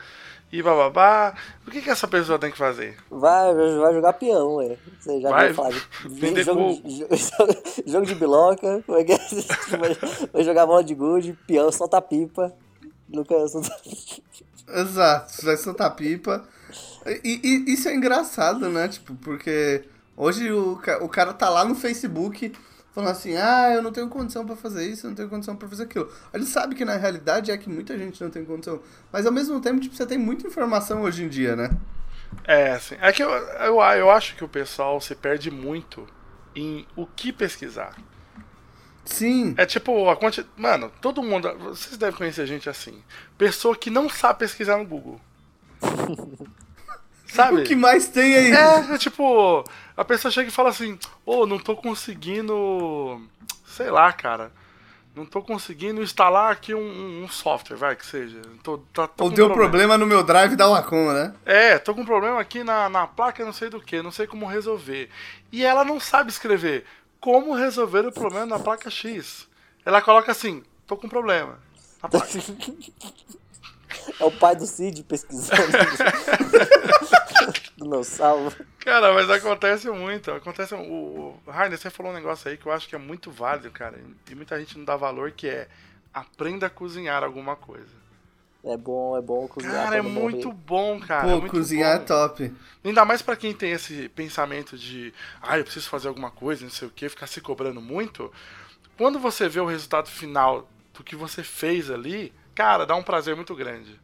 e 0.52 0.62
bababá. 0.62 1.34
O 1.66 1.70
que, 1.70 1.80
que 1.80 1.88
essa 1.88 2.06
pessoa 2.06 2.38
tem 2.38 2.50
que 2.50 2.58
fazer? 2.58 2.96
Vai, 3.10 3.54
vai 3.54 3.94
jogar 3.94 4.12
peão, 4.12 4.56
ué. 4.56 4.76
Você 5.00 5.20
já 5.20 5.30
Vai 5.30 5.54
falar. 5.54 5.72
vender 6.04 6.44
jogo, 6.44 6.82
jogo, 6.84 7.62
jogo 7.86 8.06
de 8.06 8.14
biloca, 8.14 8.82
como 8.84 8.98
é 8.98 9.04
que 9.04 9.12
é? 9.12 9.18
vai, 9.78 9.94
vai 10.30 10.44
jogar 10.44 10.66
bola 10.66 10.84
de 10.84 10.94
gude, 10.94 11.38
peão, 11.46 11.72
solta 11.72 12.02
pipa. 12.02 12.52
Nunca 13.08 13.48
solta... 13.48 13.74
Exato, 14.68 15.44
vai 15.44 15.56
soltar 15.56 15.96
pipa. 15.96 16.46
E, 17.24 17.40
e 17.42 17.72
isso 17.72 17.88
é 17.88 17.94
engraçado, 17.94 18.68
né? 18.68 18.88
Tipo, 18.88 19.14
porque 19.16 19.84
hoje 20.16 20.50
o, 20.50 20.80
o 21.00 21.08
cara 21.08 21.32
tá 21.32 21.48
lá 21.48 21.64
no 21.64 21.74
Facebook 21.74 22.52
falando 22.92 23.10
assim, 23.10 23.36
ah, 23.36 23.72
eu 23.74 23.82
não 23.82 23.90
tenho 23.90 24.08
condição 24.08 24.44
pra 24.44 24.54
fazer 24.54 24.86
isso, 24.86 25.06
eu 25.06 25.10
não 25.10 25.16
tenho 25.16 25.28
condição 25.28 25.56
pra 25.56 25.66
fazer 25.66 25.84
aquilo. 25.84 26.12
Ele 26.32 26.44
sabe 26.44 26.74
que 26.74 26.84
na 26.84 26.96
realidade 26.96 27.50
é 27.50 27.56
que 27.56 27.68
muita 27.68 27.98
gente 27.98 28.22
não 28.22 28.30
tem 28.30 28.44
condição. 28.44 28.80
Mas 29.10 29.24
ao 29.24 29.32
mesmo 29.32 29.60
tempo, 29.60 29.80
tipo, 29.80 29.96
você 29.96 30.06
tem 30.06 30.18
muita 30.18 30.46
informação 30.46 31.02
hoje 31.02 31.24
em 31.24 31.28
dia, 31.28 31.56
né? 31.56 31.70
É, 32.44 32.72
assim, 32.72 32.96
é 33.00 33.12
que 33.12 33.22
eu, 33.22 33.30
eu, 33.30 33.80
eu 33.80 34.10
acho 34.10 34.36
que 34.36 34.44
o 34.44 34.48
pessoal 34.48 35.00
se 35.00 35.14
perde 35.14 35.50
muito 35.50 36.06
em 36.54 36.86
o 36.94 37.06
que 37.06 37.32
pesquisar. 37.32 37.96
Sim. 39.04 39.54
É 39.56 39.66
tipo, 39.66 40.08
a 40.08 40.16
quanti... 40.16 40.46
Mano, 40.56 40.92
todo 41.00 41.22
mundo. 41.22 41.52
Vocês 41.58 41.96
devem 41.96 42.16
conhecer 42.16 42.46
gente 42.46 42.68
assim. 42.68 43.02
Pessoa 43.36 43.76
que 43.76 43.90
não 43.90 44.08
sabe 44.08 44.40
pesquisar 44.40 44.76
no 44.78 44.86
Google. 44.86 45.20
Sabe? 47.32 47.62
O 47.62 47.64
que 47.64 47.74
mais 47.74 48.08
tem 48.08 48.36
aí? 48.36 48.52
É, 48.52 48.94
é 48.94 48.98
tipo, 48.98 49.64
a 49.96 50.04
pessoa 50.04 50.30
chega 50.30 50.48
e 50.48 50.52
fala 50.52 50.68
assim, 50.68 50.98
ô, 51.24 51.46
não 51.46 51.58
tô 51.58 51.74
conseguindo. 51.74 53.22
Sei 53.66 53.90
lá, 53.90 54.12
cara. 54.12 54.52
Não 55.14 55.26
tô 55.26 55.42
conseguindo 55.42 56.02
instalar 56.02 56.50
aqui 56.50 56.74
um, 56.74 57.22
um 57.22 57.28
software, 57.28 57.76
vai, 57.76 57.94
que 57.96 58.04
seja. 58.04 58.40
Tô, 58.62 58.78
tá, 58.94 59.06
tô 59.06 59.24
Ou 59.24 59.30
deu 59.30 59.46
problema. 59.46 59.70
problema 59.70 59.98
no 59.98 60.06
meu 60.06 60.22
drive 60.22 60.56
da 60.56 60.66
Wacom, 60.66 61.12
né? 61.12 61.34
É, 61.44 61.78
tô 61.78 61.94
com 61.94 62.00
um 62.00 62.06
problema 62.06 62.40
aqui 62.40 62.64
na, 62.64 62.88
na 62.88 63.06
placa, 63.06 63.44
não 63.44 63.52
sei 63.52 63.68
do 63.68 63.80
que, 63.80 64.00
não 64.00 64.10
sei 64.10 64.26
como 64.26 64.46
resolver. 64.46 65.10
E 65.50 65.64
ela 65.64 65.84
não 65.84 66.00
sabe 66.00 66.30
escrever 66.30 66.86
como 67.20 67.54
resolver 67.54 68.06
o 68.06 68.12
problema 68.12 68.46
na 68.46 68.58
placa 68.58 68.90
X. 68.90 69.46
Ela 69.84 70.00
coloca 70.00 70.32
assim, 70.32 70.62
tô 70.86 70.96
com 70.96 71.08
problema. 71.08 71.58
Na 72.02 72.08
placa. 72.08 72.28
É 74.18 74.24
o 74.24 74.30
pai 74.30 74.56
do 74.56 74.66
Cid 74.66 75.02
pesquisando. 75.04 75.52
não 77.84 78.04
salvo. 78.04 78.54
Cara, 78.78 79.12
mas 79.12 79.30
acontece 79.30 79.88
muito. 79.90 80.30
Acontece. 80.30 80.74
O, 80.74 81.38
o 81.46 81.50
Rainer, 81.50 81.78
você 81.78 81.90
falou 81.90 82.12
um 82.12 82.14
negócio 82.14 82.50
aí 82.50 82.56
que 82.56 82.66
eu 82.66 82.72
acho 82.72 82.88
que 82.88 82.94
é 82.94 82.98
muito 82.98 83.30
válido, 83.30 83.70
cara. 83.70 83.98
E 84.30 84.34
muita 84.34 84.58
gente 84.58 84.76
não 84.78 84.84
dá 84.84 84.96
valor, 84.96 85.30
que 85.32 85.48
é 85.48 85.68
aprenda 86.12 86.66
a 86.66 86.70
cozinhar 86.70 87.22
alguma 87.22 87.56
coisa. 87.56 88.02
É 88.64 88.76
bom, 88.76 89.16
é 89.16 89.20
bom 89.20 89.48
cozinhar. 89.48 89.84
Cara, 89.84 89.96
é 89.96 90.02
não 90.02 90.10
morrer. 90.10 90.34
muito 90.34 90.52
bom, 90.52 91.00
cara. 91.00 91.22
Pô, 91.24 91.30
é 91.30 91.40
muito 91.40 91.50
cozinhar 91.50 91.96
bom. 91.98 92.02
é 92.02 92.06
top. 92.06 92.54
Ainda 92.84 93.04
mais 93.04 93.20
pra 93.20 93.34
quem 93.34 93.52
tem 93.52 93.72
esse 93.72 94.08
pensamento 94.10 94.78
de, 94.78 95.12
ah, 95.40 95.58
eu 95.58 95.64
preciso 95.64 95.88
fazer 95.88 96.08
alguma 96.08 96.30
coisa, 96.30 96.62
não 96.62 96.70
sei 96.70 96.86
o 96.86 96.90
que, 96.90 97.08
ficar 97.08 97.26
se 97.26 97.40
cobrando 97.40 97.80
muito. 97.80 98.32
Quando 98.96 99.18
você 99.18 99.48
vê 99.48 99.58
o 99.58 99.66
resultado 99.66 100.08
final 100.08 100.68
do 100.94 101.02
que 101.02 101.16
você 101.16 101.42
fez 101.42 101.90
ali, 101.90 102.32
cara, 102.54 102.86
dá 102.86 102.94
um 102.94 103.02
prazer 103.02 103.34
muito 103.34 103.54
grande. 103.54 103.98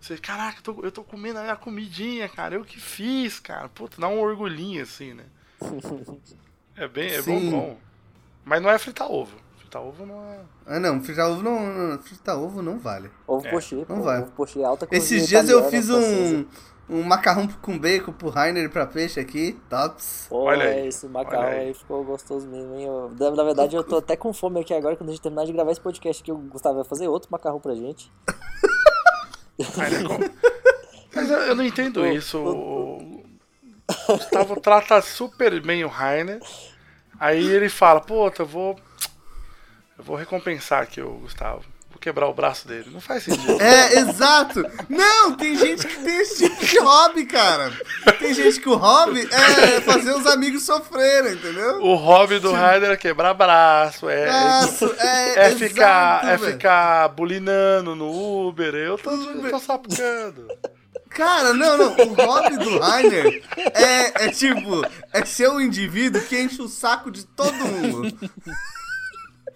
Você, 0.00 0.16
caraca, 0.16 0.58
eu 0.58 0.62
tô, 0.62 0.84
eu 0.84 0.92
tô 0.92 1.02
comendo 1.02 1.38
a 1.38 1.42
minha 1.42 1.56
comidinha, 1.56 2.28
cara. 2.28 2.54
Eu 2.54 2.64
que 2.64 2.80
fiz, 2.80 3.40
cara. 3.40 3.68
Puta, 3.68 4.00
dá 4.00 4.08
um 4.08 4.20
orgulhinho 4.20 4.82
assim, 4.82 5.14
né? 5.14 5.24
É 6.80 6.86
bem, 6.86 7.10
é 7.10 7.20
bom, 7.22 7.50
bom. 7.50 7.76
Mas 8.44 8.62
não 8.62 8.70
é 8.70 8.78
fritar 8.78 9.10
ovo. 9.10 9.36
Fritar 9.56 9.82
ovo 9.82 10.06
não 10.06 10.22
é. 10.22 10.38
Ah, 10.64 10.78
não, 10.78 11.02
fritar 11.02 11.28
ovo 11.28 11.42
não. 11.42 11.66
não 11.66 11.98
fritar 11.98 12.38
ovo 12.38 12.62
não 12.62 12.78
vale. 12.78 13.10
Ovo 13.26 13.44
é. 13.48 13.50
pochê, 13.50 13.84
não 13.88 14.00
vale. 14.00 14.22
Ovo 14.22 14.30
pochê 14.30 14.62
alta 14.62 14.86
Esses 14.92 15.26
dias 15.26 15.48
eu 15.48 15.68
fiz 15.68 15.90
um, 15.90 16.46
um 16.88 17.02
macarrão 17.02 17.48
com 17.60 17.76
bacon 17.76 18.12
pro 18.12 18.28
Rainer 18.28 18.70
pra 18.70 18.86
peixe 18.86 19.18
aqui. 19.18 19.60
Tops. 19.68 20.26
Pô, 20.28 20.44
Olha 20.44 20.66
aí. 20.66 20.86
esse 20.86 21.08
macarrão 21.08 21.48
aí. 21.48 21.68
aí. 21.68 21.74
ficou 21.74 22.04
gostoso 22.04 22.46
mesmo, 22.46 22.76
hein? 22.76 22.84
Eu, 22.86 23.10
na 23.18 23.42
verdade, 23.42 23.74
eu 23.74 23.82
tô 23.82 23.96
até 23.96 24.16
com 24.16 24.32
fome 24.32 24.60
aqui 24.60 24.72
agora. 24.72 24.94
Quando 24.94 25.08
a 25.08 25.12
gente 25.12 25.22
terminar 25.22 25.46
de 25.46 25.52
gravar 25.52 25.72
esse 25.72 25.80
podcast 25.80 26.22
aqui, 26.22 26.30
o 26.30 26.38
Gustavo 26.38 26.76
vai 26.76 26.84
fazer 26.84 27.08
outro 27.08 27.28
macarrão 27.32 27.58
pra 27.58 27.74
gente. 27.74 28.12
Mas 31.14 31.30
eu, 31.30 31.38
eu 31.38 31.54
não 31.54 31.64
entendo 31.64 32.06
isso. 32.06 32.38
O 32.38 33.24
Gustavo 34.06 34.60
trata 34.60 35.00
super 35.00 35.60
bem 35.60 35.84
o 35.84 35.88
Rainer. 35.88 36.40
Aí 37.18 37.44
ele 37.44 37.68
fala, 37.68 38.00
pô, 38.00 38.30
eu 38.38 38.46
vou. 38.46 38.78
Eu 39.96 40.04
vou 40.04 40.16
recompensar 40.16 40.82
aqui 40.82 41.00
o 41.00 41.18
Gustavo. 41.18 41.64
Vou 41.98 42.00
quebrar 42.00 42.28
o 42.28 42.32
braço 42.32 42.68
dele. 42.68 42.86
Não 42.92 43.00
faz 43.00 43.24
sentido. 43.24 43.60
É, 43.60 43.98
exato. 43.98 44.64
Não, 44.88 45.32
tem 45.34 45.56
gente 45.56 45.84
que 45.84 45.96
tem 45.96 46.20
esse 46.20 46.48
tipo 46.48 46.64
de 46.64 46.78
hobby, 46.78 47.26
cara. 47.26 47.72
Tem 48.20 48.32
gente 48.32 48.60
que 48.60 48.68
o 48.68 48.76
hobby 48.76 49.28
é 49.32 49.80
fazer 49.80 50.14
os 50.14 50.24
amigos 50.24 50.62
sofrerem, 50.62 51.32
entendeu? 51.32 51.82
O 51.82 51.96
hobby 51.96 52.38
do 52.38 52.52
Rainer 52.52 52.92
é 52.92 52.96
quebrar 52.96 53.34
braço, 53.34 54.08
é. 54.08 54.26
Braço, 54.26 54.94
é, 54.96 55.46
é 55.46 55.46
exato, 55.48 55.58
ficar, 55.58 56.24
é 56.28 56.38
ficar 56.38 57.08
bulinando 57.08 57.96
no 57.96 58.46
Uber. 58.46 58.76
Eu 58.76 58.96
tô, 58.96 59.10
eu 59.10 59.50
tô 59.50 59.58
sapicando. 59.58 60.46
Cara, 61.10 61.52
não, 61.52 61.76
não. 61.76 61.96
O 61.96 62.14
hobby 62.14 62.58
do 62.58 62.78
Rainer 62.78 63.42
é, 63.74 64.26
é 64.26 64.30
tipo, 64.30 64.86
é 65.12 65.24
ser 65.24 65.50
um 65.50 65.60
indivíduo 65.60 66.22
que 66.22 66.40
enche 66.40 66.62
o 66.62 66.68
saco 66.68 67.10
de 67.10 67.24
todo 67.24 67.52
mundo. 67.54 68.16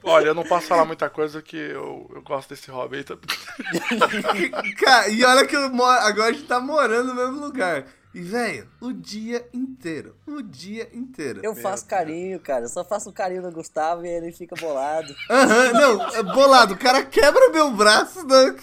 Olha, 0.05 0.29
eu 0.29 0.35
não 0.35 0.45
posso 0.45 0.67
falar 0.67 0.85
muita 0.85 1.09
coisa 1.09 1.41
que 1.41 1.57
eu, 1.57 2.11
eu 2.15 2.23
gosto 2.23 2.49
desse 2.49 2.71
hobby 2.71 2.97
aí. 2.97 3.05
Tá... 3.05 3.17
Cara, 4.79 5.09
e 5.09 5.25
olha 5.25 5.47
que 5.47 5.57
eu 5.57 5.71
moro, 5.71 6.01
agora 6.01 6.31
a 6.31 6.33
gente 6.33 6.47
tá 6.47 6.61
morando 6.61 7.09
no 7.09 7.15
mesmo 7.15 7.41
lugar. 7.41 7.87
E, 8.15 8.21
velho, 8.21 8.69
o 8.79 8.93
dia 8.93 9.47
inteiro. 9.55 10.15
O 10.27 10.43
dia 10.43 10.89
inteiro. 10.93 11.41
Eu 11.43 11.55
faço 11.55 11.87
carinho, 11.87 12.39
cara. 12.39 12.67
Eu 12.67 12.69
só 12.69 12.85
faço 12.85 13.11
carinho 13.11 13.41
no 13.41 13.51
Gustavo 13.51 14.05
e 14.05 14.09
ele 14.09 14.31
fica 14.33 14.55
bolado. 14.55 15.15
Aham, 15.31 15.67
uhum, 15.67 15.73
não, 15.73 16.09
é 16.17 16.23
bolado. 16.23 16.75
O 16.75 16.79
cara 16.79 17.03
quebra 17.05 17.49
meu 17.49 17.71
braço, 17.71 18.27
né? 18.27 18.55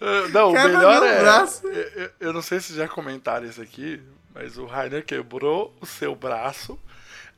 Uh, 0.00 0.28
não, 0.30 0.52
Quebra 0.52 0.68
o 0.68 0.72
melhor 0.72 1.02
é. 1.04 1.20
Braço. 1.20 1.66
Eu, 1.68 2.10
eu, 2.20 2.32
não 2.32 2.42
sei 2.42 2.60
se 2.60 2.74
já 2.74 2.88
comentaram 2.88 3.46
isso 3.46 3.62
aqui, 3.62 4.02
mas 4.34 4.58
o 4.58 4.66
Rainer 4.66 5.04
quebrou 5.04 5.74
o 5.80 5.86
seu 5.86 6.14
braço. 6.14 6.78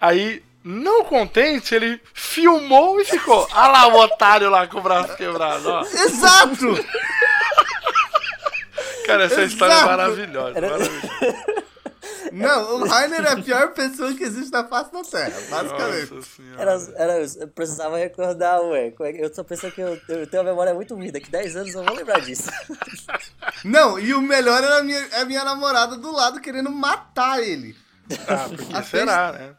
Aí, 0.00 0.42
não 0.64 1.04
contente, 1.04 1.74
ele 1.74 2.00
filmou 2.12 3.00
e 3.00 3.04
ficou. 3.04 3.48
Olha 3.52 3.68
lá 3.68 3.88
o 3.88 4.00
otário 4.00 4.50
lá 4.50 4.66
com 4.66 4.78
o 4.78 4.82
braço 4.82 5.16
quebrado, 5.16 5.68
ó. 5.68 5.82
Exato! 5.82 6.74
Cara, 9.06 9.24
essa 9.24 9.42
Exato. 9.42 9.48
história 9.52 9.72
é 9.72 9.84
maravilhosa. 9.84 10.60
Não, 12.30 12.76
o 12.76 12.86
Rainer 12.86 13.24
é 13.24 13.32
a 13.32 13.42
pior 13.42 13.72
pessoa 13.72 14.14
que 14.14 14.22
existe 14.22 14.52
na 14.52 14.64
face 14.68 14.92
da 14.92 15.02
Terra, 15.02 15.40
basicamente. 15.50 16.42
Era, 16.58 16.78
era, 16.96 17.26
eu 17.40 17.48
precisava 17.48 17.96
recordar, 17.96 18.60
ué. 18.62 18.92
É 19.00 19.24
eu 19.24 19.34
só 19.34 19.42
pensei 19.42 19.70
que 19.70 19.80
eu, 19.80 19.98
eu 20.08 20.26
tenho 20.26 20.42
uma 20.42 20.50
memória 20.50 20.74
muito 20.74 20.94
ruim, 20.94 21.10
daqui 21.10 21.30
10 21.30 21.56
anos 21.56 21.74
eu 21.74 21.82
vou 21.84 21.96
lembrar 21.96 22.20
disso. 22.20 22.50
Não, 23.64 23.98
e 23.98 24.12
o 24.14 24.20
melhor 24.20 24.62
era 24.62 24.78
a 24.78 24.82
minha, 24.82 25.08
a 25.20 25.24
minha 25.24 25.44
namorada 25.44 25.96
do 25.96 26.12
lado 26.12 26.40
querendo 26.40 26.70
matar 26.70 27.42
ele. 27.42 27.74
Ah, 28.28 28.48
porque 28.48 28.82
será, 28.84 29.32
né? 29.32 29.54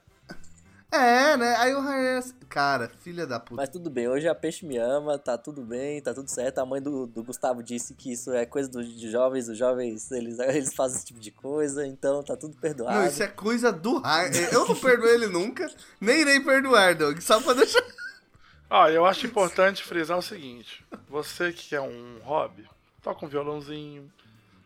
É, 0.91 1.38
né? 1.38 1.56
Aí 1.58 1.73
o 1.75 1.82
Rainer. 1.82 2.23
Cara, 2.47 2.89
filha 3.02 3.28
da 3.28 3.39
puta. 3.39 3.62
Mas 3.62 3.69
tudo 3.69 3.91
bem, 3.91 4.08
hoje 4.08 4.28
a 4.28 4.34
Peixe 4.34 4.65
me 4.65 4.78
ama, 4.78 5.19
tá 5.19 5.38
tudo 5.38 5.62
bem, 5.62 6.02
tá 6.02 6.15
tudo 6.15 6.28
certo. 6.30 6.58
A 6.58 6.65
mãe 6.65 6.82
do, 6.82 7.06
do 7.06 7.23
Gustavo 7.23 7.62
disse 7.62 7.93
que 7.93 8.12
isso 8.12 8.34
é 8.34 8.43
coisa 8.43 8.67
dos 8.67 8.99
jovens, 8.99 9.47
os 9.47 9.58
jovens 9.58 10.12
eles, 10.12 10.39
eles 10.41 10.73
fazem 10.73 10.97
esse 10.97 11.06
tipo 11.06 11.19
de 11.19 11.30
coisa, 11.30 11.86
então 11.86 12.23
tá 12.23 12.36
tudo 12.36 12.58
perdoado. 12.58 12.97
Não, 12.97 13.06
isso 13.08 13.21
é 13.21 13.28
coisa 13.28 13.71
do 13.71 13.99
Rainer. 13.99 14.52
Eu 14.52 14.67
não 14.67 14.75
perdoo 14.75 15.10
ele 15.10 15.28
nunca, 15.28 15.71
nem 16.02 16.21
irei 16.21 16.39
perdoar, 16.39 16.95
Doug, 16.95 17.19
só 17.19 17.39
pra 17.39 17.54
deixar. 17.54 17.84
Ó, 18.67 18.88
eu 18.88 19.06
acho 19.06 19.28
importante 19.28 19.84
frisar 19.84 20.17
o 20.17 20.23
seguinte: 20.23 20.84
você 21.08 21.54
que 21.54 21.75
é 21.75 21.82
um 21.82 22.19
hobby, 22.23 22.65
toca 23.04 23.25
um 23.25 23.30
violãozinho, 23.30 24.12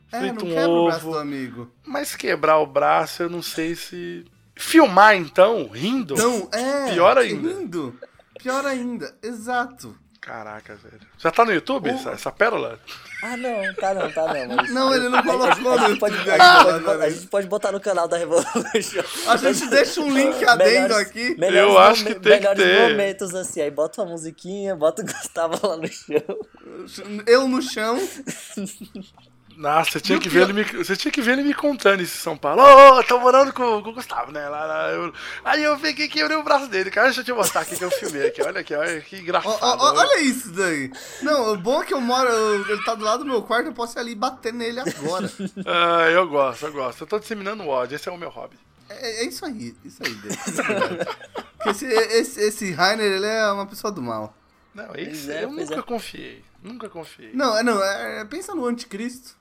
frita 0.08 0.26
é, 0.26 0.32
não 0.32 0.46
um 0.46 0.50
quebra 0.50 0.70
ovo, 0.70 0.84
o 0.84 0.88
braço 0.88 1.06
do 1.06 1.18
amigo. 1.18 1.72
Mas 1.86 2.16
quebrar 2.16 2.60
o 2.60 2.66
braço, 2.66 3.24
eu 3.24 3.30
não 3.30 3.42
sei 3.42 3.76
se 3.76 4.26
Filmar, 4.56 5.16
então, 5.16 5.68
rindo? 5.68 6.16
Não, 6.16 6.50
é. 6.52 6.92
Pior 6.94 7.18
ainda. 7.18 7.50
Rindo. 7.50 8.00
Pior 8.40 8.66
ainda, 8.66 9.16
exato. 9.22 9.98
Caraca, 10.24 10.76
velho. 10.76 11.02
Já 11.18 11.32
tá 11.32 11.44
no 11.44 11.52
YouTube 11.52 11.90
essa, 11.90 12.12
essa, 12.12 12.32
pérola? 12.32 12.80
Ah, 13.22 13.36
não, 13.36 13.74
tá 13.74 13.94
não, 13.94 14.10
tá 14.10 14.34
não. 14.34 14.56
Mas... 14.56 14.70
Não, 14.72 14.96
ele 14.96 15.10
não 15.10 15.22
colocou 15.22 15.78
no 15.78 15.90
YouTube. 15.90 16.16
A, 16.40 17.10
gente 17.10 17.28
pode 17.28 17.48
botar 17.48 17.74
no 17.74 17.80
canal 17.82 18.08
da 18.08 18.16
Revolution. 18.16 19.04
A 19.28 19.36
gente 19.36 19.68
deixa 19.68 20.00
um 20.00 20.10
link 20.10 20.42
adendo 20.46 20.96
aqui. 20.96 21.36
Eu 21.38 21.78
acho 21.78 22.06
que 22.06 22.16
tem 22.16 22.40
que 22.40 22.56
ter. 22.56 22.90
momentos 22.90 23.36
assim, 23.36 23.60
aí 23.60 23.70
bota 23.70 24.02
uma 24.02 24.12
musiquinha, 24.12 24.74
bota 24.78 25.02
o 25.02 25.06
Gustavo 25.06 25.68
lá 25.68 25.76
no 25.76 25.88
chão. 25.92 27.24
Eu 27.28 27.46
no 27.46 27.62
chão. 27.62 27.98
Nossa, 29.58 29.92
você 29.92 30.02
tinha, 30.02 30.20
que 30.20 30.30
ver 30.30 30.44
ele 30.44 30.54
me, 30.54 30.64
você 30.64 30.96
tinha 30.96 31.12
que 31.12 31.22
ver 31.22 31.34
ele 31.34 31.44
me 31.44 31.54
contando 31.54 32.02
isso 32.02 32.18
em 32.18 32.22
São 32.22 32.38
Paulo. 32.38 32.62
Ô, 32.62 32.98
oh, 32.98 33.04
tô 33.04 33.20
morando 33.20 33.54
com, 33.54 33.82
com 33.82 33.90
o 33.90 33.94
Gustavo, 33.94 34.32
né? 34.32 34.48
Lá, 34.50 34.66
lá, 34.66 34.90
eu, 34.90 35.14
aí 35.44 35.64
eu 35.64 35.78
peguei 35.80 36.08
que 36.08 36.20
quebrei 36.20 36.38
o 36.38 36.44
braço 36.44 36.68
dele. 36.68 36.90
Cara, 36.90 37.08
deixa 37.08 37.22
eu 37.22 37.26
te 37.26 37.34
mostrar 37.34 37.62
aqui 37.62 37.76
que 37.76 37.84
eu 37.84 37.92
filmei 37.92 38.28
aqui. 38.28 38.42
Olha 38.42 38.62
aqui, 38.62 38.74
olha 38.74 39.02
que 39.02 39.18
engraçado. 39.18 39.58
Oh, 39.62 39.78
oh, 39.80 40.00
olha 40.00 40.22
isso 40.22 40.52
daí. 40.52 40.92
Não, 41.22 41.54
o 41.54 41.58
bom 41.58 41.82
é 41.82 41.86
que 41.86 41.94
eu 41.94 42.02
moro, 42.02 42.30
ele 42.70 42.84
tá 42.84 42.96
do 42.96 43.04
lado 43.04 43.24
do 43.24 43.30
meu 43.30 43.42
quarto, 43.44 43.68
eu 43.68 43.74
posso 43.74 43.98
ir 43.98 44.02
ali 44.02 44.12
e 44.12 44.16
bater 44.16 44.54
nele 44.54 44.80
agora. 44.80 45.32
ah, 45.66 46.10
eu 46.10 46.28
gosto, 46.28 46.66
eu 46.66 46.74
gosto. 46.74 47.02
Eu 47.02 47.08
tô 47.08 47.20
disseminando 47.20 47.68
ódio, 47.68 47.96
esse 47.96 48.10
é 48.10 48.12
o 48.12 48.18
meu 48.18 48.30
hobby. 48.30 48.58
É, 48.90 49.24
é 49.24 49.26
isso 49.26 49.46
aí, 49.46 49.76
isso 49.84 50.02
aí, 50.04 50.14
Porque 51.58 51.70
esse, 51.70 51.86
esse, 51.86 52.42
esse 52.42 52.72
Rainer, 52.72 53.10
ele 53.12 53.26
é 53.26 53.52
uma 53.52 53.66
pessoa 53.66 53.92
do 53.92 54.02
mal. 54.02 54.36
Não, 54.74 54.96
esse 54.96 55.32
é, 55.32 55.44
eu 55.44 55.52
nunca 55.52 55.76
é. 55.76 55.82
confiei. 55.82 56.44
Nunca 56.62 56.90
confiei. 56.90 57.32
Não, 57.34 57.58
é, 57.58 57.64
não, 57.64 57.84
é, 57.84 58.26
pensa 58.26 58.56
no 58.56 58.66
anticristo. 58.66 59.36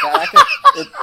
Caraca, 0.00 0.46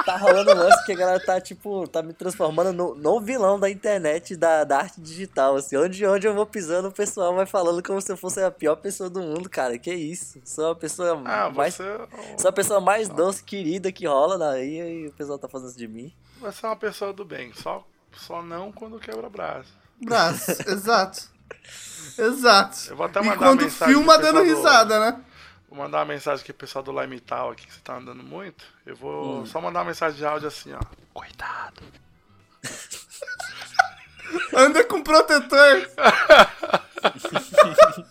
tá 0.04 0.16
rolando 0.16 0.52
um 0.52 0.54
lance 0.54 0.84
que 0.84 0.92
a 0.92 0.96
galera 0.96 1.24
tá, 1.24 1.40
tipo, 1.40 1.86
tá 1.88 2.02
me 2.02 2.12
transformando 2.12 2.72
no, 2.72 2.94
no 2.94 3.20
vilão 3.20 3.58
da 3.58 3.70
internet, 3.70 4.36
da, 4.36 4.64
da 4.64 4.78
arte 4.78 5.00
digital, 5.00 5.56
assim. 5.56 5.76
Onde, 5.76 6.06
onde 6.06 6.26
eu 6.26 6.34
vou 6.34 6.46
pisando, 6.46 6.88
o 6.88 6.92
pessoal 6.92 7.34
vai 7.34 7.46
falando 7.46 7.82
como 7.82 8.00
se 8.00 8.12
eu 8.12 8.16
fosse 8.16 8.40
a 8.42 8.50
pior 8.50 8.76
pessoa 8.76 9.08
do 9.08 9.20
mundo, 9.20 9.48
cara. 9.48 9.78
Que 9.78 9.92
isso? 9.94 10.40
Sou 10.44 10.70
a 10.70 10.76
pessoa 10.76 11.22
ah, 11.24 11.50
mais. 11.50 11.74
Você... 11.74 11.82
É 11.82 12.38
sou 12.38 12.48
a 12.48 12.52
pessoa 12.52 12.80
mais 12.80 13.08
doce, 13.08 13.42
querida 13.42 13.90
que 13.90 14.06
rola 14.06 14.38
daí, 14.38 15.04
e 15.04 15.08
o 15.08 15.12
pessoal 15.12 15.38
tá 15.38 15.48
falando 15.48 15.68
isso 15.68 15.78
de 15.78 15.88
mim. 15.88 16.12
Você 16.40 16.66
é 16.66 16.68
uma 16.68 16.76
pessoa 16.76 17.12
do 17.12 17.24
bem, 17.24 17.52
só, 17.54 17.86
só 18.12 18.42
não 18.42 18.72
quando 18.72 18.98
quebra 18.98 19.28
braço. 19.30 19.72
Braço, 20.00 20.50
exato. 20.70 21.30
Exato. 22.18 22.90
Eu 22.90 22.96
vou 22.96 23.06
até 23.06 23.20
mandar 23.20 23.34
e 23.34 23.38
quando 23.38 23.70
filma 23.70 24.18
dando 24.18 24.42
risada, 24.42 24.98
né? 24.98 25.20
Vou 25.72 25.84
mandar 25.84 26.00
uma 26.00 26.12
mensagem 26.12 26.42
aqui 26.42 26.52
pro 26.52 26.66
pessoal 26.66 26.84
do 26.84 26.92
Lime 26.92 27.18
Tal 27.18 27.50
aqui, 27.50 27.66
que 27.66 27.72
você 27.72 27.80
tá 27.82 27.96
andando 27.96 28.22
muito. 28.22 28.62
Eu 28.84 28.94
vou 28.94 29.40
hum. 29.40 29.46
só 29.46 29.58
mandar 29.58 29.78
uma 29.78 29.86
mensagem 29.86 30.18
de 30.18 30.26
áudio 30.26 30.46
assim, 30.46 30.70
ó. 30.74 30.80
Cuidado. 31.14 31.82
Anda 34.54 34.84
com 34.84 35.02
protetor. 35.02 35.88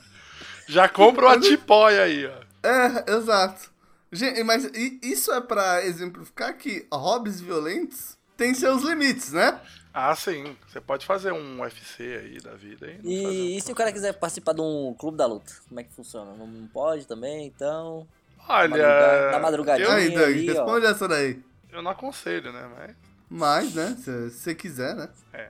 Já 0.67 0.89
compra 0.89 1.27
uma 1.27 1.39
tipóia 1.39 2.01
aí, 2.01 2.25
ó. 2.25 2.33
É, 2.67 3.15
exato. 3.15 3.69
Gente, 4.11 4.43
mas 4.43 4.63
isso 5.03 5.31
é 5.31 5.39
para 5.39 5.85
exemplificar 5.85 6.57
que 6.57 6.87
hobbies 6.91 7.39
violentos 7.39 8.17
têm 8.35 8.55
seus 8.55 8.81
limites, 8.81 9.33
né? 9.33 9.61
Ah, 9.93 10.15
sim. 10.15 10.55
Você 10.67 10.79
pode 10.79 11.05
fazer 11.05 11.31
um 11.31 11.61
UFC 11.61 12.03
aí 12.03 12.39
da 12.39 12.53
vida. 12.53 12.87
Aí, 12.87 12.99
e, 13.03 13.57
e 13.57 13.61
se 13.61 13.71
o 13.71 13.75
cara 13.75 13.91
quiser 13.91 14.13
participar 14.13 14.53
de 14.53 14.61
um 14.61 14.95
clube 14.97 15.17
da 15.17 15.25
luta? 15.25 15.51
Como 15.67 15.79
é 15.79 15.83
que 15.83 15.93
funciona? 15.93 16.33
Não 16.33 16.67
pode 16.67 17.05
também, 17.05 17.45
então... 17.45 18.07
Olha... 18.47 19.31
Na 19.31 19.39
madrugadinha 19.39 19.87
eu... 19.87 19.93
aí, 19.93 20.09
Doug, 20.09 20.35
responde 20.47 20.85
ó. 20.85 20.89
essa 20.89 21.07
daí. 21.07 21.41
Eu 21.71 21.81
não 21.81 21.91
aconselho, 21.91 22.51
né? 22.51 22.69
Mas, 22.77 22.95
Mas 23.29 23.75
né? 23.75 23.97
Se 23.99 24.29
você 24.29 24.55
quiser, 24.55 24.95
né? 24.95 25.09
É. 25.33 25.49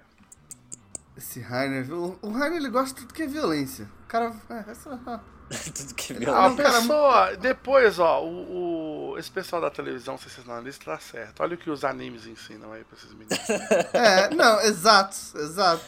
Esse 1.21 1.39
Rainer... 1.39 1.93
O, 1.93 2.17
o 2.23 2.31
Rainer, 2.31 2.57
ele 2.57 2.69
gosta 2.69 2.95
de 2.95 3.01
tudo 3.01 3.13
que 3.13 3.21
é 3.21 3.27
violência. 3.27 3.87
O 4.05 4.07
cara... 4.07 4.33
É, 4.49 4.71
essa... 4.71 4.99
Tudo 5.75 5.93
que 5.95 6.13
é 6.13 6.29
A 6.29 6.49
pessoa, 6.49 7.35
depois, 7.35 7.99
ó, 7.99 8.23
o, 8.23 9.11
o, 9.11 9.17
esse 9.19 9.29
pessoal 9.29 9.61
da 9.61 9.69
televisão 9.69 10.17
sensacionalista 10.17 10.85
tá 10.85 10.97
certo. 10.97 11.43
Olha 11.43 11.55
o 11.55 11.57
que 11.57 11.69
os 11.69 11.83
animes 11.83 12.25
ensinam 12.25 12.71
aí 12.71 12.85
pra 12.85 12.97
esses 12.97 13.11
meninos. 13.11 13.37
é, 13.93 14.33
não, 14.33 14.61
exato, 14.61 15.17
exato. 15.35 15.83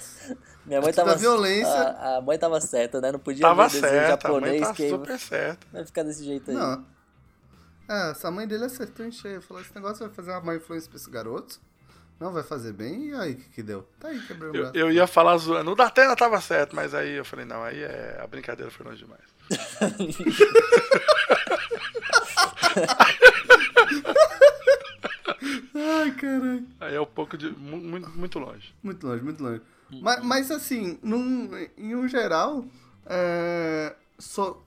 Minha 0.66 0.82
mãe 0.82 0.92
tava. 0.92 1.16
violência. 1.16 1.70
A, 1.70 2.18
a, 2.18 2.22
mãe 2.22 2.38
tava 2.38 2.60
certa, 2.60 3.00
né? 3.00 3.14
Não 3.14 3.20
podia 3.20 3.42
tava 3.42 3.68
ver 3.70 3.82
desenho 3.82 4.02
certa, 4.02 4.28
japonês 4.28 4.62
a 4.62 4.66
mãe 4.66 4.68
tá 4.68 4.74
que 4.74 4.90
super 4.90 5.20
certa. 5.20 5.68
vai 5.72 5.86
ficar 5.86 6.04
desse 6.04 6.26
jeito 6.26 6.52
aí. 6.52 6.58
Não. 6.58 6.86
É, 7.90 8.12
essa 8.12 8.30
mãe 8.30 8.46
dele 8.46 8.66
acertou 8.66 9.06
em 9.06 9.12
cheio. 9.12 9.42
Falou: 9.42 9.64
esse 9.64 9.74
negócio 9.74 10.06
vai 10.06 10.14
fazer 10.14 10.32
uma 10.32 10.42
má 10.42 10.56
influência 10.56 10.90
pra 10.90 10.98
esse 10.98 11.10
garoto. 11.10 11.62
Não 12.20 12.32
vai 12.32 12.44
fazer 12.44 12.74
bem, 12.74 13.10
e 13.10 13.14
aí 13.14 13.34
o 13.34 13.36
que, 13.36 13.50
que 13.50 13.64
deu? 13.64 13.88
Tá 14.00 14.08
aí, 14.08 14.20
quebrou 14.22 14.50
o 14.50 14.54
braço. 14.54 14.72
Eu, 14.74 14.88
eu 14.88 14.92
ia 14.92 15.08
falar 15.08 15.38
zoando. 15.38 15.72
O 15.72 15.76
Datena 15.76 16.16
tava 16.16 16.40
certo, 16.40 16.76
mas 16.76 16.94
aí 16.94 17.14
eu 17.16 17.26
falei, 17.26 17.46
não, 17.46 17.64
aí 17.64 17.82
é. 17.82 18.20
A 18.24 18.28
brincadeira 18.28 18.72
foi 18.72 18.86
longe 18.86 19.04
demais. 19.04 19.22
Ai, 25.76 26.12
caralho. 26.12 26.66
Aí 26.80 26.96
é 26.96 27.02
um 27.02 27.06
pouco 27.06 27.38
de. 27.38 27.50
Muito, 27.52 28.10
muito 28.12 28.40
longe. 28.40 28.74
Muito 28.82 29.06
longe, 29.06 29.24
muito 29.24 29.44
longe. 29.44 29.62
Mas, 30.02 30.24
mas 30.24 30.52
assim, 30.52 30.98
num, 31.04 31.50
em 31.78 31.96
um 31.96 32.08
geral, 32.08 32.66
é, 33.06 33.96
so, 34.18 34.58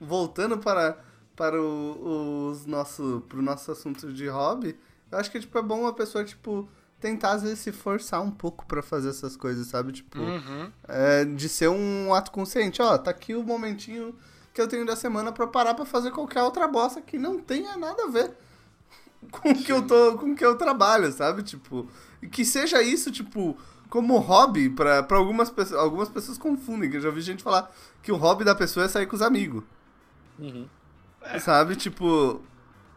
voltando 0.00 0.58
para, 0.58 0.98
para 1.36 1.60
o, 1.60 2.50
os 2.50 2.66
nosso, 2.66 3.24
pro 3.28 3.40
nosso 3.40 3.70
assunto 3.70 4.12
de 4.12 4.26
hobby, 4.28 4.76
eu 5.10 5.18
acho 5.18 5.30
que 5.30 5.40
tipo, 5.40 5.56
é 5.58 5.62
bom 5.62 5.80
uma 5.80 5.92
pessoa, 5.92 6.24
tipo, 6.24 6.68
tentar 7.04 7.32
às 7.32 7.42
vezes 7.42 7.58
se 7.58 7.70
forçar 7.70 8.22
um 8.22 8.30
pouco 8.30 8.64
para 8.64 8.82
fazer 8.82 9.10
essas 9.10 9.36
coisas, 9.36 9.66
sabe? 9.66 9.92
Tipo, 9.92 10.18
uhum. 10.18 10.72
é, 10.88 11.26
de 11.26 11.50
ser 11.50 11.68
um 11.68 12.14
ato 12.14 12.30
consciente. 12.30 12.80
Ó, 12.80 12.96
tá 12.96 13.10
aqui 13.10 13.34
o 13.34 13.42
momentinho 13.42 14.14
que 14.54 14.60
eu 14.60 14.66
tenho 14.66 14.86
da 14.86 14.96
semana 14.96 15.30
para 15.30 15.46
parar 15.46 15.74
para 15.74 15.84
fazer 15.84 16.12
qualquer 16.12 16.42
outra 16.42 16.66
bosta 16.66 17.02
que 17.02 17.18
não 17.18 17.38
tenha 17.38 17.76
nada 17.76 18.04
a 18.04 18.06
ver 18.08 18.32
com 19.30 19.50
o 19.50 19.54
que 19.54 19.70
eu 19.70 19.86
tô, 19.86 20.16
com 20.16 20.34
que 20.34 20.42
eu 20.42 20.56
trabalho, 20.56 21.12
sabe? 21.12 21.42
Tipo, 21.42 21.86
que 22.32 22.42
seja 22.42 22.80
isso, 22.80 23.12
tipo, 23.12 23.54
como 23.90 24.16
hobby 24.16 24.70
para 24.70 25.06
algumas 25.10 25.50
pessoas, 25.50 25.78
algumas 25.78 26.08
pessoas 26.08 26.38
confundem, 26.38 26.90
que 26.90 26.96
eu 26.96 27.02
já 27.02 27.10
vi 27.10 27.20
gente 27.20 27.42
falar 27.42 27.70
que 28.02 28.12
o 28.12 28.16
hobby 28.16 28.44
da 28.44 28.54
pessoa 28.54 28.86
é 28.86 28.88
sair 28.88 29.04
com 29.04 29.16
os 29.16 29.20
amigos. 29.20 29.62
Uhum. 30.38 30.66
É. 31.20 31.38
Sabe? 31.38 31.76
Tipo, 31.76 32.40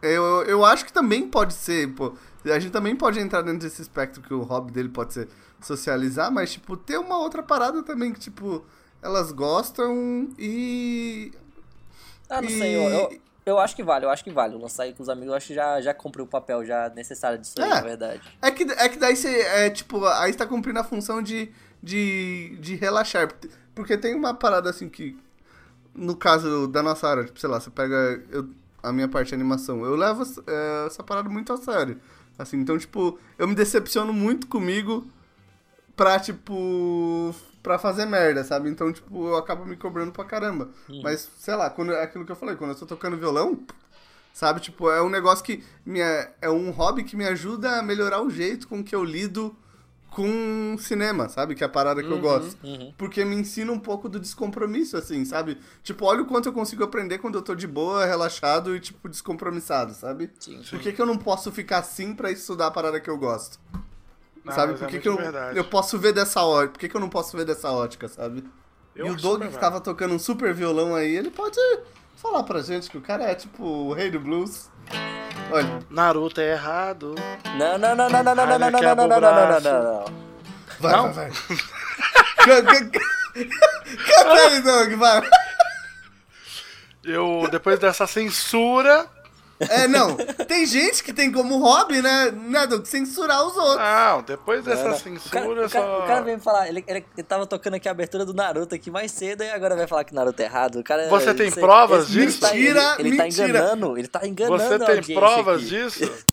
eu, 0.00 0.44
eu 0.44 0.64
acho 0.64 0.86
que 0.86 0.92
também 0.94 1.28
pode 1.28 1.52
ser, 1.52 1.92
pô, 1.94 2.14
a 2.44 2.58
gente 2.58 2.72
também 2.72 2.94
pode 2.94 3.18
entrar 3.18 3.42
dentro 3.42 3.60
desse 3.60 3.82
espectro 3.82 4.22
que 4.22 4.32
o 4.32 4.42
hobby 4.42 4.72
dele 4.72 4.88
pode 4.88 5.14
ser 5.14 5.28
socializar, 5.60 6.30
mas, 6.30 6.52
tipo, 6.52 6.76
ter 6.76 6.98
uma 6.98 7.18
outra 7.18 7.42
parada 7.42 7.82
também 7.82 8.12
que, 8.12 8.20
tipo, 8.20 8.64
elas 9.02 9.32
gostam 9.32 10.28
e 10.38 11.32
ah, 12.28 12.42
não 12.42 12.48
e... 12.48 12.58
sei, 12.58 12.76
eu, 12.76 12.82
eu, 12.82 13.20
eu, 13.46 13.58
acho 13.58 13.74
que 13.74 13.82
vale, 13.82 14.04
eu 14.04 14.10
acho 14.10 14.22
que 14.22 14.30
vale. 14.30 14.56
Lançar 14.56 14.82
aí 14.82 14.92
com 14.92 15.02
os 15.02 15.08
amigos, 15.08 15.28
eu 15.30 15.34
acho 15.34 15.46
que 15.48 15.54
já, 15.54 15.80
já 15.80 15.94
cumpriu 15.94 16.24
o 16.24 16.28
papel 16.28 16.64
já 16.64 16.90
necessário 16.90 17.38
disso 17.38 17.54
aí, 17.58 17.64
é, 17.64 17.74
na 17.74 17.80
verdade. 17.80 18.20
É 18.42 18.50
que, 18.50 18.64
é 18.64 18.88
que 18.88 18.98
daí 18.98 19.16
você, 19.16 19.40
é, 19.40 19.70
tipo, 19.70 20.04
aí 20.04 20.30
está 20.30 20.46
cumprindo 20.46 20.78
a 20.78 20.84
função 20.84 21.22
de, 21.22 21.50
de, 21.82 22.56
de 22.60 22.74
relaxar. 22.74 23.28
Porque 23.74 23.96
tem 23.96 24.14
uma 24.14 24.34
parada 24.34 24.68
assim 24.68 24.88
que, 24.88 25.18
no 25.94 26.16
caso 26.16 26.66
da 26.68 26.82
nossa 26.82 27.08
área, 27.08 27.24
tipo, 27.24 27.40
sei 27.40 27.48
lá, 27.48 27.58
você 27.58 27.70
pega 27.70 28.22
eu, 28.30 28.48
a 28.82 28.92
minha 28.92 29.08
parte 29.08 29.28
de 29.28 29.34
animação, 29.34 29.84
eu 29.84 29.96
levo 29.96 30.22
é, 30.46 30.86
essa 30.86 31.02
parada 31.02 31.28
muito 31.28 31.52
a 31.52 31.56
sério. 31.56 31.98
Assim, 32.38 32.58
então, 32.58 32.78
tipo, 32.78 33.18
eu 33.36 33.48
me 33.48 33.54
decepciono 33.54 34.12
muito 34.12 34.46
comigo 34.46 35.06
pra, 35.96 36.20
tipo, 36.20 37.34
pra 37.62 37.78
fazer 37.78 38.06
merda, 38.06 38.44
sabe? 38.44 38.70
Então, 38.70 38.92
tipo, 38.92 39.28
eu 39.28 39.36
acabo 39.36 39.66
me 39.66 39.76
cobrando 39.76 40.12
pra 40.12 40.24
caramba. 40.24 40.68
Mas, 41.02 41.28
sei 41.38 41.56
lá, 41.56 41.68
quando, 41.68 41.92
é 41.92 42.02
aquilo 42.02 42.24
que 42.24 42.30
eu 42.30 42.36
falei, 42.36 42.54
quando 42.54 42.70
eu 42.70 42.78
tô 42.78 42.86
tocando 42.86 43.16
violão, 43.16 43.60
sabe? 44.32 44.60
Tipo, 44.60 44.88
é 44.90 45.02
um 45.02 45.10
negócio 45.10 45.44
que. 45.44 45.64
Me, 45.84 45.98
é 46.00 46.48
um 46.48 46.70
hobby 46.70 47.02
que 47.02 47.16
me 47.16 47.26
ajuda 47.26 47.78
a 47.78 47.82
melhorar 47.82 48.22
o 48.22 48.30
jeito 48.30 48.68
com 48.68 48.84
que 48.84 48.94
eu 48.94 49.04
lido 49.04 49.54
com 50.10 50.76
cinema, 50.78 51.28
sabe? 51.28 51.54
Que 51.54 51.62
é 51.62 51.66
a 51.66 51.70
parada 51.70 52.02
que 52.02 52.08
uhum, 52.08 52.16
eu 52.16 52.20
gosto. 52.20 52.58
Uhum. 52.64 52.92
Porque 52.96 53.24
me 53.24 53.36
ensina 53.36 53.70
um 53.70 53.78
pouco 53.78 54.08
do 54.08 54.18
descompromisso, 54.18 54.96
assim, 54.96 55.24
sabe? 55.24 55.58
Tipo, 55.82 56.06
olha 56.06 56.22
o 56.22 56.26
quanto 56.26 56.48
eu 56.48 56.52
consigo 56.52 56.82
aprender 56.82 57.18
quando 57.18 57.36
eu 57.36 57.42
tô 57.42 57.54
de 57.54 57.66
boa, 57.66 58.04
relaxado 58.04 58.74
e, 58.74 58.80
tipo, 58.80 59.08
descompromissado, 59.08 59.94
sabe? 59.94 60.30
Sim, 60.38 60.62
sim. 60.62 60.70
Por 60.70 60.80
que, 60.80 60.92
que 60.92 61.00
eu 61.00 61.06
não 61.06 61.16
posso 61.16 61.52
ficar 61.52 61.78
assim 61.78 62.14
para 62.14 62.30
estudar 62.30 62.68
a 62.68 62.70
parada 62.70 63.00
que 63.00 63.10
eu 63.10 63.18
gosto? 63.18 63.58
Não, 64.44 64.52
sabe? 64.52 64.74
Por 64.74 64.88
que, 64.88 64.96
é 64.96 65.00
que 65.00 65.08
eu, 65.08 65.18
eu 65.54 65.64
posso 65.64 65.98
ver 65.98 66.12
dessa 66.12 66.42
ótica? 66.42 66.72
Por 66.72 66.78
que, 66.80 66.88
que 66.88 66.96
eu 66.96 67.00
não 67.00 67.10
posso 67.10 67.36
ver 67.36 67.44
dessa 67.44 67.70
ótica, 67.70 68.08
sabe? 68.08 68.44
Eu 68.96 69.06
e 69.06 69.10
o 69.10 69.16
Doug, 69.16 69.42
que 69.42 69.58
tava 69.58 69.80
tocando 69.80 70.14
um 70.14 70.18
super 70.18 70.52
violão 70.52 70.94
aí, 70.94 71.14
ele 71.14 71.30
pode 71.30 71.58
falar 72.16 72.42
pra 72.42 72.60
gente 72.60 72.90
que 72.90 72.98
o 72.98 73.00
cara 73.00 73.24
é 73.24 73.34
tipo 73.34 73.62
o 73.62 73.92
rei 73.92 74.10
do 74.10 74.18
blues. 74.18 74.68
Olha. 75.50 75.78
Naruto 75.90 76.40
é 76.40 76.52
errado. 76.52 77.14
Não, 77.56 77.78
não, 77.78 77.96
não, 77.96 78.08
não, 78.08 78.22
não, 78.22 78.34
não, 78.34 78.46
não, 78.46 78.58
não, 78.58 78.70
não, 78.70 78.70
não, 78.70 78.96
não, 78.96 79.20
não, 79.20 79.20
não, 79.20 79.60
não, 79.60 79.82
não. 79.82 80.04
Vai, 80.80 80.92
não? 80.92 81.12
vai, 81.12 81.30
vai. 81.30 81.58
Canta 84.06 84.32
aí, 84.46 84.62
Doug, 84.62 84.92
vai. 84.94 85.28
Eu, 87.04 87.48
depois 87.50 87.78
dessa 87.78 88.06
censura, 88.06 89.06
é, 89.60 89.88
não. 89.88 90.16
Tem 90.16 90.64
gente 90.66 91.02
que 91.02 91.12
tem 91.12 91.32
como 91.32 91.58
hobby, 91.58 92.00
né, 92.00 92.30
né 92.30 92.66
do 92.66 92.84
censurar 92.86 93.46
os 93.46 93.56
outros. 93.56 93.76
Não, 93.76 94.22
depois 94.22 94.64
dessa 94.64 94.94
censura 94.94 95.48
o 95.48 95.54
cara, 95.54 95.68
só... 95.68 95.78
O 95.78 95.82
cara, 95.82 95.98
o 95.98 96.06
cara 96.06 96.20
veio 96.22 96.36
me 96.36 96.42
falar, 96.42 96.68
ele, 96.68 96.84
ele, 96.86 97.04
ele 97.16 97.22
tava 97.26 97.46
tocando 97.46 97.74
aqui 97.74 97.88
a 97.88 97.90
abertura 97.90 98.24
do 98.24 98.34
Naruto 98.34 98.74
aqui 98.74 98.90
mais 98.90 99.10
cedo 99.10 99.42
e 99.42 99.50
agora 99.50 99.74
vai 99.74 99.86
falar 99.86 100.04
que 100.04 100.14
Naruto 100.14 100.40
é 100.40 100.44
errado. 100.44 100.78
O 100.78 100.84
cara, 100.84 101.08
Você 101.08 101.34
tem 101.34 101.50
você, 101.50 101.60
provas 101.60 102.08
disso? 102.08 102.40
Tá, 102.40 102.56
ele, 102.56 102.78
ele 102.98 103.16
tá 103.16 103.28
enganando, 103.28 103.98
ele 103.98 104.08
tá 104.08 104.26
enganando 104.26 104.62
Você 104.62 105.02
tem 105.02 105.14
provas 105.14 105.56
aqui. 105.56 105.68
disso? 105.68 106.24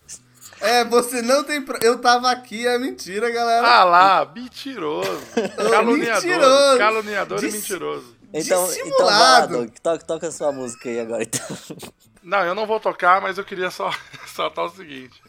É, 0.60 0.84
você 0.84 1.20
não 1.20 1.44
tem. 1.44 1.60
Pro... 1.60 1.78
Eu 1.82 1.98
tava 1.98 2.30
aqui, 2.30 2.66
é 2.66 2.78
mentira, 2.78 3.30
galera. 3.30 3.66
Ah 3.66 3.84
lá, 3.84 4.32
mentiroso. 4.34 5.20
caluniador. 5.70 6.22
Mentiroso. 6.22 6.78
Caluniador 6.78 7.38
Dis... 7.40 7.54
e 7.54 7.56
mentiroso. 7.58 8.16
Então, 8.32 8.66
Dissimulado. 8.66 9.54
então 9.62 9.74
toca, 9.82 10.04
toca 10.04 10.28
a 10.28 10.32
sua 10.32 10.52
música 10.52 10.88
aí 10.88 11.00
agora, 11.00 11.22
então. 11.22 11.46
Não, 12.26 12.40
eu 12.44 12.56
não 12.56 12.66
vou 12.66 12.80
tocar, 12.80 13.20
mas 13.20 13.38
eu 13.38 13.44
queria 13.44 13.70
só 13.70 13.88
soltar 14.26 14.64
o 14.64 14.68
seguinte. 14.68 15.22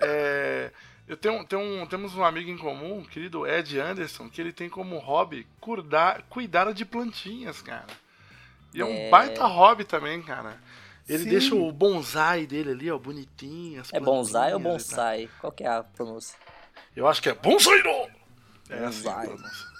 É, 0.00 0.72
eu 1.06 1.16
tenho, 1.16 1.44
tenho 1.44 1.62
um, 1.62 1.86
temos 1.86 2.16
um 2.16 2.24
amigo 2.24 2.50
em 2.50 2.58
comum, 2.58 3.04
querido 3.04 3.46
Ed 3.46 3.78
Anderson, 3.78 4.28
que 4.28 4.40
ele 4.40 4.52
tem 4.52 4.68
como 4.68 4.98
hobby 4.98 5.46
cuidar, 5.60 6.22
cuidar 6.22 6.72
de 6.72 6.84
plantinhas, 6.84 7.62
cara. 7.62 7.86
E 8.74 8.82
é, 8.82 8.82
é 8.82 8.84
um 8.84 9.08
baita 9.08 9.44
hobby 9.44 9.84
também, 9.84 10.20
cara. 10.20 10.58
Ele 11.08 11.22
Sim. 11.22 11.30
deixa 11.30 11.54
o 11.54 11.70
bonsai 11.70 12.44
dele 12.44 12.72
ali, 12.72 12.90
ó, 12.90 12.98
bonitinho. 12.98 13.80
é 13.92 14.00
bonsai 14.00 14.52
ou 14.52 14.58
bonsai? 14.58 15.30
Qual 15.40 15.52
que 15.52 15.62
é 15.62 15.68
a 15.68 15.84
pronúncia? 15.84 16.36
Eu 16.96 17.06
acho 17.06 17.22
que 17.22 17.28
é 17.28 17.34
bonsai, 17.34 17.80
não! 17.84 18.10
É 18.68 18.84
assim 18.84 19.02
bonsai. 19.04 19.28
Assim 19.28 19.72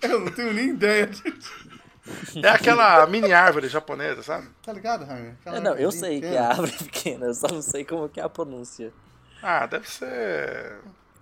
eu 0.00 0.20
não 0.20 0.32
tenho 0.32 0.54
nem 0.54 0.70
ideia 0.70 1.06
disso. 1.06 1.75
É 2.42 2.48
aquela 2.48 3.06
mini 3.06 3.32
árvore 3.32 3.68
japonesa, 3.68 4.22
sabe? 4.22 4.48
Tá 4.62 4.72
ligado, 4.72 5.04
Rainer? 5.04 5.34
É, 5.44 5.60
não, 5.60 5.74
eu 5.74 5.90
sei 5.90 6.20
pequena. 6.20 6.32
que 6.32 6.36
é 6.36 6.40
a 6.40 6.48
árvore 6.48 6.72
pequena, 6.84 7.26
eu 7.26 7.34
só 7.34 7.48
não 7.48 7.62
sei 7.62 7.84
como 7.84 8.08
que 8.08 8.20
é 8.20 8.22
a 8.22 8.28
pronúncia. 8.28 8.92
Ah, 9.42 9.66
deve 9.66 9.88
ser. 9.88 10.78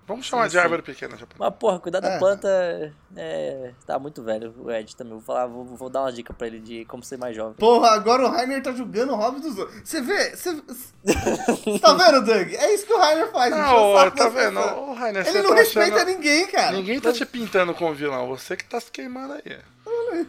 Vamos 0.07 0.27
chamar 0.27 0.45
sim, 0.45 0.51
de 0.51 0.59
árvore 0.59 0.83
pequena 0.83 1.17
japonesa. 1.17 1.39
Mas, 1.39 1.59
porra, 1.59 1.81
cuidar 1.81 2.01
da 2.01 2.11
é. 2.11 2.19
planta 2.19 2.93
é. 3.17 3.73
Tá 3.87 3.99
muito 3.99 4.23
velho, 4.23 4.55
o 4.59 4.71
Ed 4.71 4.95
também. 4.95 5.15
Vou 5.15 5.23
falar, 5.23 5.47
vou, 5.47 5.65
vou, 5.65 5.89
dar 5.89 6.03
uma 6.03 6.13
dica 6.13 6.35
pra 6.35 6.47
ele 6.47 6.61
de 6.61 6.85
como 6.85 7.03
ser 7.03 7.17
mais 7.17 7.35
jovem. 7.35 7.55
Porra, 7.55 7.93
agora 7.93 8.23
o 8.25 8.29
Rainer 8.29 8.63
tá 8.63 8.73
julgando 8.73 9.15
o 9.15 9.17
hobby 9.17 9.41
dos 9.41 9.57
outros. 9.57 9.81
Você 9.83 10.03
vê? 10.03 10.37
Você. 10.37 10.55
tá 11.81 11.95
vendo, 11.95 12.23
Doug? 12.23 12.53
É 12.53 12.75
isso 12.75 12.87
que 12.87 12.93
o 12.93 12.99
Rainer 12.99 13.31
faz. 13.33 13.51
Não, 13.51 14.11
tá 14.11 14.29
vendo? 14.29 14.61
O 14.61 14.93
Rainer, 14.93 15.27
Ele 15.27 15.43
não 15.43 15.51
tá 15.51 15.57
respeita 15.57 15.97
achando... 15.97 16.09
ninguém, 16.09 16.47
cara. 16.49 16.73
Ninguém 16.77 17.01
tá 17.01 17.11
te 17.11 17.25
pintando 17.25 17.75
como 17.75 17.95
vilão, 17.95 18.29
você 18.29 18.57
que 18.57 18.65
tá 18.65 18.79
se 18.79 18.91
queimando 18.91 19.35
aí. 19.35 19.59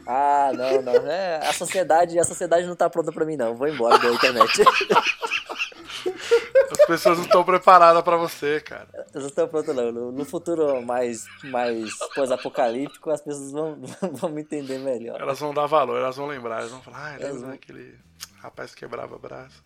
Ah, 0.06 0.52
não, 0.54 0.82
não. 0.82 1.08
É, 1.08 1.48
a 1.48 1.54
sociedade, 1.54 2.18
a 2.20 2.24
sociedade 2.24 2.68
não 2.68 2.76
tá 2.76 2.90
pronta 2.90 3.12
pra 3.12 3.26
mim, 3.26 3.36
não. 3.36 3.56
Vou 3.56 3.68
embora 3.68 3.98
da 3.98 4.12
internet. 4.12 4.64
As 6.72 6.86
pessoas 6.88 7.18
não 7.18 7.26
estão 7.26 7.44
preparadas 7.44 8.04
para 8.04 8.18
você, 8.18 8.62
cara. 8.62 8.88
Elas 8.94 9.24
não 9.24 9.28
estão 9.28 9.48
prontas, 9.48 9.76
não. 9.76 9.92
No, 9.92 10.12
no, 10.12 10.26
futuro 10.26 10.82
mais, 10.82 11.26
mais 11.44 11.92
pós-apocalíptico, 12.14 13.10
as 13.10 13.22
pessoas 13.22 13.52
vão, 13.52 13.82
vão 14.14 14.30
me 14.30 14.42
entender 14.42 14.78
melhor. 14.80 15.20
Elas 15.20 15.40
vão 15.40 15.54
dar 15.54 15.66
valor, 15.66 15.98
elas 15.98 16.16
vão 16.16 16.28
lembrar. 16.28 16.60
Elas 16.60 16.72
vão 16.72 16.82
falar, 16.82 17.16
ah, 17.16 17.18
lembra 17.18 17.54
aquele 17.54 17.98
rapaz 18.42 18.74
que 18.74 18.82
quebrava 18.82 19.18
braço. 19.18 19.64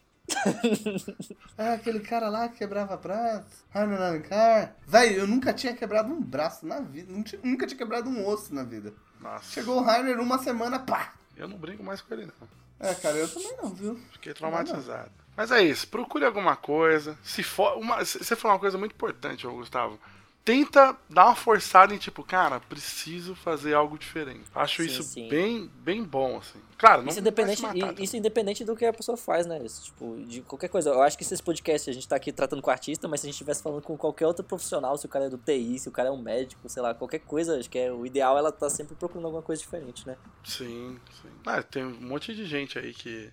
Ah, 1.58 1.74
aquele 1.74 2.00
cara 2.00 2.30
lá 2.30 2.48
que 2.50 2.58
quebrava 2.58 2.96
braço. 2.98 3.66
Arnold 3.74 4.04
Alencar. 4.04 4.76
Véi, 4.88 5.20
eu 5.20 5.28
nunca 5.28 5.54
tinha 5.54 5.76
quebrado 5.76 6.12
um 6.12 6.22
braço 6.22 6.66
na 6.66 6.80
vida. 6.80 7.12
Nunca 7.44 7.66
tinha 7.68 7.78
quebrado 7.78 8.10
um 8.10 8.28
osso 8.28 8.54
na 8.54 8.64
vida. 8.64 8.94
Nossa. 9.20 9.52
Chegou 9.52 9.78
o 9.78 9.84
Rainer 9.84 10.20
uma 10.20 10.38
semana, 10.40 10.80
pá! 10.80 11.14
Eu 11.36 11.48
não 11.48 11.58
brinco 11.58 11.84
mais 11.84 12.02
com 12.02 12.14
ele, 12.14 12.26
não. 12.26 12.48
É, 12.80 12.96
cara, 12.96 13.18
eu 13.18 13.28
também 13.28 13.58
não, 13.62 13.70
viu? 13.70 14.00
Fiquei 14.14 14.34
traumatizado. 14.34 15.12
Mas 15.36 15.52
é 15.52 15.62
isso, 15.62 15.88
procure 15.88 16.26
alguma 16.26 16.56
coisa. 16.56 17.18
Se 17.24 17.44
for. 17.44 17.78
Uma, 17.78 18.04
você 18.04 18.36
falou 18.36 18.56
uma 18.56 18.60
coisa 18.60 18.78
muito 18.78 18.94
importante, 18.94 19.48
Gustavo. 19.48 20.00
tenta 20.44 20.96
dar 21.10 21.28
uma 21.28 21.36
forçada 21.36 21.94
em 21.94 21.98
tipo, 21.98 22.24
cara, 22.24 22.60
preciso 22.60 23.36
fazer 23.36 23.74
algo 23.74 23.98
diferente. 23.98 24.44
Acho 24.54 24.84
sim, 24.84 24.90
isso 24.90 25.04
sim. 25.04 25.30
bem 25.30 25.72
bem 25.76 26.04
bom, 26.04 26.38
assim. 26.38 26.60
Claro, 26.80 27.02
não 27.02 27.10
isso 27.10 27.20
independente, 27.20 27.62
matar, 27.62 28.00
isso 28.00 28.16
independente 28.16 28.64
do 28.64 28.74
que 28.74 28.86
a 28.86 28.94
pessoa 28.94 29.18
faz, 29.18 29.46
né? 29.46 29.62
Isso, 29.66 29.84
tipo, 29.84 30.16
de 30.26 30.42
qualquer 30.42 30.70
coisa. 30.70 30.92
Eu 30.92 31.02
acho 31.02 31.18
que 31.18 31.26
esse 31.26 31.44
podcast 31.44 31.90
a 31.90 31.94
gente 31.94 32.08
tá 32.08 32.16
aqui 32.16 32.32
tratando 32.32 32.62
com 32.62 32.72
artista, 32.72 33.06
mas 33.06 33.20
se 33.20 33.26
a 33.26 33.28
gente 33.28 33.34
estivesse 33.34 33.62
falando 33.62 33.82
com 33.82 33.98
qualquer 33.98 34.26
outro 34.26 34.46
profissional, 34.46 34.98
se 34.98 35.06
o 35.06 35.10
cara 35.10 35.26
é 35.26 35.30
do 35.30 35.38
TI, 35.38 35.78
se 35.78 35.90
o 35.90 35.92
cara 35.92 36.08
é 36.08 36.12
um 36.12 36.22
médico, 36.22 36.70
sei 36.70 36.82
lá, 36.82 36.94
qualquer 36.94 37.20
coisa, 37.20 37.60
acho 37.60 37.70
que 37.70 37.78
é 37.78 37.92
o 37.92 38.06
ideal 38.06 38.38
ela 38.38 38.50
tá 38.50 38.70
sempre 38.70 38.96
procurando 38.96 39.26
alguma 39.26 39.44
coisa 39.44 39.62
diferente, 39.62 40.08
né? 40.08 40.16
Sim, 40.42 40.98
sim. 41.22 41.30
Ah, 41.46 41.62
tem 41.62 41.84
um 41.84 42.00
monte 42.00 42.34
de 42.34 42.46
gente 42.46 42.80
aí 42.80 42.94
que, 42.94 43.30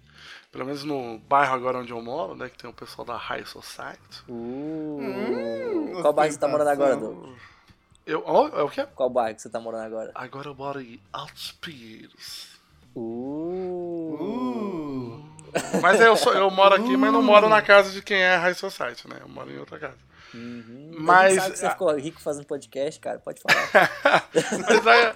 pelo 0.50 0.64
menos 0.64 0.82
no 0.82 1.20
bairro 1.20 1.54
agora 1.54 1.78
onde 1.78 1.92
eu 1.92 2.02
moro, 2.02 2.34
né, 2.34 2.48
que 2.48 2.58
tem 2.58 2.68
o 2.68 2.74
pessoal 2.74 3.06
da 3.06 3.16
High 3.16 3.46
Society. 3.46 4.24
Uh, 4.28 4.98
hum, 5.00 6.02
qual 6.02 6.12
bairro 6.12 6.32
você 6.32 6.38
tá 6.40 6.48
morando 6.48 6.68
agora, 6.70 6.96
Doug? 6.96 7.28
Eu, 8.04 8.24
oh, 8.26 8.48
é 8.48 8.62
o 8.62 8.68
quê? 8.68 8.84
Qual 8.92 9.08
bairro 9.08 9.36
que 9.36 9.42
você 9.42 9.48
tá 9.48 9.60
morando 9.60 9.84
agora? 9.84 10.10
Agora 10.16 10.48
eu 10.48 10.54
moro 10.56 10.80
em 10.80 11.00
Altos 11.12 11.52
Pinheiros. 11.60 12.55
Uh. 12.96 14.16
uh. 14.20 15.26
Mas 15.80 16.00
eu, 16.00 16.16
sou, 16.16 16.32
eu 16.32 16.50
moro 16.50 16.74
aqui, 16.74 16.94
uh. 16.94 16.98
mas 16.98 17.12
não 17.12 17.22
moro 17.22 17.48
na 17.48 17.62
casa 17.62 17.90
de 17.90 18.02
quem 18.02 18.22
é 18.22 18.36
High 18.36 18.54
Society, 18.54 19.08
né? 19.08 19.18
Eu 19.20 19.28
moro 19.28 19.50
em 19.50 19.58
outra 19.58 19.78
casa. 19.78 19.98
Uhum. 20.34 20.96
Mas. 20.98 21.34
Sabe 21.34 21.52
que 21.52 21.58
você 21.58 21.70
ficou 21.70 21.96
rico 21.96 22.20
fazendo 22.20 22.46
podcast, 22.46 23.00
cara? 23.00 23.18
Pode 23.18 23.40
falar. 23.40 23.90
mas, 24.34 24.86
é... 24.86 25.14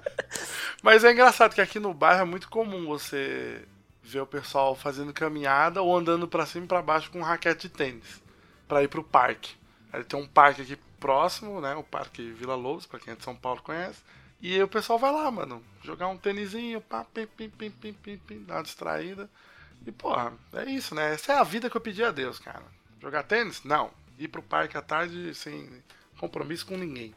mas 0.82 1.04
é 1.04 1.12
engraçado 1.12 1.54
que 1.54 1.60
aqui 1.60 1.78
no 1.78 1.94
bairro 1.94 2.22
é 2.22 2.24
muito 2.24 2.48
comum 2.48 2.86
você 2.86 3.62
ver 4.02 4.20
o 4.20 4.26
pessoal 4.26 4.74
fazendo 4.74 5.12
caminhada 5.12 5.80
ou 5.80 5.96
andando 5.96 6.26
para 6.26 6.44
cima 6.44 6.64
e 6.64 6.68
pra 6.68 6.82
baixo 6.82 7.10
com 7.10 7.20
um 7.20 7.22
raquete 7.22 7.68
de 7.68 7.74
tênis 7.74 8.22
para 8.66 8.82
ir 8.82 8.88
pro 8.88 9.04
parque. 9.04 9.54
Aí 9.92 10.02
tem 10.02 10.18
um 10.18 10.26
parque 10.26 10.62
aqui 10.62 10.78
próximo, 10.98 11.60
né? 11.60 11.74
O 11.74 11.82
Parque 11.82 12.30
Vila 12.32 12.54
Lobos, 12.54 12.86
pra 12.86 12.98
quem 12.98 13.12
é 13.12 13.16
de 13.16 13.24
São 13.24 13.34
Paulo 13.34 13.60
conhece. 13.62 14.00
E 14.42 14.60
o 14.60 14.66
pessoal 14.66 14.98
vai 14.98 15.12
lá, 15.12 15.30
mano, 15.30 15.62
jogar 15.84 16.08
um 16.08 16.18
tênisinho, 16.18 16.80
pá, 16.80 17.04
pim, 17.04 17.28
pim, 17.28 17.48
pim, 17.48 17.70
pim, 17.70 17.92
pim, 17.92 18.18
pim, 18.18 18.42
dar 18.42 18.56
uma 18.56 18.62
distraída. 18.64 19.30
E, 19.86 19.92
porra, 19.92 20.32
é 20.54 20.64
isso, 20.64 20.96
né? 20.96 21.14
Essa 21.14 21.34
é 21.34 21.38
a 21.38 21.44
vida 21.44 21.70
que 21.70 21.76
eu 21.76 21.80
pedi 21.80 22.02
a 22.02 22.10
Deus, 22.10 22.40
cara. 22.40 22.64
Jogar 23.00 23.22
tênis? 23.22 23.62
Não. 23.62 23.92
Ir 24.18 24.26
pro 24.26 24.42
parque 24.42 24.76
à 24.76 24.82
tarde 24.82 25.32
sem 25.32 25.70
compromisso 26.18 26.66
com 26.66 26.76
ninguém. 26.76 27.14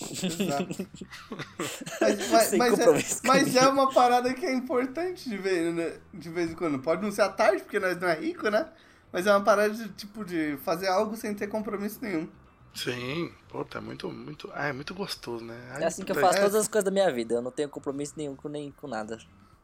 Exato. 0.00 0.88
mas, 2.00 2.30
mas, 2.30 2.52
mas, 2.56 2.80
é, 2.80 3.20
mas 3.24 3.56
é, 3.56 3.68
uma 3.68 3.92
parada 3.92 4.34
que 4.34 4.44
é 4.44 4.52
importante 4.52 5.28
de 5.28 5.36
vez, 5.38 5.72
né? 5.72 5.96
de 6.12 6.28
vez 6.28 6.50
em 6.50 6.54
quando. 6.54 6.80
Pode 6.80 7.02
não 7.02 7.12
ser 7.12 7.22
à 7.22 7.28
tarde, 7.28 7.62
porque 7.62 7.78
nós 7.78 7.96
não 8.00 8.08
é 8.08 8.18
rico, 8.18 8.48
né? 8.50 8.68
Mas 9.12 9.28
é 9.28 9.30
uma 9.30 9.44
parada 9.44 9.74
de, 9.74 9.88
tipo, 9.90 10.24
de 10.24 10.56
fazer 10.64 10.88
algo 10.88 11.16
sem 11.16 11.34
ter 11.34 11.46
compromisso 11.46 12.00
nenhum. 12.02 12.28
Sim, 12.74 13.30
puta, 13.48 13.78
é 13.78 13.80
muito, 13.80 14.10
muito. 14.10 14.50
Ah, 14.54 14.68
é 14.68 14.72
muito 14.72 14.94
gostoso, 14.94 15.44
né? 15.44 15.58
Ai, 15.72 15.82
é 15.82 15.86
assim 15.86 16.04
que 16.04 16.12
eu 16.12 16.16
faço 16.16 16.38
é... 16.38 16.40
todas 16.40 16.54
as 16.54 16.68
coisas 16.68 16.84
da 16.84 16.90
minha 16.90 17.10
vida. 17.12 17.34
Eu 17.34 17.42
não 17.42 17.50
tenho 17.50 17.68
compromisso 17.68 18.14
nenhum 18.16 18.34
com, 18.34 18.48
nem 18.48 18.70
com 18.72 18.86
nada. 18.88 19.18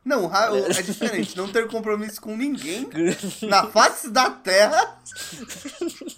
Não, 0.04 0.30
é 0.34 0.70
diferente. 0.82 1.36
Não 1.36 1.50
ter 1.50 1.66
compromisso 1.68 2.20
com 2.20 2.36
ninguém 2.36 2.88
na 3.48 3.66
face 3.66 4.10
da 4.10 4.30
terra. 4.30 4.98
É 5.00 5.40
diferente, 5.44 6.12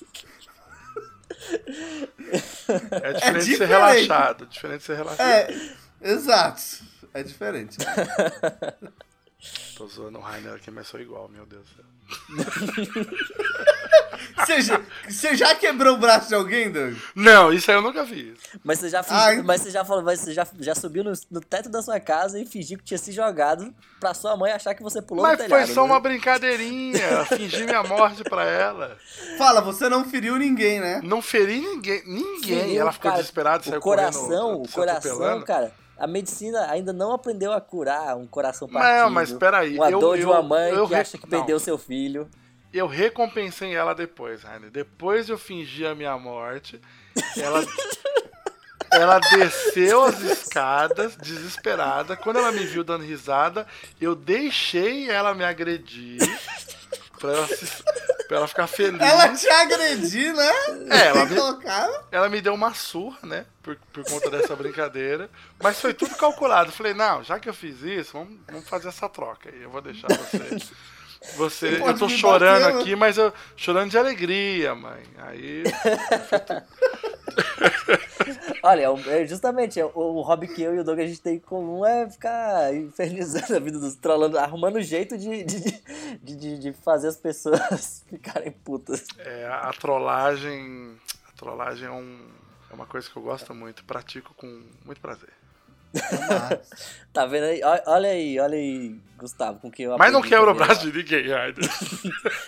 é 3.02 3.12
diferente. 3.12 3.44
de 3.44 3.56
ser 3.56 3.66
relaxado. 3.66 4.46
Diferente 4.46 4.78
de 4.80 4.84
ser 4.84 4.96
relaxado. 4.96 5.28
É, 5.28 5.76
exato. 6.02 6.62
É 7.12 7.22
diferente. 7.22 7.78
Tô 9.76 9.86
zoando 9.86 10.18
o 10.18 10.20
Rainer 10.20 10.54
aqui, 10.54 10.70
mas 10.70 10.86
sou 10.86 11.00
igual, 11.00 11.28
meu 11.28 11.46
Deus 11.46 11.62
do 11.62 11.68
céu. 11.76 11.84
Você 14.36 14.62
já, 14.62 14.80
você 15.08 15.36
já 15.36 15.54
quebrou 15.54 15.94
o 15.94 15.98
braço 15.98 16.28
de 16.28 16.34
alguém, 16.34 16.70
Doug? 16.70 16.94
Não, 17.14 17.52
isso 17.52 17.70
aí 17.70 17.76
eu 17.76 17.82
nunca 17.82 18.06
fiz. 18.06 18.38
Mas 18.64 18.78
você 18.78 18.88
já, 18.88 19.02
fingi, 19.02 19.42
mas 19.42 19.60
você 19.60 19.70
já 19.70 19.84
falou, 19.84 20.02
você 20.02 20.32
já, 20.32 20.46
já 20.58 20.74
subiu 20.74 21.04
no, 21.04 21.12
no, 21.30 21.40
teto 21.40 21.68
da 21.68 21.82
sua 21.82 22.00
casa 22.00 22.38
e 22.38 22.46
fingiu 22.46 22.78
que 22.78 22.84
tinha 22.84 22.98
se 22.98 23.12
jogado 23.12 23.72
pra 23.98 24.14
sua 24.14 24.36
mãe 24.36 24.52
achar 24.52 24.74
que 24.74 24.82
você 24.82 25.00
pulou 25.00 25.22
mas 25.22 25.32
no 25.32 25.44
telhado. 25.44 25.58
Mas 25.58 25.68
foi 25.68 25.74
só 25.74 25.82
né? 25.82 25.92
uma 25.92 26.00
brincadeirinha, 26.00 27.24
fingi 27.36 27.64
minha 27.64 27.82
morte 27.82 28.24
pra 28.24 28.44
ela. 28.44 28.96
Fala, 29.38 29.60
você 29.60 29.88
não 29.88 30.04
feriu 30.04 30.36
ninguém, 30.36 30.80
né? 30.80 31.00
Não 31.02 31.22
feri 31.22 31.60
ninguém, 31.60 32.02
ninguém. 32.06 32.60
Feriu, 32.60 32.80
ela 32.80 32.92
ficou 32.92 33.10
cara, 33.10 33.22
desesperada, 33.22 33.64
saiu 33.64 33.78
o 33.78 33.82
coração, 33.82 34.28
correndo, 34.28 34.64
O 34.64 34.68
coração, 34.68 35.42
cara 35.42 35.72
a 36.00 36.06
medicina 36.06 36.70
ainda 36.70 36.94
não 36.94 37.12
aprendeu 37.12 37.52
a 37.52 37.60
curar 37.60 38.16
um 38.16 38.26
coração 38.26 38.66
partido. 38.66 39.02
Não, 39.02 39.10
mas 39.10 39.30
peraí. 39.30 39.74
Uma 39.74 39.90
eu, 39.90 40.00
dor 40.00 40.16
de 40.16 40.24
uma 40.24 40.42
mãe 40.42 40.72
eu, 40.72 40.88
que 40.88 40.94
acha 40.94 41.18
que 41.18 41.26
perdeu 41.26 41.56
não. 41.56 41.60
seu 41.60 41.76
filho. 41.76 42.26
Eu 42.72 42.86
recompensei 42.86 43.74
ela 43.74 43.94
depois, 43.94 44.42
Rainer. 44.42 44.70
Depois 44.70 45.28
eu 45.28 45.36
fingi 45.36 45.84
a 45.84 45.94
minha 45.94 46.16
morte. 46.16 46.80
Ela, 47.36 47.62
ela 48.90 49.18
desceu 49.18 50.02
as 50.04 50.22
escadas, 50.22 51.16
desesperada. 51.16 52.16
Quando 52.16 52.38
ela 52.38 52.50
me 52.50 52.64
viu 52.64 52.82
dando 52.82 53.04
risada, 53.04 53.66
eu 54.00 54.14
deixei 54.14 55.10
ela 55.10 55.34
me 55.34 55.44
agredir. 55.44 56.18
Pra 57.20 57.32
ela, 57.32 57.46
se, 57.46 57.82
pra 58.26 58.38
ela 58.38 58.48
ficar 58.48 58.66
feliz. 58.66 58.98
Ela 58.98 59.28
te 59.28 59.46
agrediu, 59.46 60.34
né? 60.34 60.50
É, 60.90 61.06
ela 61.08 61.26
me, 61.26 61.36
ela 62.10 62.28
me 62.30 62.40
deu 62.40 62.54
uma 62.54 62.72
surra, 62.72 63.18
né? 63.22 63.44
Por, 63.62 63.76
por 63.92 64.04
conta 64.04 64.30
dessa 64.30 64.56
brincadeira. 64.56 65.28
Mas 65.62 65.78
foi 65.78 65.92
tudo 65.92 66.16
calculado. 66.16 66.72
Falei, 66.72 66.94
não, 66.94 67.22
já 67.22 67.38
que 67.38 67.48
eu 67.48 67.52
fiz 67.54 67.82
isso, 67.82 68.14
vamos, 68.14 68.38
vamos 68.50 68.68
fazer 68.68 68.88
essa 68.88 69.06
troca 69.06 69.50
aí. 69.50 69.62
Eu 69.62 69.70
vou 69.70 69.82
deixar 69.82 70.08
você. 70.08 70.38
Você, 71.36 71.82
eu 71.82 71.98
tô 71.98 72.08
chorando 72.08 72.64
bater, 72.64 72.80
aqui, 72.80 72.96
mas 72.96 73.18
eu 73.18 73.32
chorando 73.54 73.90
de 73.90 73.98
alegria, 73.98 74.74
mãe. 74.74 75.02
Aí. 75.18 75.64
Olha, 78.62 78.88
é, 79.06 79.26
justamente, 79.26 79.78
é, 79.78 79.84
o 79.84 80.20
hobby 80.22 80.48
que 80.48 80.62
eu 80.62 80.74
e 80.74 80.78
o 80.78 80.84
Doug 80.84 80.98
a 80.98 81.06
gente 81.06 81.20
tem 81.20 81.36
em 81.36 81.40
comum 81.40 81.84
é 81.84 82.08
ficar 82.08 82.74
infernizando 82.74 83.54
a 83.54 83.58
vida 83.58 83.78
dos 83.78 83.94
trollando, 83.96 84.38
arrumando 84.38 84.80
jeito 84.80 85.16
de, 85.18 85.44
de, 85.44 85.60
de, 86.22 86.36
de, 86.36 86.58
de 86.58 86.72
fazer 86.72 87.08
as 87.08 87.16
pessoas 87.16 88.04
ficarem 88.08 88.52
putas. 88.52 89.06
É, 89.18 89.46
a 89.46 89.72
trollagem. 89.72 90.96
A 91.28 91.32
trollagem 91.36 91.86
é, 91.86 91.90
um, 91.90 92.28
é 92.70 92.74
uma 92.74 92.86
coisa 92.86 93.08
que 93.08 93.16
eu 93.16 93.22
gosto 93.22 93.54
muito, 93.54 93.84
pratico 93.84 94.34
com 94.34 94.62
muito 94.84 95.00
prazer. 95.00 95.39
tá 97.12 97.26
vendo 97.26 97.44
aí? 97.44 97.60
Olha 97.86 98.10
aí, 98.10 98.38
olha 98.38 98.56
aí, 98.56 99.00
Gustavo, 99.18 99.58
com 99.58 99.70
que 99.70 99.82
eu 99.82 99.98
Mas 99.98 100.12
não 100.12 100.22
quebra 100.22 100.50
o 100.50 100.54
braço 100.54 100.90
de 100.90 100.96
ninguém, 100.96 101.30
ainda. 101.34 101.60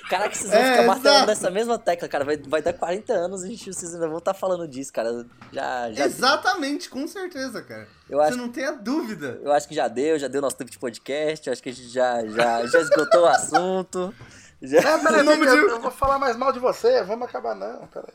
Caraca, 0.09 0.35
vocês 0.35 0.51
vão 0.51 0.61
é, 0.61 0.71
ficar 0.73 0.87
martelando 0.87 1.27
nessa 1.27 1.51
mesma 1.51 1.79
tecla, 1.79 2.09
cara. 2.09 2.25
Vai, 2.25 2.37
vai 2.37 2.63
dar 2.63 2.73
40 2.73 3.13
anos 3.13 3.45
e 3.45 3.57
vocês 3.57 3.95
ainda 3.95 4.09
vão 4.09 4.19
estar 4.19 4.33
tá 4.33 4.39
falando 4.39 4.67
disso, 4.69 4.93
cara. 4.93 5.27
Já, 5.53 5.93
já 5.93 6.05
Exatamente, 6.05 6.89
com 6.89 7.07
certeza, 7.07 7.63
cara. 7.63 7.89
Eu 8.09 8.19
Você 8.19 8.29
acho, 8.29 8.39
não 8.39 8.49
tem 8.49 8.65
a 8.65 8.73
dúvida. 8.73 9.41
Eu 9.43 9.53
acho 9.53 9.69
que 9.69 9.75
já 9.75 9.89
deu, 9.89 10.19
já 10.19 10.29
deu 10.29 10.41
nosso 10.41 10.57
tempo 10.57 10.71
de 10.71 10.79
podcast. 10.79 11.47
Eu 11.47 11.53
acho 11.53 11.63
que 11.63 11.69
a 11.69 11.73
gente 11.73 11.89
já, 11.89 12.25
já, 12.27 12.67
já 12.67 12.81
esgotou 12.81 13.23
o 13.23 13.27
assunto. 13.27 14.15
Já... 14.15 14.33
É, 14.63 14.99
peraí, 14.99 15.27
de... 15.27 15.47
eu 15.47 15.81
vou 15.81 15.91
falar 15.91 16.21
mais 16.21 16.37
mal 16.37 16.53
de 16.53 16.61
você, 16.61 17.03
vamos 17.03 17.29
acabar 17.29 17.53
não, 17.53 17.85
peraí. 17.89 18.13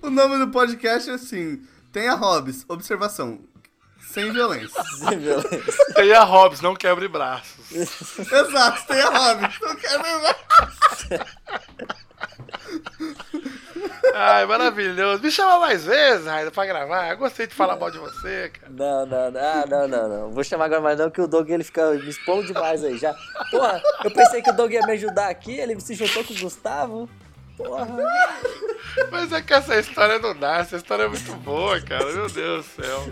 O 0.00 0.10
nome 0.10 0.38
do 0.38 0.48
podcast 0.52 1.10
é 1.10 1.14
assim, 1.14 1.60
tenha 1.92 2.14
hobbies, 2.14 2.64
observação, 2.68 3.40
sem 4.12 4.30
violência. 4.30 4.82
Sem 4.98 5.18
violência. 5.18 5.74
Tenha 5.94 6.20
Hobbs, 6.20 6.60
não 6.60 6.74
quebre 6.74 7.08
braços. 7.08 7.72
Exato, 7.72 8.86
tenha 8.86 9.08
Hobbs, 9.08 9.58
não 9.60 9.76
quebre 9.76 10.10
braços. 10.20 11.08
Ai, 14.14 14.44
maravilhoso. 14.44 15.22
Me 15.22 15.30
chama 15.30 15.58
mais 15.58 15.84
vezes, 15.84 16.26
Raida, 16.26 16.50
pra 16.50 16.66
gravar. 16.66 17.10
Eu 17.10 17.16
gostei 17.16 17.46
de 17.46 17.54
falar 17.54 17.76
mal 17.76 17.90
de 17.90 17.98
você, 17.98 18.50
cara. 18.50 18.70
Não, 18.70 19.06
não, 19.06 19.30
não, 19.30 19.40
ah, 19.40 19.64
não, 19.66 19.88
não, 19.88 20.08
não. 20.08 20.30
Vou 20.30 20.44
chamar 20.44 20.66
agora 20.66 20.82
mais 20.82 20.98
não, 20.98 21.10
que 21.10 21.20
o 21.20 21.26
Doug 21.26 21.48
ele 21.48 21.64
fica 21.64 21.92
me 21.92 22.08
expondo 22.08 22.46
demais 22.46 22.84
aí 22.84 22.98
já. 22.98 23.14
Porra, 23.50 23.80
eu 24.04 24.10
pensei 24.10 24.42
que 24.42 24.50
o 24.50 24.56
Doug 24.56 24.72
ia 24.72 24.82
me 24.82 24.92
ajudar 24.92 25.28
aqui, 25.28 25.58
ele 25.58 25.80
se 25.80 25.94
juntou 25.94 26.22
com 26.22 26.34
o 26.34 26.38
Gustavo. 26.38 27.08
Porra. 27.56 27.86
Mas 29.10 29.32
é 29.32 29.40
que 29.40 29.54
essa 29.54 29.78
história 29.78 30.18
não 30.18 30.36
dá, 30.36 30.58
essa 30.58 30.76
história 30.76 31.04
é 31.04 31.08
muito 31.08 31.32
boa, 31.36 31.80
cara. 31.80 32.04
Meu 32.04 32.28
Deus 32.28 32.66
do 32.66 32.82
céu. 32.82 33.04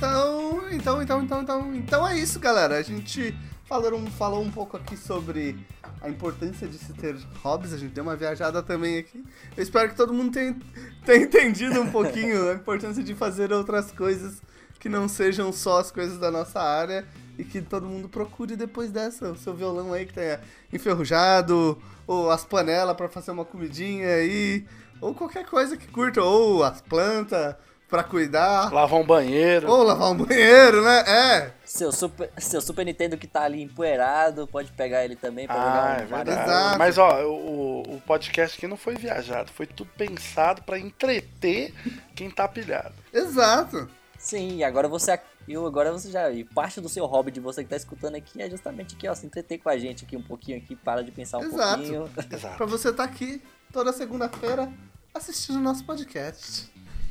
Então, 0.00 0.62
então, 0.72 1.02
então, 1.02 1.22
então, 1.22 1.42
então, 1.42 1.74
então 1.74 2.08
é 2.08 2.18
isso, 2.18 2.40
galera. 2.40 2.78
A 2.78 2.82
gente 2.82 3.36
falou, 3.66 4.00
falou 4.12 4.42
um 4.42 4.50
pouco 4.50 4.74
aqui 4.74 4.96
sobre 4.96 5.58
a 6.00 6.08
importância 6.08 6.66
de 6.66 6.78
se 6.78 6.94
ter 6.94 7.14
hobbies. 7.42 7.74
A 7.74 7.76
gente 7.76 7.92
deu 7.92 8.02
uma 8.02 8.16
viajada 8.16 8.62
também 8.62 8.96
aqui. 8.96 9.22
Eu 9.54 9.62
espero 9.62 9.90
que 9.90 9.94
todo 9.94 10.14
mundo 10.14 10.32
tenha, 10.32 10.56
tenha 11.04 11.22
entendido 11.22 11.82
um 11.82 11.90
pouquinho 11.90 12.48
a 12.48 12.54
importância 12.54 13.02
de 13.02 13.14
fazer 13.14 13.52
outras 13.52 13.92
coisas 13.92 14.40
que 14.78 14.88
não 14.88 15.06
sejam 15.06 15.52
só 15.52 15.80
as 15.80 15.90
coisas 15.90 16.16
da 16.16 16.30
nossa 16.30 16.62
área 16.62 17.06
e 17.38 17.44
que 17.44 17.60
todo 17.60 17.86
mundo 17.86 18.08
procure 18.08 18.56
depois 18.56 18.90
dessa 18.90 19.30
o 19.30 19.36
seu 19.36 19.52
violão 19.52 19.92
aí 19.92 20.06
que 20.06 20.14
tenha 20.14 20.40
enferrujado 20.72 21.76
ou 22.06 22.30
as 22.30 22.42
panelas 22.42 22.96
para 22.96 23.10
fazer 23.10 23.32
uma 23.32 23.44
comidinha 23.44 24.08
aí 24.14 24.64
ou 24.98 25.14
qualquer 25.14 25.44
coisa 25.44 25.76
que 25.76 25.88
curta 25.88 26.22
ou 26.22 26.64
as 26.64 26.80
plantas 26.80 27.54
pra 27.90 28.04
cuidar. 28.04 28.72
Lavar 28.72 29.00
um 29.00 29.04
banheiro. 29.04 29.68
Ou 29.68 29.82
lavar 29.82 30.12
um 30.12 30.16
banheiro, 30.16 30.82
né? 30.82 31.00
É. 31.06 31.50
Seu 31.64 31.90
Super, 31.90 32.30
seu 32.38 32.60
Super 32.60 32.86
Nintendo 32.86 33.18
que 33.18 33.26
tá 33.26 33.42
ali 33.42 33.62
empoeirado, 33.62 34.46
pode 34.46 34.70
pegar 34.72 35.04
ele 35.04 35.16
também 35.16 35.46
pra 35.46 35.56
ah, 35.56 35.58
jogar 35.58 35.82
um 35.82 36.20
é 36.20 36.24
verdade. 36.24 36.78
Mas 36.78 36.96
ó, 36.96 37.24
o, 37.24 37.96
o 37.96 38.02
podcast 38.06 38.56
aqui 38.56 38.66
não 38.66 38.76
foi 38.76 38.94
viajado, 38.94 39.50
foi 39.50 39.66
tudo 39.66 39.90
pensado 39.96 40.62
para 40.62 40.78
entreter 40.78 41.74
quem 42.14 42.30
tá 42.30 42.46
pilhado. 42.46 42.94
Exato. 43.12 43.88
Sim, 44.18 44.58
e 44.58 44.64
agora 44.64 44.86
você 44.86 45.18
e 45.48 45.56
agora 45.56 45.90
você 45.90 46.10
já. 46.10 46.30
E 46.30 46.44
parte 46.44 46.80
do 46.80 46.88
seu 46.88 47.06
hobby 47.06 47.30
de 47.30 47.40
você 47.40 47.64
que 47.64 47.70
tá 47.70 47.76
escutando 47.76 48.14
aqui 48.14 48.40
é 48.40 48.48
justamente 48.48 48.94
aqui, 48.94 49.08
ó, 49.08 49.14
se 49.14 49.26
entreter 49.26 49.58
com 49.58 49.68
a 49.68 49.78
gente 49.78 50.04
aqui 50.04 50.16
um 50.16 50.22
pouquinho 50.22 50.58
aqui, 50.58 50.76
para 50.76 51.02
de 51.02 51.10
pensar 51.10 51.38
um 51.38 51.44
Exato. 51.44 51.78
pouquinho. 51.78 52.10
Exato. 52.30 52.56
pra 52.56 52.66
você 52.66 52.90
estar 52.90 53.06
tá 53.06 53.10
aqui 53.10 53.42
toda 53.72 53.92
segunda-feira 53.92 54.72
assistindo 55.14 55.56
o 55.56 55.60
nosso 55.60 55.84
podcast. 55.84 56.70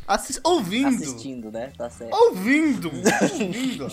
Assis... 0.09 0.39
Ouvindo. 0.43 0.87
Assistindo, 0.87 1.51
né? 1.51 1.71
Tá 1.77 1.87
certo. 1.89 2.11
Ouvindo. 2.13 2.89
Ouvindo, 3.31 3.87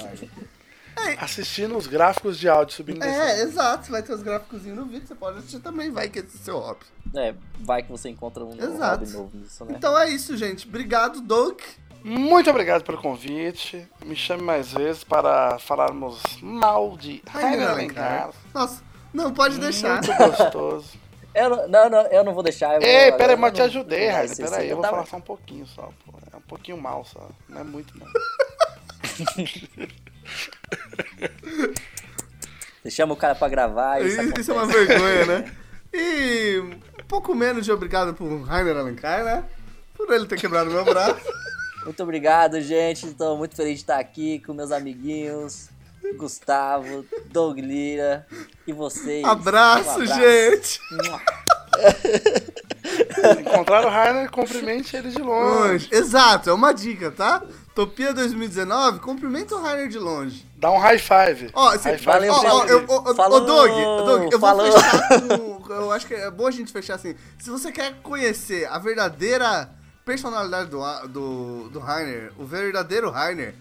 é. 0.99 1.14
Assistindo 1.21 1.77
os 1.77 1.87
gráficos 1.87 2.39
de 2.39 2.49
áudio 2.49 2.75
subindo. 2.75 3.05
É, 3.05 3.43
exato. 3.43 3.91
Vai 3.91 4.03
ter 4.03 4.14
os 4.14 4.23
gráficos 4.23 4.64
no 4.64 4.87
vídeo, 4.87 5.07
você 5.07 5.14
pode 5.14 5.39
assistir 5.39 5.61
também, 5.61 5.91
vai 5.91 6.09
que 6.09 6.21
esse 6.21 6.39
é 6.39 6.41
seu 6.41 6.59
hobby. 6.59 6.87
É, 7.14 7.35
vai 7.61 7.83
que 7.83 7.91
você 7.91 8.09
encontra 8.09 8.43
um 8.43 8.55
exato. 8.55 9.05
hobby 9.05 9.12
novo 9.12 9.37
nisso, 9.37 9.64
né? 9.67 9.75
Então 9.77 9.99
é 9.99 10.09
isso, 10.09 10.35
gente. 10.39 10.67
Obrigado, 10.67 11.21
Doug. 11.21 11.61
Muito 12.03 12.49
obrigado 12.49 12.83
pelo 12.83 12.97
convite. 12.97 13.87
Me 14.07 14.17
chame 14.17 14.43
mais 14.43 14.73
vezes 14.73 15.05
para 15.05 15.59
falarmos 15.59 16.19
mal 16.41 16.97
de 16.97 17.23
Rainer. 17.29 18.33
Nossa, 18.55 18.83
não, 19.12 19.35
pode 19.35 19.59
deixar. 19.59 20.03
Muito 20.03 20.17
gostoso. 20.17 20.89
eu 21.37 21.51
não, 21.51 21.68
não, 21.68 21.91
não, 21.91 22.01
eu 22.07 22.24
não 22.24 22.32
vou 22.32 22.43
deixar. 22.43 22.74
Eu 22.76 22.82
Ei, 22.82 23.12
pera 23.12 23.34
aí, 23.34 23.39
mas 23.39 23.53
te 23.53 23.61
ajudei, 23.61 24.09
Rainer. 24.09 24.37
Pera 24.37 24.57
aí, 24.57 24.70
eu 24.70 24.76
vou 24.76 24.82
tava... 24.82 24.97
falar 24.97 25.07
só 25.07 25.18
um 25.18 25.20
pouquinho 25.20 25.66
só. 25.66 25.93
Pô. 26.05 26.18
É 26.32 26.37
um 26.37 26.41
pouquinho 26.41 26.78
mal 26.78 27.05
só. 27.05 27.28
Não 27.49 27.61
é 27.61 27.64
muito, 27.64 27.93
não. 27.99 28.07
Você 32.82 32.91
chama 32.91 33.12
o 33.14 33.16
cara 33.16 33.34
pra 33.34 33.49
gravar 33.49 34.01
e 34.01 34.09
isso, 34.09 34.41
isso 34.41 34.51
é 34.51 34.55
uma 34.55 34.66
vergonha, 34.66 35.26
né? 35.26 35.53
E 35.93 36.59
um 36.59 37.05
pouco 37.07 37.34
menos 37.34 37.64
de 37.64 37.72
obrigado 37.72 38.14
pro 38.14 38.43
Rainer 38.43 38.76
Alencar, 38.76 39.22
né? 39.24 39.45
Por 39.95 40.12
ele 40.12 40.26
ter 40.26 40.39
quebrado 40.39 40.70
meu 40.70 40.84
braço. 40.84 41.20
Muito 41.84 42.03
obrigado, 42.03 42.61
gente. 42.61 43.07
Estou 43.07 43.37
muito 43.37 43.55
feliz 43.55 43.74
de 43.74 43.80
estar 43.80 43.99
aqui 43.99 44.41
com 44.41 44.53
meus 44.55 44.72
amiguinhos. 44.72 45.68
Gustavo, 46.14 47.04
Doug 47.26 47.59
Lira 47.59 48.26
e 48.66 48.72
vocês. 48.72 49.24
Abraço, 49.24 50.00
um 50.00 50.02
abraço. 50.02 50.20
gente! 50.20 50.80
Encontrar 53.40 53.84
o 53.84 53.90
Rainer, 53.90 54.30
cumprimente 54.30 54.96
ele 54.96 55.11
de 55.11 55.20
longe. 55.20 55.88
Exato, 55.90 56.50
é 56.50 56.52
uma 56.52 56.72
dica, 56.72 57.11
tá? 57.11 57.42
Topia 57.74 58.14
2019, 58.14 59.00
cumprimenta 59.00 59.54
o 59.54 59.61
Rainer 59.61 59.88
de 59.88 59.98
longe. 59.98 60.46
Dá 60.57 60.70
um 60.70 60.78
high 60.78 60.98
five. 60.98 61.50
Ó, 61.52 61.72
você, 61.72 61.90
high 61.90 61.98
five. 61.98 62.07
Valeu, 62.07 62.32
ó, 62.32 62.38
ó, 62.38 62.64
eu, 62.64 62.84
ó, 62.88 63.14
Falou, 63.14 63.44
Doug, 63.44 63.70
Doug, 63.70 64.32
eu 64.32 64.40
falou. 64.40 64.70
vou 64.70 64.80
fechar 64.80 65.20
com, 65.38 65.72
Eu 65.72 65.92
acho 65.92 66.07
que 66.07 66.14
é 66.14 66.30
bom 66.30 66.46
a 66.46 66.50
gente 66.50 66.72
fechar 66.72 66.94
assim. 66.94 67.14
Se 67.38 67.50
você 67.50 67.70
quer 67.72 67.94
conhecer 68.02 68.66
a 68.66 68.78
verdadeira 68.78 69.68
personalidade 70.04 70.70
do, 70.70 70.80
do, 71.09 71.68
do 71.68 71.78
Rainer, 71.80 72.32
o 72.38 72.44
verdadeiro 72.44 73.11
Rainer, 73.11 73.54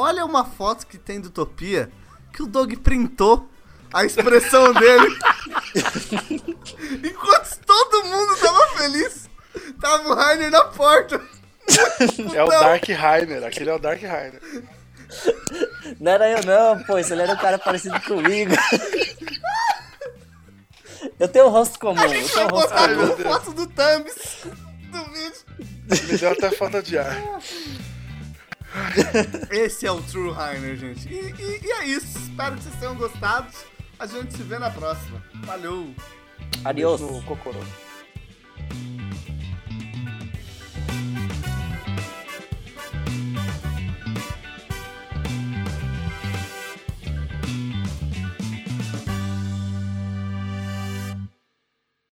olha 0.00 0.24
uma 0.24 0.44
foto 0.44 0.86
que 0.86 0.98
tem 0.98 1.20
do 1.20 1.26
Utopia 1.28 1.90
que 2.32 2.42
o 2.42 2.46
Dog 2.46 2.76
printou 2.76 3.48
a 3.92 4.04
expressão 4.04 4.72
dele. 4.72 5.18
Enquanto 7.04 7.58
todo 7.66 8.04
mundo 8.04 8.36
tava 8.36 8.68
feliz, 8.78 9.28
tava 9.80 10.08
o 10.08 10.14
Rainer 10.14 10.50
na 10.50 10.64
porta. 10.64 11.20
É 12.34 12.42
o 12.42 12.48
Dark 12.48 12.88
Rainer, 12.88 13.44
aquele 13.44 13.70
é 13.70 13.74
o 13.74 13.78
Dark 13.78 14.02
Rainer. 14.02 14.40
Não 16.00 16.12
era 16.12 16.30
eu 16.30 16.44
não, 16.44 16.82
pô, 16.84 16.98
ele 16.98 17.22
era 17.22 17.32
um 17.32 17.36
cara 17.36 17.58
parecido 17.58 18.00
comigo. 18.02 18.52
Eu 21.18 21.28
tenho 21.28 21.46
um 21.46 21.50
rosto 21.50 21.78
comum. 21.78 22.00
A 22.00 22.08
gente 22.08 22.32
vai 22.32 22.48
botar 22.48 22.88
comum. 22.88 23.16
foto 23.16 23.52
do 23.52 23.66
Thumbs 23.66 24.44
do 24.90 25.04
vídeo. 25.04 26.08
Me 26.08 26.18
deu 26.18 26.32
até 26.32 26.50
falta 26.50 26.82
de 26.82 26.98
ar. 26.98 27.16
Esse 29.50 29.86
é 29.86 29.92
o 29.92 30.00
True 30.02 30.32
Rainer, 30.32 30.76
gente. 30.76 31.08
E, 31.08 31.34
e, 31.38 31.66
e, 31.66 31.72
é 31.72 31.84
isso. 31.86 32.18
Espero 32.18 32.56
que 32.56 32.62
vocês 32.62 32.76
tenham 32.76 32.94
gostado. 32.94 33.48
A 33.98 34.06
gente 34.06 34.34
se 34.34 34.42
vê 34.42 34.58
na 34.58 34.70
próxima. 34.70 35.22
Valeu. 35.44 35.94
Adiós. 36.64 37.00
No 37.00 37.22
Cocorô. 37.22 37.60